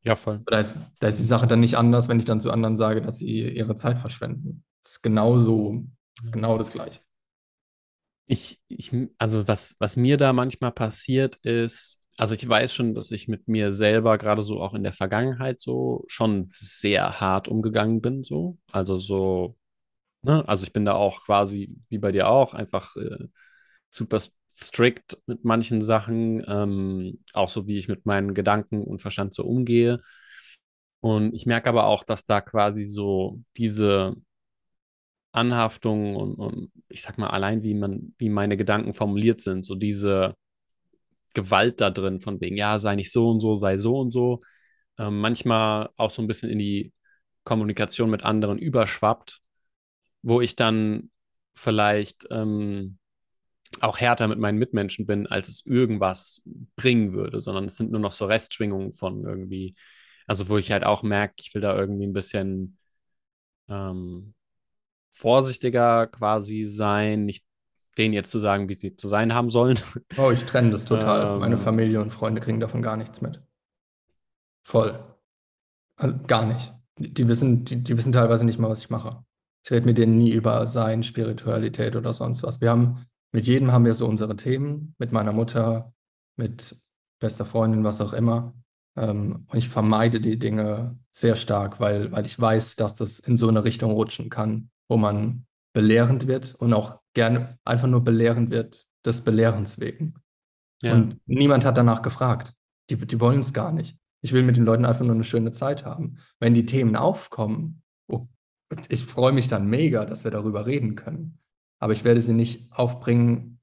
Ja, 0.03 0.15
voll. 0.15 0.41
Da 0.45 0.59
ist, 0.59 0.77
da 0.99 1.07
ist 1.07 1.19
die 1.19 1.23
Sache 1.23 1.47
dann 1.47 1.59
nicht 1.59 1.75
anders, 1.77 2.07
wenn 2.07 2.19
ich 2.19 2.25
dann 2.25 2.39
zu 2.39 2.51
anderen 2.51 2.77
sage, 2.77 3.01
dass 3.01 3.17
sie 3.17 3.49
ihre 3.49 3.75
Zeit 3.75 3.97
verschwenden. 3.97 4.63
Das 4.81 4.93
ist 4.93 5.01
genauso, 5.01 5.83
das 6.15 6.27
ist 6.27 6.31
genau 6.31 6.57
das 6.57 6.71
Gleiche. 6.71 7.01
Ich, 8.27 8.59
ich, 8.67 8.91
also 9.17 9.47
was, 9.47 9.75
was 9.79 9.95
mir 9.95 10.17
da 10.17 10.33
manchmal 10.33 10.71
passiert 10.71 11.37
ist, 11.43 12.01
also 12.17 12.35
ich 12.35 12.47
weiß 12.47 12.73
schon, 12.73 12.93
dass 12.95 13.11
ich 13.11 13.27
mit 13.27 13.47
mir 13.47 13.71
selber 13.71 14.17
gerade 14.17 14.41
so 14.41 14.59
auch 14.61 14.73
in 14.73 14.83
der 14.83 14.91
Vergangenheit 14.93 15.61
so 15.61 16.03
schon 16.07 16.43
sehr 16.45 17.19
hart 17.21 17.47
umgegangen 17.47 18.01
bin, 18.01 18.23
so. 18.23 18.57
Also 18.71 18.97
so, 18.97 19.55
ne, 20.23 20.47
also 20.47 20.63
ich 20.63 20.73
bin 20.73 20.85
da 20.85 20.93
auch 20.95 21.25
quasi, 21.25 21.75
wie 21.89 21.99
bei 21.99 22.11
dir 22.11 22.29
auch, 22.29 22.53
einfach 22.53 22.95
äh, 22.97 23.27
super 23.89 24.19
strikt 24.55 25.17
mit 25.27 25.45
manchen 25.45 25.81
Sachen, 25.81 26.43
ähm, 26.47 27.19
auch 27.33 27.49
so 27.49 27.67
wie 27.67 27.77
ich 27.77 27.87
mit 27.89 28.05
meinen 28.05 28.33
Gedanken 28.35 28.83
und 28.83 29.01
Verstand 29.01 29.35
so 29.35 29.45
umgehe. 29.45 30.01
Und 30.99 31.33
ich 31.35 31.45
merke 31.45 31.69
aber 31.69 31.85
auch, 31.85 32.03
dass 32.03 32.25
da 32.25 32.41
quasi 32.41 32.85
so 32.85 33.39
diese 33.57 34.15
Anhaftung 35.37 36.15
und, 36.15 36.35
und 36.35 36.71
ich 36.89 37.01
sag 37.01 37.17
mal, 37.17 37.27
allein 37.29 37.63
wie 37.63 37.73
man, 37.73 38.13
wie 38.17 38.29
meine 38.29 38.57
Gedanken 38.57 38.93
formuliert 38.93 39.41
sind, 39.41 39.65
so 39.65 39.75
diese 39.75 40.35
Gewalt 41.33 41.81
da 41.81 41.89
drin, 41.91 42.19
von 42.19 42.41
wegen, 42.41 42.57
ja, 42.57 42.79
sei 42.79 42.95
nicht 42.95 43.11
so 43.11 43.29
und 43.29 43.39
so, 43.39 43.55
sei 43.55 43.77
so 43.77 43.99
und 43.99 44.11
so, 44.11 44.41
ähm, 44.97 45.21
manchmal 45.21 45.89
auch 45.97 46.11
so 46.11 46.21
ein 46.21 46.27
bisschen 46.27 46.49
in 46.49 46.59
die 46.59 46.93
Kommunikation 47.43 48.09
mit 48.09 48.23
anderen 48.23 48.57
überschwappt, 48.57 49.41
wo 50.23 50.41
ich 50.41 50.55
dann 50.55 51.11
vielleicht 51.53 52.27
ähm, 52.31 52.97
auch 53.81 53.99
härter 53.99 54.27
mit 54.27 54.39
meinen 54.39 54.57
Mitmenschen 54.57 55.05
bin, 55.05 55.27
als 55.27 55.49
es 55.49 55.65
irgendwas 55.65 56.41
bringen 56.75 57.13
würde, 57.13 57.41
sondern 57.41 57.65
es 57.65 57.77
sind 57.77 57.91
nur 57.91 58.01
noch 58.01 58.11
so 58.11 58.25
Restschwingungen 58.25 58.93
von 58.93 59.23
irgendwie, 59.23 59.75
also 60.25 60.49
wo 60.49 60.57
ich 60.57 60.71
halt 60.71 60.83
auch 60.83 61.03
merke, 61.03 61.35
ich 61.39 61.53
will 61.53 61.61
da 61.61 61.77
irgendwie 61.77 62.07
ein 62.07 62.13
bisschen 62.13 62.77
ähm, 63.69 64.33
vorsichtiger 65.17 66.07
quasi 66.07 66.65
sein, 66.65 67.25
nicht 67.25 67.43
denen 67.97 68.13
jetzt 68.13 68.29
zu 68.29 68.39
sagen, 68.39 68.69
wie 68.69 68.75
sie 68.75 68.95
zu 68.95 69.07
sein 69.07 69.33
haben 69.33 69.49
sollen. 69.49 69.79
Oh, 70.17 70.29
ich 70.31 70.45
trenne 70.45 70.69
das 70.71 70.85
total. 70.85 71.39
Meine 71.39 71.55
Ähm, 71.55 71.61
Familie 71.61 72.01
und 72.01 72.11
Freunde 72.11 72.41
kriegen 72.41 72.59
davon 72.59 72.81
gar 72.81 72.97
nichts 72.97 73.21
mit. 73.21 73.41
Voll. 74.63 74.99
Also 75.97 76.15
gar 76.27 76.45
nicht. 76.45 76.73
Die, 76.99 77.13
die 77.13 77.27
wissen, 77.27 77.65
die, 77.65 77.83
die 77.83 77.97
wissen 77.97 78.11
teilweise 78.11 78.45
nicht 78.45 78.59
mal, 78.59 78.69
was 78.69 78.81
ich 78.81 78.89
mache. 78.89 79.23
Ich 79.63 79.71
rede 79.71 79.85
mit 79.85 79.97
denen 79.97 80.17
nie 80.17 80.31
über 80.31 80.67
Sein, 80.67 81.03
Spiritualität 81.03 81.95
oder 81.95 82.13
sonst 82.13 82.43
was. 82.43 82.61
Wir 82.61 82.69
haben, 82.69 83.05
mit 83.31 83.47
jedem 83.47 83.71
haben 83.71 83.85
wir 83.85 83.93
so 83.93 84.05
unsere 84.07 84.35
Themen, 84.35 84.93
mit 84.99 85.11
meiner 85.11 85.33
Mutter, 85.33 85.93
mit 86.35 86.75
bester 87.19 87.45
Freundin, 87.45 87.83
was 87.83 87.99
auch 88.01 88.13
immer. 88.13 88.53
Ähm, 88.95 89.45
und 89.47 89.57
ich 89.57 89.69
vermeide 89.69 90.21
die 90.21 90.37
Dinge 90.37 90.99
sehr 91.11 91.35
stark, 91.35 91.79
weil, 91.79 92.11
weil 92.11 92.25
ich 92.25 92.39
weiß, 92.39 92.75
dass 92.75 92.95
das 92.95 93.19
in 93.19 93.35
so 93.35 93.47
eine 93.47 93.63
Richtung 93.63 93.91
rutschen 93.91 94.29
kann, 94.29 94.69
wo 94.89 94.97
man 94.97 95.45
belehrend 95.73 96.27
wird 96.27 96.55
und 96.55 96.73
auch 96.73 96.99
gerne 97.13 97.57
einfach 97.63 97.87
nur 97.87 98.03
belehrend 98.03 98.49
wird, 98.49 98.85
des 99.05 99.23
Belehrens 99.23 99.79
wegen. 99.79 100.15
ja. 100.81 100.93
Und 100.93 101.19
niemand 101.25 101.65
hat 101.65 101.77
danach 101.77 102.01
gefragt. 102.01 102.53
Die, 102.89 102.95
die 102.95 103.19
wollen 103.19 103.39
es 103.39 103.53
gar 103.53 103.71
nicht. 103.71 103.97
Ich 104.21 104.33
will 104.33 104.43
mit 104.43 104.57
den 104.57 104.65
Leuten 104.65 104.85
einfach 104.85 105.05
nur 105.05 105.15
eine 105.15 105.23
schöne 105.23 105.51
Zeit 105.51 105.85
haben. 105.85 106.17
Wenn 106.39 106.53
die 106.53 106.65
Themen 106.65 106.95
aufkommen, 106.95 107.83
oh, 108.07 108.27
ich 108.89 109.05
freue 109.05 109.31
mich 109.31 109.47
dann 109.47 109.67
mega, 109.67 110.05
dass 110.05 110.23
wir 110.23 110.31
darüber 110.31 110.65
reden 110.65 110.95
können. 110.95 111.39
Aber 111.79 111.93
ich 111.93 112.03
werde 112.03 112.21
sie 112.21 112.33
nicht 112.33 112.71
aufbringen, 112.73 113.59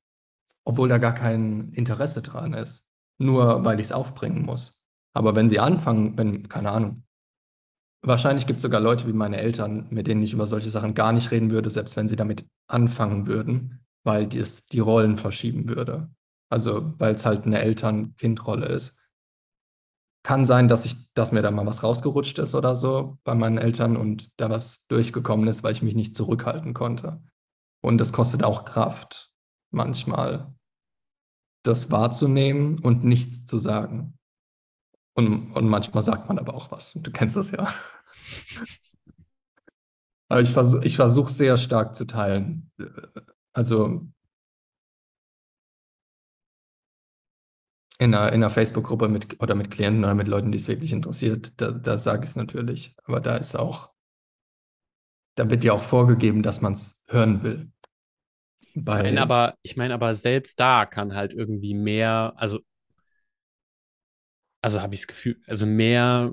obwohl 0.65 0.89
da 0.89 0.99
gar 0.99 1.15
kein 1.15 1.73
Interesse 1.73 2.23
dran 2.23 2.55
ist. 2.55 2.87
Nur 3.19 3.65
weil 3.65 3.81
ich 3.81 3.87
es 3.87 3.93
aufbringen 3.93 4.43
muss. 4.43 4.81
Aber 5.15 5.37
wenn 5.37 5.49
sie 5.49 5.61
anfangen, 5.61 6.17
wenn, 6.19 6.49
keine 6.49 6.71
Ahnung, 6.71 7.05
wahrscheinlich 8.07 8.47
gibt 8.47 8.59
es 8.59 8.63
sogar 8.63 8.81
Leute 8.81 9.07
wie 9.07 9.13
meine 9.13 9.39
Eltern, 9.39 9.87
mit 9.91 10.07
denen 10.07 10.23
ich 10.23 10.33
über 10.33 10.47
solche 10.47 10.71
Sachen 10.71 10.95
gar 10.95 11.13
nicht 11.13 11.31
reden 11.31 11.51
würde, 11.51 11.71
selbst 11.71 11.97
wenn 11.97 12.09
sie 12.09 12.17
damit 12.17 12.47
anfangen 12.69 13.27
würden, 13.27 13.85
weil 14.05 14.27
dies 14.27 14.67
die 14.67 14.81
Rollen 14.81 15.17
verschieben 15.17 15.69
würde. 15.69 16.11
Also, 16.51 16.95
weil 16.99 17.15
es 17.15 17.27
halt 17.27 17.47
eine 17.47 17.61
Eltern-Kind-Rolle 17.61 18.67
ist. 18.67 19.01
Kann 20.23 20.45
sein, 20.45 20.69
dass 20.69 20.85
ich, 20.85 21.13
dass 21.15 21.33
mir 21.33 21.43
da 21.43 21.51
mal 21.51 21.67
was 21.67 21.83
rausgerutscht 21.83 22.39
ist 22.39 22.55
oder 22.55 22.77
so 22.77 23.19
bei 23.25 23.35
meinen 23.35 23.59
Eltern 23.59 23.97
und 23.97 24.31
da 24.41 24.49
was 24.51 24.87
durchgekommen 24.87 25.49
ist, 25.49 25.63
weil 25.63 25.73
ich 25.73 25.83
mich 25.83 25.95
nicht 25.95 26.15
zurückhalten 26.15 26.73
konnte. 26.73 27.23
Und 27.83 27.99
das 27.99 28.13
kostet 28.13 28.45
auch 28.45 28.65
Kraft, 28.65 29.33
manchmal 29.71 30.55
das 31.65 31.91
wahrzunehmen 31.91 32.79
und 32.79 33.05
nichts 33.05 33.47
zu 33.47 33.59
sagen. 33.59 34.19
Und, 35.15 35.53
und 35.53 35.69
manchmal 35.69 36.03
sagt 36.03 36.29
man 36.29 36.39
aber 36.39 36.55
auch 36.55 36.71
was. 36.71 36.93
Du 36.95 37.11
kennst 37.11 37.37
das 37.37 37.51
ja. 37.51 37.73
Aber 40.29 40.41
ich 40.41 40.51
versuche 40.51 40.85
ich 40.85 40.97
versuch 40.97 41.29
sehr 41.29 41.57
stark 41.57 41.95
zu 41.95 42.07
teilen. 42.07 42.71
Also 43.53 44.09
in 47.99 48.15
einer, 48.15 48.29
in 48.29 48.35
einer 48.37 48.51
Facebook-Gruppe 48.51 49.09
mit 49.09 49.41
oder 49.43 49.55
mit 49.55 49.71
Klienten 49.71 50.05
oder 50.05 50.15
mit 50.15 50.29
Leuten, 50.29 50.51
die 50.53 50.59
es 50.59 50.69
wirklich 50.69 50.93
interessiert, 50.93 51.53
da, 51.61 51.71
da 51.71 51.99
sage 51.99 52.25
ich 52.25 52.31
es 52.31 52.37
natürlich. 52.37 52.95
Aber 53.05 53.21
da 53.21 53.37
ist 53.37 53.55
auch, 53.57 53.91
da 55.37 55.49
wird 55.51 55.65
ja 55.65 55.73
auch 55.73 55.83
vorgegeben, 55.83 56.43
dass 56.43 56.61
man 56.61 56.73
es 56.73 57.03
hören 57.07 57.43
will. 57.43 57.71
Ich 58.61 58.85
Bei, 58.85 59.03
meine 59.05 59.23
aber, 59.23 59.55
ich 59.63 59.77
meine 59.77 59.95
aber, 59.95 60.15
selbst 60.15 60.59
da 60.59 60.87
kann 60.87 61.15
halt 61.15 61.33
irgendwie 61.33 61.75
mehr, 61.75 62.33
also, 62.37 62.61
also 64.63 64.81
habe 64.81 64.95
ich 64.95 65.03
das 65.03 65.09
Gefühl, 65.09 65.41
also 65.47 65.67
mehr 65.67 66.33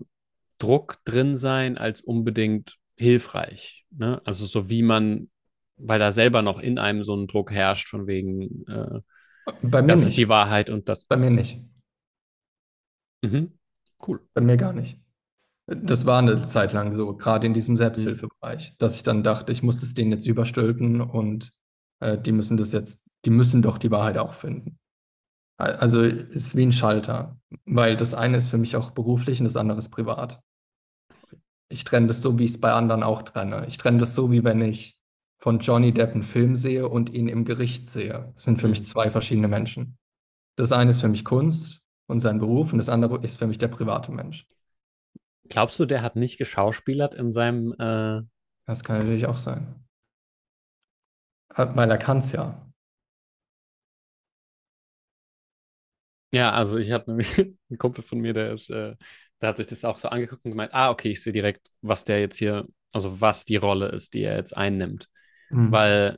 Druck 0.62 0.98
drin 1.06 1.36
sein 1.36 1.78
als 1.78 2.02
unbedingt 2.02 2.78
hilfreich. 2.98 3.86
Ne? 3.92 4.22
Also 4.26 4.46
so 4.46 4.70
wie 4.70 4.84
man, 4.84 5.30
weil 5.78 6.00
da 6.00 6.12
selber 6.12 6.42
noch 6.42 6.60
in 6.60 6.78
einem 6.78 7.04
so 7.04 7.16
ein 7.16 7.28
Druck 7.28 7.52
herrscht, 7.52 7.88
von 7.88 8.08
wegen, 8.08 8.66
äh, 8.68 9.00
bei 9.64 9.82
mir 9.82 9.88
das 9.90 10.02
nicht. 10.02 10.08
ist 10.10 10.18
die 10.18 10.30
Wahrheit 10.30 10.70
und 10.70 10.88
das. 10.88 11.06
Bei 11.06 11.18
mir 11.18 11.32
nicht. 11.32 11.60
Mhm. 13.24 13.52
Cool. 14.08 14.20
Bei 14.34 14.42
mir 14.42 14.58
gar 14.58 14.74
nicht. 14.74 15.00
Das 15.68 16.06
war 16.06 16.20
eine 16.20 16.46
Zeit 16.48 16.74
lang 16.74 16.92
so, 16.92 17.16
gerade 17.16 17.48
in 17.48 17.54
diesem 17.54 17.78
Selbsthilfebereich, 17.78 18.78
dass 18.78 18.96
ich 18.96 19.04
dann 19.04 19.24
dachte, 19.24 19.52
ich 19.52 19.64
muss 19.64 19.82
es 19.84 19.94
denen 19.94 20.12
jetzt 20.12 20.28
überstülpen 20.28 21.02
und 21.02 21.52
äh, 22.00 22.18
die 22.18 22.32
müssen 22.32 22.58
das 22.58 22.72
jetzt, 22.72 23.10
die 23.26 23.30
müssen 23.30 23.62
doch 23.62 23.78
die 23.78 23.92
Wahrheit 23.92 24.18
auch 24.18 24.34
finden. 24.34 24.80
Al- 25.58 25.76
Also 25.76 26.02
ist 26.02 26.56
wie 26.56 26.66
ein 26.66 26.72
Schalter, 26.72 27.40
weil 27.66 27.96
das 27.96 28.14
eine 28.14 28.38
ist 28.38 28.50
für 28.50 28.58
mich 28.58 28.76
auch 28.76 28.92
beruflich 28.92 29.40
und 29.40 29.46
das 29.46 29.56
andere 29.56 29.78
ist 29.78 29.90
privat. 29.90 30.42
Ich 31.72 31.84
trenne 31.84 32.08
das 32.08 32.22
so, 32.22 32.38
wie 32.40 32.46
ich 32.46 32.52
es 32.52 32.62
bei 32.62 32.72
anderen 32.74 33.04
auch 33.04 33.22
trenne. 33.24 33.66
Ich 33.68 33.78
trenne 33.78 34.00
das 34.00 34.16
so, 34.16 34.32
wie 34.32 34.44
wenn 34.44 34.62
ich 34.62 34.98
von 35.40 35.60
Johnny 35.60 35.94
Depp 35.94 36.14
einen 36.14 36.24
Film 36.24 36.56
sehe 36.56 36.88
und 36.88 37.10
ihn 37.12 37.28
im 37.28 37.46
Gericht 37.46 37.88
sehe. 37.90 38.32
Das 38.36 38.44
sind 38.44 38.60
für 38.60 38.68
mich 38.68 38.84
Mhm. 38.84 38.86
zwei 38.86 39.10
verschiedene 39.10 39.48
Menschen. 39.48 39.98
Das 40.58 40.72
eine 40.72 40.92
ist 40.92 41.02
für 41.02 41.10
mich 41.10 41.26
Kunst 41.26 41.86
und 42.08 42.20
sein 42.22 42.40
Beruf 42.40 42.74
und 42.74 42.80
das 42.80 42.90
andere 42.90 43.20
ist 43.24 43.38
für 43.40 43.48
mich 43.48 43.60
der 43.60 43.70
private 43.70 44.12
Mensch. 44.12 44.48
Glaubst 45.50 45.80
du, 45.80 45.86
der 45.86 46.02
hat 46.02 46.16
nicht 46.16 46.38
geschauspielert 46.40 47.14
in 47.16 47.32
seinem, 47.34 47.74
äh, 47.78 48.22
Das 48.66 48.84
kann 48.84 48.98
natürlich 48.98 49.28
auch 49.28 49.38
sein. 49.38 49.86
Äh, 51.56 51.66
Weil 51.76 51.90
er 51.92 51.98
kann 51.98 52.18
es 52.18 52.34
ja. 52.34 52.62
ja, 56.32 56.52
also 56.52 56.78
ich 56.78 56.92
hatte 56.92 57.10
nämlich 57.12 57.38
einen 57.70 57.78
Kumpel 57.78 58.04
von 58.04 58.20
mir, 58.20 58.34
der 58.34 58.52
ist, 58.54 58.70
äh, 58.70 58.96
der 59.42 59.50
hat 59.50 59.58
sich 59.58 59.68
das 59.68 59.84
auch 59.84 59.98
so 59.98 60.08
angeguckt 60.10 60.46
und 60.46 60.52
gemeint, 60.52 60.74
ah, 60.74 60.92
okay, 60.92 61.10
ich 61.10 61.22
sehe 61.22 61.34
direkt, 61.34 61.70
was 61.82 62.04
der 62.04 62.20
jetzt 62.20 62.38
hier, 62.38 62.68
also 62.92 63.22
was 63.22 63.46
die 63.46 63.56
Rolle 63.56 63.88
ist, 63.90 64.14
die 64.14 64.22
er 64.22 64.38
jetzt 64.38 64.56
einnimmt. 64.56 65.08
Hm. 65.50 65.72
Weil 65.72 66.18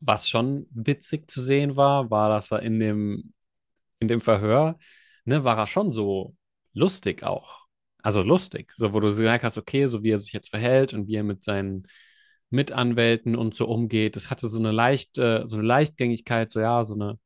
was 0.00 0.28
schon 0.28 0.66
witzig 0.70 1.30
zu 1.30 1.40
sehen 1.40 1.76
war, 1.76 2.10
war, 2.10 2.28
dass 2.28 2.50
er 2.50 2.62
in 2.62 2.80
dem, 2.80 3.32
in 3.98 4.08
dem 4.08 4.20
Verhör, 4.20 4.78
ne, 5.24 5.44
war 5.44 5.58
er 5.58 5.66
schon 5.66 5.92
so 5.92 6.34
lustig 6.72 7.22
auch. 7.22 7.66
Also 8.02 8.22
lustig, 8.22 8.72
so 8.76 8.92
wo 8.92 9.00
du 9.00 9.14
gemerkt 9.14 9.44
hast, 9.44 9.58
okay, 9.58 9.86
so 9.88 10.02
wie 10.02 10.10
er 10.10 10.18
sich 10.18 10.32
jetzt 10.32 10.50
verhält 10.50 10.94
und 10.94 11.08
wie 11.08 11.16
er 11.16 11.24
mit 11.24 11.42
seinen 11.42 11.88
Mitanwälten 12.50 13.34
und 13.34 13.54
so 13.54 13.66
umgeht, 13.66 14.14
das 14.14 14.30
hatte 14.30 14.48
so 14.48 14.58
eine 14.58 14.70
leichte, 14.70 15.42
so 15.46 15.56
eine 15.56 15.66
Leichtgängigkeit, 15.66 16.48
so 16.48 16.60
ja, 16.60 16.84
so 16.84 16.94
eine 16.94 17.18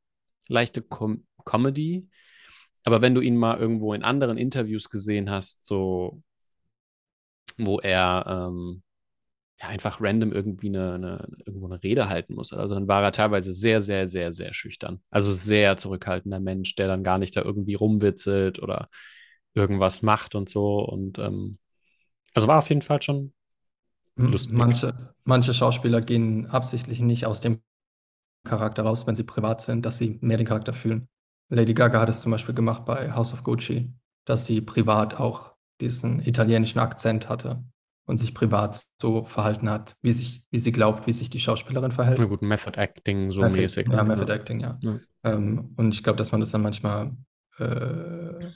leichte 0.47 0.81
Com 0.81 1.25
Comedy. 1.45 2.07
Aber 2.83 3.01
wenn 3.01 3.15
du 3.15 3.21
ihn 3.21 3.37
mal 3.37 3.57
irgendwo 3.57 3.93
in 3.93 4.03
anderen 4.03 4.37
Interviews 4.37 4.89
gesehen 4.89 5.29
hast, 5.29 5.65
so 5.65 6.21
wo 7.57 7.79
er 7.79 8.25
ähm, 8.27 8.81
ja 9.61 9.67
einfach 9.67 10.01
random 10.01 10.31
irgendwie 10.31 10.69
eine, 10.69 10.93
eine, 10.93 11.27
irgendwo 11.45 11.67
eine 11.67 11.81
Rede 11.83 12.09
halten 12.09 12.35
muss. 12.35 12.53
Also 12.53 12.73
dann 12.73 12.87
war 12.87 13.03
er 13.03 13.11
teilweise 13.11 13.51
sehr, 13.53 13.81
sehr, 13.81 14.07
sehr, 14.07 14.33
sehr 14.33 14.53
schüchtern. 14.53 15.01
Also 15.09 15.31
sehr 15.31 15.77
zurückhaltender 15.77 16.39
Mensch, 16.39 16.75
der 16.75 16.87
dann 16.87 17.03
gar 17.03 17.17
nicht 17.17 17.35
da 17.35 17.41
irgendwie 17.41 17.75
rumwitzelt 17.75 18.61
oder 18.61 18.89
irgendwas 19.53 20.01
macht 20.01 20.35
und 20.35 20.49
so. 20.49 20.79
Und 20.79 21.19
ähm, 21.19 21.57
also 22.33 22.47
war 22.47 22.59
auf 22.59 22.69
jeden 22.69 22.81
Fall 22.81 23.01
schon 23.01 23.33
lustig. 24.15 24.57
Manche, 24.57 25.13
manche 25.23 25.53
Schauspieler 25.53 26.01
gehen 26.01 26.47
absichtlich 26.47 26.99
nicht 27.01 27.25
aus 27.25 27.41
dem 27.41 27.61
Charakter 28.43 28.83
raus, 28.83 29.05
wenn 29.05 29.15
sie 29.15 29.23
privat 29.23 29.61
sind, 29.61 29.85
dass 29.85 29.97
sie 29.97 30.17
mehr 30.21 30.37
den 30.37 30.47
Charakter 30.47 30.73
fühlen. 30.73 31.07
Lady 31.53 31.73
Gaga 31.73 31.99
hat 31.99 32.09
es 32.09 32.21
zum 32.21 32.31
Beispiel 32.31 32.55
gemacht 32.55 32.85
bei 32.85 33.11
House 33.11 33.33
of 33.33 33.43
Gucci, 33.43 33.93
dass 34.25 34.45
sie 34.45 34.61
privat 34.61 35.19
auch 35.19 35.53
diesen 35.81 36.21
italienischen 36.25 36.79
Akzent 36.79 37.27
hatte 37.29 37.63
und 38.05 38.17
sich 38.19 38.33
privat 38.33 38.83
so 39.01 39.25
verhalten 39.25 39.69
hat, 39.69 39.95
wie 40.01 40.13
sich, 40.13 40.43
wie 40.49 40.59
sie 40.59 40.71
glaubt, 40.71 41.07
wie 41.07 41.13
sich 41.13 41.29
die 41.29 41.39
Schauspielerin 41.39 41.91
verhält. 41.91 42.19
Na 42.19 42.25
gut, 42.25 42.41
Method 42.41 42.79
Acting 42.79 43.31
so 43.31 43.41
Method- 43.41 43.57
mäßig. 43.61 43.87
Ja, 43.89 44.03
ne? 44.03 44.15
Method 44.15 44.31
Acting, 44.31 44.59
ja. 44.61 44.77
Ja. 44.81 44.99
Ähm, 45.23 45.73
und 45.75 45.93
ich 45.93 46.03
glaube, 46.03 46.17
dass 46.17 46.31
man 46.31 46.41
das 46.41 46.51
dann 46.51 46.61
manchmal 46.61 47.11
äh, 47.57 48.47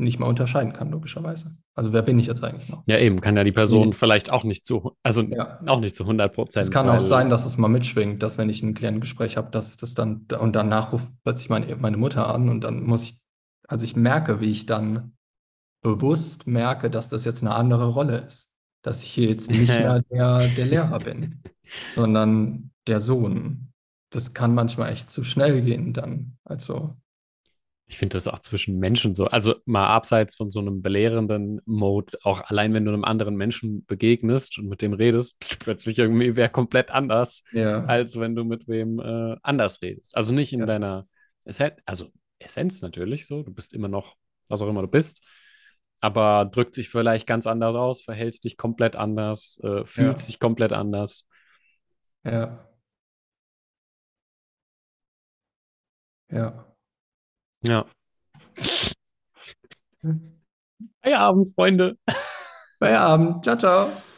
nicht 0.00 0.18
mehr 0.18 0.28
unterscheiden 0.28 0.72
kann, 0.72 0.90
logischerweise. 0.90 1.56
Also 1.74 1.92
wer 1.92 2.02
bin 2.02 2.18
ich 2.18 2.26
jetzt 2.26 2.42
eigentlich 2.42 2.68
noch? 2.68 2.82
Ja, 2.86 2.98
eben, 2.98 3.20
kann 3.20 3.36
ja 3.36 3.44
die 3.44 3.52
Person 3.52 3.88
Nee. 3.90 3.94
vielleicht 3.94 4.32
auch 4.32 4.44
nicht 4.44 4.64
zu, 4.64 4.96
also 5.02 5.22
Ja. 5.22 5.60
auch 5.66 5.80
nicht 5.80 5.94
zu 5.94 6.04
100 6.04 6.32
Prozent. 6.34 6.64
Es 6.64 6.70
kann 6.70 6.88
auch 6.88 7.02
sein, 7.02 7.30
dass 7.30 7.46
es 7.46 7.56
mal 7.58 7.68
mitschwingt, 7.68 8.22
dass 8.22 8.38
wenn 8.38 8.50
ich 8.50 8.62
ein 8.62 8.74
Klientengespräch 8.74 9.36
habe, 9.36 9.50
dass 9.50 9.76
das 9.76 9.94
dann 9.94 10.26
und 10.38 10.54
danach 10.56 10.92
ruft 10.92 11.08
plötzlich 11.24 11.48
meine, 11.48 11.74
meine 11.76 11.96
Mutter 11.96 12.32
an 12.34 12.48
und 12.48 12.62
dann 12.64 12.82
muss 12.84 13.04
ich, 13.04 13.20
also 13.68 13.84
ich 13.84 13.96
merke, 13.96 14.40
wie 14.40 14.50
ich 14.50 14.66
dann 14.66 15.12
bewusst 15.82 16.46
merke, 16.46 16.90
dass 16.90 17.08
das 17.08 17.24
jetzt 17.24 17.42
eine 17.42 17.54
andere 17.54 17.86
Rolle 17.86 18.18
ist. 18.18 18.48
Dass 18.82 19.02
ich 19.02 19.10
hier 19.10 19.28
jetzt 19.28 19.50
nicht 19.50 19.68
mehr 19.78 20.02
der, 20.10 20.48
der 20.48 20.66
Lehrer 20.66 20.98
bin, 20.98 21.42
sondern 21.88 22.70
der 22.86 23.00
Sohn. 23.00 23.72
Das 24.12 24.34
kann 24.34 24.54
manchmal 24.54 24.90
echt 24.90 25.10
zu 25.10 25.22
schnell 25.22 25.62
gehen 25.62 25.92
dann. 25.92 26.36
Also, 26.44 26.96
Ich 27.90 27.98
finde 27.98 28.14
das 28.14 28.28
auch 28.28 28.38
zwischen 28.38 28.78
Menschen 28.78 29.16
so, 29.16 29.26
also 29.26 29.56
mal 29.64 29.88
abseits 29.88 30.36
von 30.36 30.48
so 30.52 30.60
einem 30.60 30.80
belehrenden 30.80 31.60
Mode, 31.66 32.18
auch 32.22 32.40
allein 32.42 32.72
wenn 32.72 32.84
du 32.84 32.92
einem 32.92 33.04
anderen 33.04 33.34
Menschen 33.34 33.84
begegnest 33.86 34.58
und 34.60 34.68
mit 34.68 34.80
dem 34.80 34.92
redest, 34.92 35.36
bist 35.40 35.52
du 35.54 35.56
plötzlich 35.58 35.98
irgendwie 35.98 36.36
wer 36.36 36.48
komplett 36.48 36.90
anders, 36.92 37.42
ja, 37.50 37.84
als 37.86 38.18
wenn 38.20 38.36
du 38.36 38.44
mit 38.44 38.68
wem 38.68 39.00
äh, 39.00 39.36
anders 39.42 39.82
redest. 39.82 40.16
Also 40.16 40.32
nicht 40.32 40.52
in 40.52 40.60
Ja. 40.60 40.66
deiner 40.66 41.08
Essenz, 41.44 41.74
also 41.84 42.12
Essenz 42.38 42.80
natürlich 42.80 43.26
so, 43.26 43.42
du 43.42 43.52
bist 43.52 43.74
immer 43.74 43.88
noch, 43.88 44.14
was 44.46 44.62
auch 44.62 44.68
immer 44.68 44.82
du 44.82 44.88
bist, 44.88 45.24
aber 46.00 46.44
drückt 46.44 46.74
sich 46.76 46.88
vielleicht 46.90 47.26
ganz 47.26 47.48
anders 47.48 47.74
aus, 47.74 48.02
verhältst 48.02 48.44
dich 48.44 48.56
komplett 48.56 48.94
anders, 48.94 49.58
äh, 49.64 49.84
fühlst 49.84 50.24
Ja. 50.24 50.26
dich 50.28 50.38
komplett 50.38 50.72
anders. 50.72 51.26
ja. 52.24 52.66
Ja. 56.28 56.69
Ja. 57.62 57.84
Feierabend, 61.02 61.54
Freunde. 61.54 61.96
Feierabend. 62.78 63.44
Ciao, 63.44 63.56
ciao. 63.56 64.09